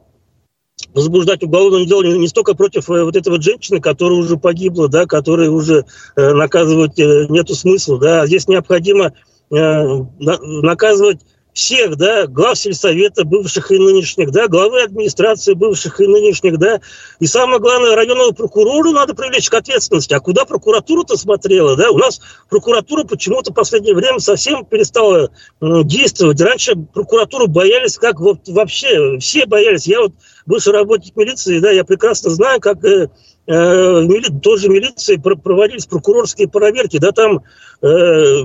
возбуждать 0.94 1.44
уголовное 1.44 1.86
дело 1.86 2.04
не, 2.04 2.28
столько 2.28 2.56
против 2.56 2.90
э, 2.90 3.04
вот 3.04 3.16
этого 3.16 3.42
женщины, 3.42 3.80
которая 3.80 4.20
уже 4.20 4.38
погибла, 4.38 4.88
да, 4.88 5.06
которой 5.06 5.50
уже 5.50 5.86
э, 6.16 6.34
наказывать 6.34 7.00
э, 7.00 7.28
нету 7.30 7.56
смысла, 7.56 8.00
да, 8.00 8.26
здесь 8.26 8.48
необходимо 8.48 9.14
наказывать 9.52 11.22
всех, 11.54 11.97
да, 11.97 12.28
глав 12.28 12.58
сельсовета 12.58 13.26
бывших 13.26 13.72
и 13.72 13.78
нынешних, 13.78 14.32
да, 14.32 14.47
главы 14.47 14.84
администрации 14.84 15.54
бывших 15.54 16.00
и 16.00 16.08
нынешних, 16.08 16.58
да, 16.58 16.80
и 17.20 17.28
самое 17.28 17.60
главное, 17.60 17.95
районного 17.95 18.32
прокурора 18.32 18.91
надо 18.91 19.14
привлечь 19.14 19.50
к 19.50 19.54
ответственности. 19.54 20.14
А 20.14 20.20
куда 20.20 20.45
прокуратура-то 20.45 21.18
смотрела, 21.18 21.76
да? 21.76 21.91
У 21.91 21.97
нас 21.97 22.22
прокуратура 22.50 23.04
почему-то 23.04 23.52
в 23.52 23.56
последнее 23.56 23.95
время 23.95 24.20
совсем 24.20 24.66
перестала 24.66 25.32
действовать. 25.60 26.39
Раньше 26.41 26.76
прокуратуру 26.76 27.47
боялись, 27.47 27.97
как 27.97 28.20
вот 28.20 28.47
вообще, 28.47 29.18
все 29.20 29.45
боялись. 29.45 29.88
Я 29.88 30.02
вот 30.02 30.14
бывший 30.45 30.74
работник 30.74 31.16
милиции, 31.16 31.60
да, 31.60 31.72
я 31.72 31.84
прекрасно 31.84 32.30
знаю, 32.32 32.60
как 32.60 32.84
э, 32.84 33.10
э, 33.47 34.02
мили, 34.02 34.39
тоже 34.41 34.70
милиции 34.70 35.18
проводились 35.18 35.86
прокурорские 35.86 36.47
проверки, 36.47 36.97
да, 36.97 37.12
там 37.12 37.43
э, 37.82 38.43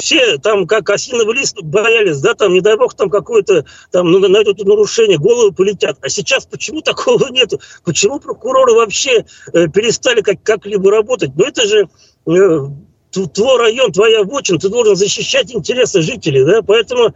все 0.00 0.38
там 0.38 0.66
как 0.66 0.88
осиновый 0.90 1.36
лист 1.36 1.60
боялись, 1.62 2.20
да, 2.20 2.34
там, 2.34 2.52
не 2.52 2.60
дай 2.60 2.76
бог, 2.76 2.94
там 2.94 3.10
какое-то, 3.10 3.64
там, 3.90 4.10
ну, 4.10 4.18
найдут 4.26 4.64
нарушение, 4.64 5.18
головы 5.18 5.52
полетят. 5.52 5.98
А 6.02 6.08
сейчас 6.08 6.46
почему 6.46 6.80
такого 6.82 7.28
нету? 7.28 7.60
Почему 7.84 8.18
прокуроры 8.18 8.72
вообще 8.74 9.24
э, 9.52 9.68
перестали 9.68 10.20
как- 10.20 10.42
как-либо 10.42 10.90
работать? 10.90 11.30
Ну, 11.36 11.44
это 11.44 11.66
же 11.66 11.88
э, 12.26 12.60
твой 13.10 13.58
район, 13.58 13.92
твоя 13.92 14.22
вотчина, 14.22 14.58
ты 14.58 14.68
должен 14.68 14.96
защищать 14.96 15.52
интересы 15.54 16.02
жителей, 16.02 16.44
да, 16.44 16.62
поэтому 16.62 17.14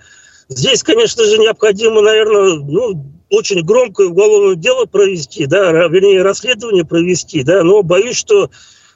здесь, 0.48 0.82
конечно 0.82 1.24
же, 1.24 1.38
необходимо, 1.38 2.00
наверное, 2.00 2.56
ну, 2.56 3.04
очень 3.30 3.64
громкое 3.64 4.08
уголовное 4.08 4.56
дело 4.56 4.86
провести, 4.86 5.46
да, 5.46 5.72
вернее, 5.88 6.22
расследование 6.22 6.84
провести, 6.84 7.42
да, 7.42 7.62
но 7.62 7.82
боюсь, 7.82 8.16
что 8.16 8.50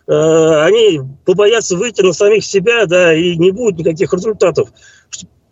они 0.09 1.01
побоятся 1.25 1.77
выйти 1.77 2.01
на 2.01 2.13
самих 2.13 2.45
себя, 2.45 2.87
да, 2.87 3.15
и 3.15 3.37
не 3.37 3.51
будет 3.51 3.79
никаких 3.79 4.13
результатов. 4.13 4.71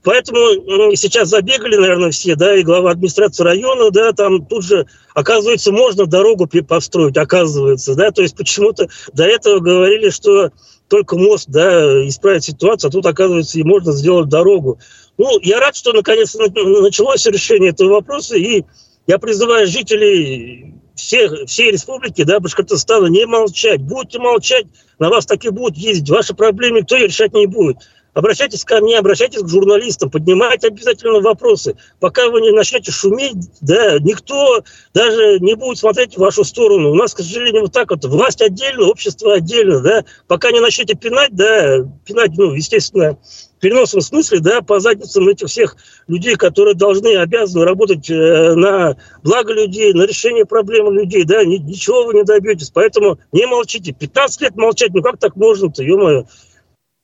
Поэтому 0.02 0.94
сейчас 0.94 1.30
забегали, 1.30 1.76
наверное, 1.76 2.12
все, 2.12 2.36
да, 2.36 2.54
и 2.56 2.62
глава 2.62 2.92
администрации 2.92 3.42
района, 3.42 3.90
да, 3.90 4.12
там 4.12 4.46
тут 4.46 4.64
же, 4.64 4.86
оказывается, 5.14 5.72
можно 5.72 6.06
дорогу 6.06 6.48
построить, 6.66 7.16
оказывается, 7.16 7.96
да, 7.96 8.12
то 8.12 8.22
есть 8.22 8.36
почему-то 8.36 8.88
до 9.12 9.24
этого 9.24 9.58
говорили, 9.58 10.10
что 10.10 10.52
только 10.86 11.18
мост, 11.18 11.48
да, 11.48 12.06
исправит 12.06 12.44
ситуацию, 12.44 12.88
а 12.88 12.92
тут, 12.92 13.04
оказывается, 13.04 13.58
и 13.58 13.64
можно 13.64 13.90
сделать 13.90 14.28
дорогу. 14.28 14.78
Ну, 15.18 15.40
я 15.42 15.58
рад, 15.58 15.74
что 15.74 15.92
наконец 15.92 16.36
началось 16.36 17.26
решение 17.26 17.70
этого 17.70 17.94
вопроса, 17.94 18.36
и 18.36 18.62
я 19.08 19.18
призываю 19.18 19.66
жителей 19.66 20.72
всех, 20.96 21.46
всей 21.46 21.70
республики, 21.70 22.24
да, 22.24 22.40
Башкортостана, 22.40 23.06
не 23.06 23.26
молчать. 23.26 23.80
Будете 23.80 24.18
молчать, 24.18 24.66
на 24.98 25.10
вас 25.10 25.26
так 25.26 25.44
и 25.44 25.50
будут 25.50 25.76
ездить. 25.76 26.10
Ваши 26.10 26.34
проблемы 26.34 26.80
никто 26.80 26.96
решать 26.96 27.34
не 27.34 27.46
будет. 27.46 27.76
Обращайтесь 28.14 28.64
ко 28.64 28.80
мне, 28.80 28.98
обращайтесь 28.98 29.42
к 29.42 29.48
журналистам, 29.48 30.10
поднимайте 30.10 30.68
обязательно 30.68 31.20
вопросы. 31.20 31.76
Пока 32.00 32.30
вы 32.30 32.40
не 32.40 32.50
начнете 32.50 32.90
шуметь, 32.90 33.36
да, 33.60 33.98
никто 33.98 34.64
даже 34.94 35.38
не 35.40 35.54
будет 35.54 35.76
смотреть 35.76 36.14
в 36.14 36.20
вашу 36.20 36.42
сторону. 36.42 36.92
У 36.92 36.94
нас, 36.94 37.12
к 37.12 37.18
сожалению, 37.18 37.60
вот 37.60 37.72
так 37.72 37.90
вот, 37.90 38.06
власть 38.06 38.40
отдельно, 38.40 38.86
общество 38.86 39.34
отдельно, 39.34 39.80
да. 39.80 40.04
Пока 40.28 40.50
не 40.50 40.60
начнете 40.60 40.94
пинать, 40.94 41.36
да, 41.36 41.84
пинать, 42.06 42.30
ну, 42.38 42.54
естественно, 42.54 43.18
в 43.56 43.60
переносном 43.60 44.02
смысле, 44.02 44.40
да, 44.40 44.60
по 44.60 44.80
задницам 44.80 45.28
этих 45.28 45.48
всех 45.48 45.76
людей, 46.08 46.36
которые 46.36 46.74
должны, 46.74 47.16
обязаны 47.16 47.64
работать 47.64 48.10
э, 48.10 48.54
на 48.54 48.96
благо 49.22 49.52
людей, 49.52 49.92
на 49.94 50.02
решение 50.02 50.44
проблем 50.44 50.92
людей, 50.92 51.24
да, 51.24 51.44
ни, 51.44 51.56
ничего 51.56 52.04
вы 52.04 52.14
не 52.14 52.24
добьетесь. 52.24 52.70
Поэтому 52.70 53.18
не 53.32 53.46
молчите. 53.46 53.92
15 53.92 54.40
лет 54.42 54.56
молчать, 54.56 54.90
ну 54.92 55.02
как 55.02 55.18
так 55.18 55.36
можно-то, 55.36 55.82
ё-моё. 55.82 56.24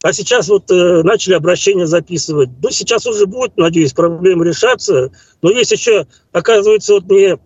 А 0.02 0.12
сейчас 0.12 0.48
вот 0.48 0.70
э, 0.70 1.02
начали 1.04 1.34
обращения 1.34 1.86
записывать. 1.86 2.50
Ну, 2.60 2.70
сейчас 2.70 3.06
уже 3.06 3.26
будет, 3.26 3.56
надеюсь, 3.56 3.92
проблемы 3.92 4.46
решаться. 4.46 5.12
Но 5.42 5.50
есть 5.50 5.70
еще, 5.70 6.06
оказывается, 6.32 6.94
вот 6.94 7.04
мне 7.04 7.38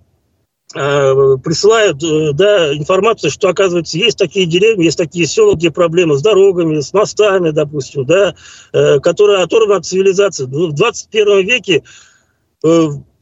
присылают 0.72 2.02
э, 2.02 2.32
да, 2.32 2.76
информацию, 2.76 3.30
что, 3.30 3.48
оказывается, 3.48 3.98
есть 3.98 4.18
такие 4.18 4.46
деревни, 4.46 4.84
есть 4.84 4.98
такие 4.98 5.26
села, 5.26 5.54
где 5.54 5.70
проблемы 5.70 6.16
с 6.16 6.22
дорогами, 6.22 6.80
с 6.80 6.92
мостами, 6.92 7.50
допустим, 7.50 8.04
да, 8.04 8.34
э, 8.72 8.98
которые 9.00 9.42
оторваны 9.42 9.78
от 9.78 9.86
цивилизации. 9.86 10.44
В 10.44 10.72
21 10.72 11.46
веке 11.46 11.82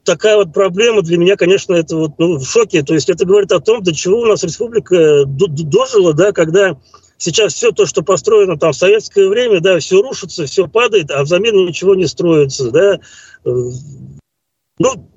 такая 0.05 0.37
вот 0.37 0.53
проблема 0.53 1.03
для 1.03 1.19
меня, 1.19 1.37
конечно, 1.37 1.75
это 1.75 1.97
вот 1.97 2.13
ну, 2.19 2.39
в 2.39 2.45
шоке. 2.45 2.83
То 2.83 2.95
есть 2.95 3.11
это 3.11 3.27
говорит 3.27 3.53
о 3.53 3.61
том, 3.61 3.83
до 3.83 3.95
чего 3.95 4.21
у 4.21 4.27
нас 4.27 4.43
республика 4.45 5.25
дожила, 5.27 6.15
да, 6.15 6.33
когда 6.33 6.79
сейчас 7.19 7.55
все 7.55 7.73
то, 7.73 7.87
что 7.87 8.03
построено 8.03 8.59
там 8.59 8.73
в 8.73 8.77
советское 8.77 9.29
время, 9.29 9.61
да, 9.61 9.79
все 9.79 10.01
рушится, 10.01 10.47
все 10.47 10.67
падает, 10.69 11.11
а 11.11 11.23
взамен 11.23 11.67
ничего 11.67 11.95
не 11.95 12.07
строится, 12.07 12.71
да. 12.71 13.01
Ну, 13.45 15.09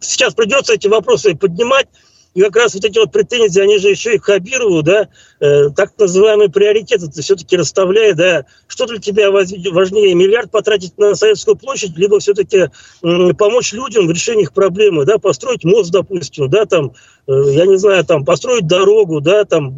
сейчас 0.00 0.34
придется 0.34 0.74
эти 0.74 0.88
вопросы 0.88 1.34
поднимать, 1.34 1.88
и 2.32 2.42
как 2.42 2.56
раз 2.56 2.74
вот 2.74 2.84
эти 2.84 2.98
вот 2.98 3.10
претензии, 3.10 3.60
они 3.60 3.78
же 3.78 3.88
еще 3.88 4.14
и 4.14 4.18
к 4.18 4.24
Хабирову, 4.24 4.82
да, 4.82 5.08
э, 5.40 5.70
так 5.70 5.98
называемые 5.98 6.48
приоритеты 6.48 7.08
ты 7.08 7.22
все-таки 7.22 7.56
расставляя, 7.56 8.14
да, 8.14 8.44
что 8.68 8.86
для 8.86 8.98
тебя 8.98 9.32
важнее, 9.32 10.14
миллиард 10.14 10.50
потратить 10.52 10.96
на 10.96 11.16
Советскую 11.16 11.56
площадь, 11.56 11.96
либо 11.96 12.20
все-таки 12.20 12.68
э, 13.02 13.34
помочь 13.34 13.72
людям 13.72 14.06
в 14.06 14.12
решении 14.12 14.42
их 14.42 14.52
проблемы, 14.52 15.06
да, 15.06 15.18
построить 15.18 15.64
мост, 15.64 15.90
допустим, 15.90 16.48
да, 16.48 16.66
там, 16.66 16.92
э, 17.26 17.32
я 17.52 17.66
не 17.66 17.78
знаю, 17.78 18.04
там, 18.04 18.24
построить 18.24 18.68
дорогу, 18.68 19.20
да, 19.20 19.44
там, 19.44 19.76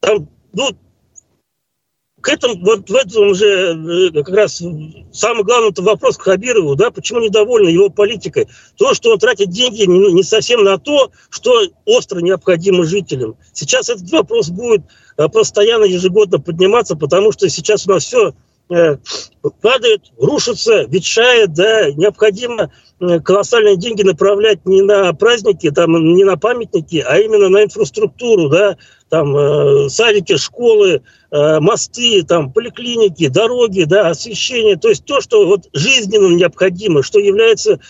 там, 0.00 0.28
ну, 0.52 0.68
к 2.20 2.28
этому, 2.28 2.56
вот 2.60 2.88
в 2.88 2.94
этом 2.94 3.34
же 3.34 3.46
э, 3.46 4.10
как 4.22 4.28
раз 4.28 4.62
самый 5.12 5.44
главный 5.44 5.72
вопрос 5.76 6.16
к 6.16 6.22
Хабирову, 6.22 6.76
да, 6.76 6.90
почему 6.90 7.20
недовольны 7.20 7.68
его 7.68 7.88
политикой. 7.88 8.48
То, 8.76 8.94
что 8.94 9.12
он 9.12 9.18
тратит 9.18 9.50
деньги 9.50 9.84
не, 9.84 10.22
совсем 10.22 10.64
на 10.64 10.78
то, 10.78 11.10
что 11.30 11.62
остро 11.86 12.20
необходимо 12.20 12.84
жителям. 12.84 13.36
Сейчас 13.52 13.88
этот 13.88 14.10
вопрос 14.10 14.50
будет 14.50 14.82
э, 15.16 15.28
постоянно, 15.28 15.84
ежегодно 15.84 16.38
подниматься, 16.38 16.96
потому 16.96 17.32
что 17.32 17.48
сейчас 17.48 17.86
у 17.86 17.90
нас 17.90 18.04
все 18.04 18.34
падает, 19.60 20.02
рушится, 20.18 20.84
ветшает, 20.84 21.52
да, 21.54 21.90
необходимо 21.90 22.70
колоссальные 23.24 23.76
деньги 23.76 24.02
направлять 24.02 24.64
не 24.66 24.82
на 24.82 25.12
праздники, 25.14 25.70
там, 25.70 25.92
не 26.14 26.24
на 26.24 26.36
памятники, 26.36 27.02
а 27.06 27.18
именно 27.18 27.48
на 27.48 27.64
инфраструктуру, 27.64 28.48
да, 28.48 28.76
там 29.08 29.36
э, 29.36 29.88
садики, 29.88 30.36
школы, 30.36 31.02
э, 31.30 31.60
мосты, 31.60 32.22
там 32.22 32.52
поликлиники, 32.52 33.28
дороги, 33.28 33.84
да, 33.84 34.10
освещение, 34.10 34.76
то 34.76 34.88
есть 34.88 35.04
то, 35.04 35.20
что 35.20 35.46
вот 35.46 35.68
жизненно 35.72 36.34
необходимо, 36.34 37.02
что 37.02 37.18
является 37.18 37.80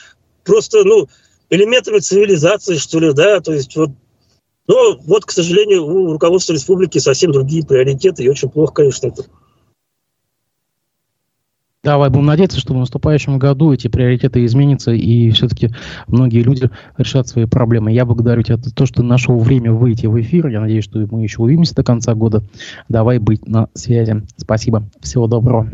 просто, 0.45 0.85
ну, 0.85 1.09
элементами 1.51 1.99
цивилизации, 1.99 2.77
что 2.77 3.01
ли, 3.01 3.13
да, 3.13 3.41
то 3.41 3.53
есть 3.53 3.77
вот 3.77 3.91
но 4.71 4.97
вот, 5.05 5.25
к 5.25 5.33
сожалению, 5.33 5.85
у 5.85 6.13
руководства 6.13 6.53
республики 6.53 6.99
совсем 6.99 7.33
другие 7.33 7.67
приоритеты, 7.67 8.23
и 8.23 8.29
очень 8.29 8.49
плохо, 8.49 8.75
конечно, 8.75 9.09
это. 9.09 9.25
Давай 11.83 12.11
будем 12.11 12.27
надеяться, 12.27 12.61
что 12.61 12.75
в 12.75 12.77
наступающем 12.77 13.39
году 13.39 13.73
эти 13.73 13.89
приоритеты 13.89 14.45
изменятся, 14.45 14.93
и 14.93 15.31
все-таки 15.31 15.71
многие 16.09 16.43
люди 16.43 16.69
решат 16.99 17.27
свои 17.27 17.47
проблемы. 17.47 17.91
Я 17.91 18.05
благодарю 18.05 18.43
тебя 18.43 18.59
за 18.59 18.75
то, 18.75 18.85
что 18.85 19.03
нашел 19.03 19.39
время 19.39 19.73
выйти 19.73 20.05
в 20.05 20.21
эфир. 20.21 20.49
Я 20.49 20.61
надеюсь, 20.61 20.85
что 20.85 20.99
мы 21.11 21.23
еще 21.23 21.41
увидимся 21.41 21.75
до 21.75 21.83
конца 21.83 22.15
года. 22.15 22.43
Давай 22.91 23.19
быть 23.19 23.47
на 23.47 23.69
связи. 23.73 24.23
Спасибо. 24.37 24.85
Всего 25.01 25.27
доброго. 25.27 25.71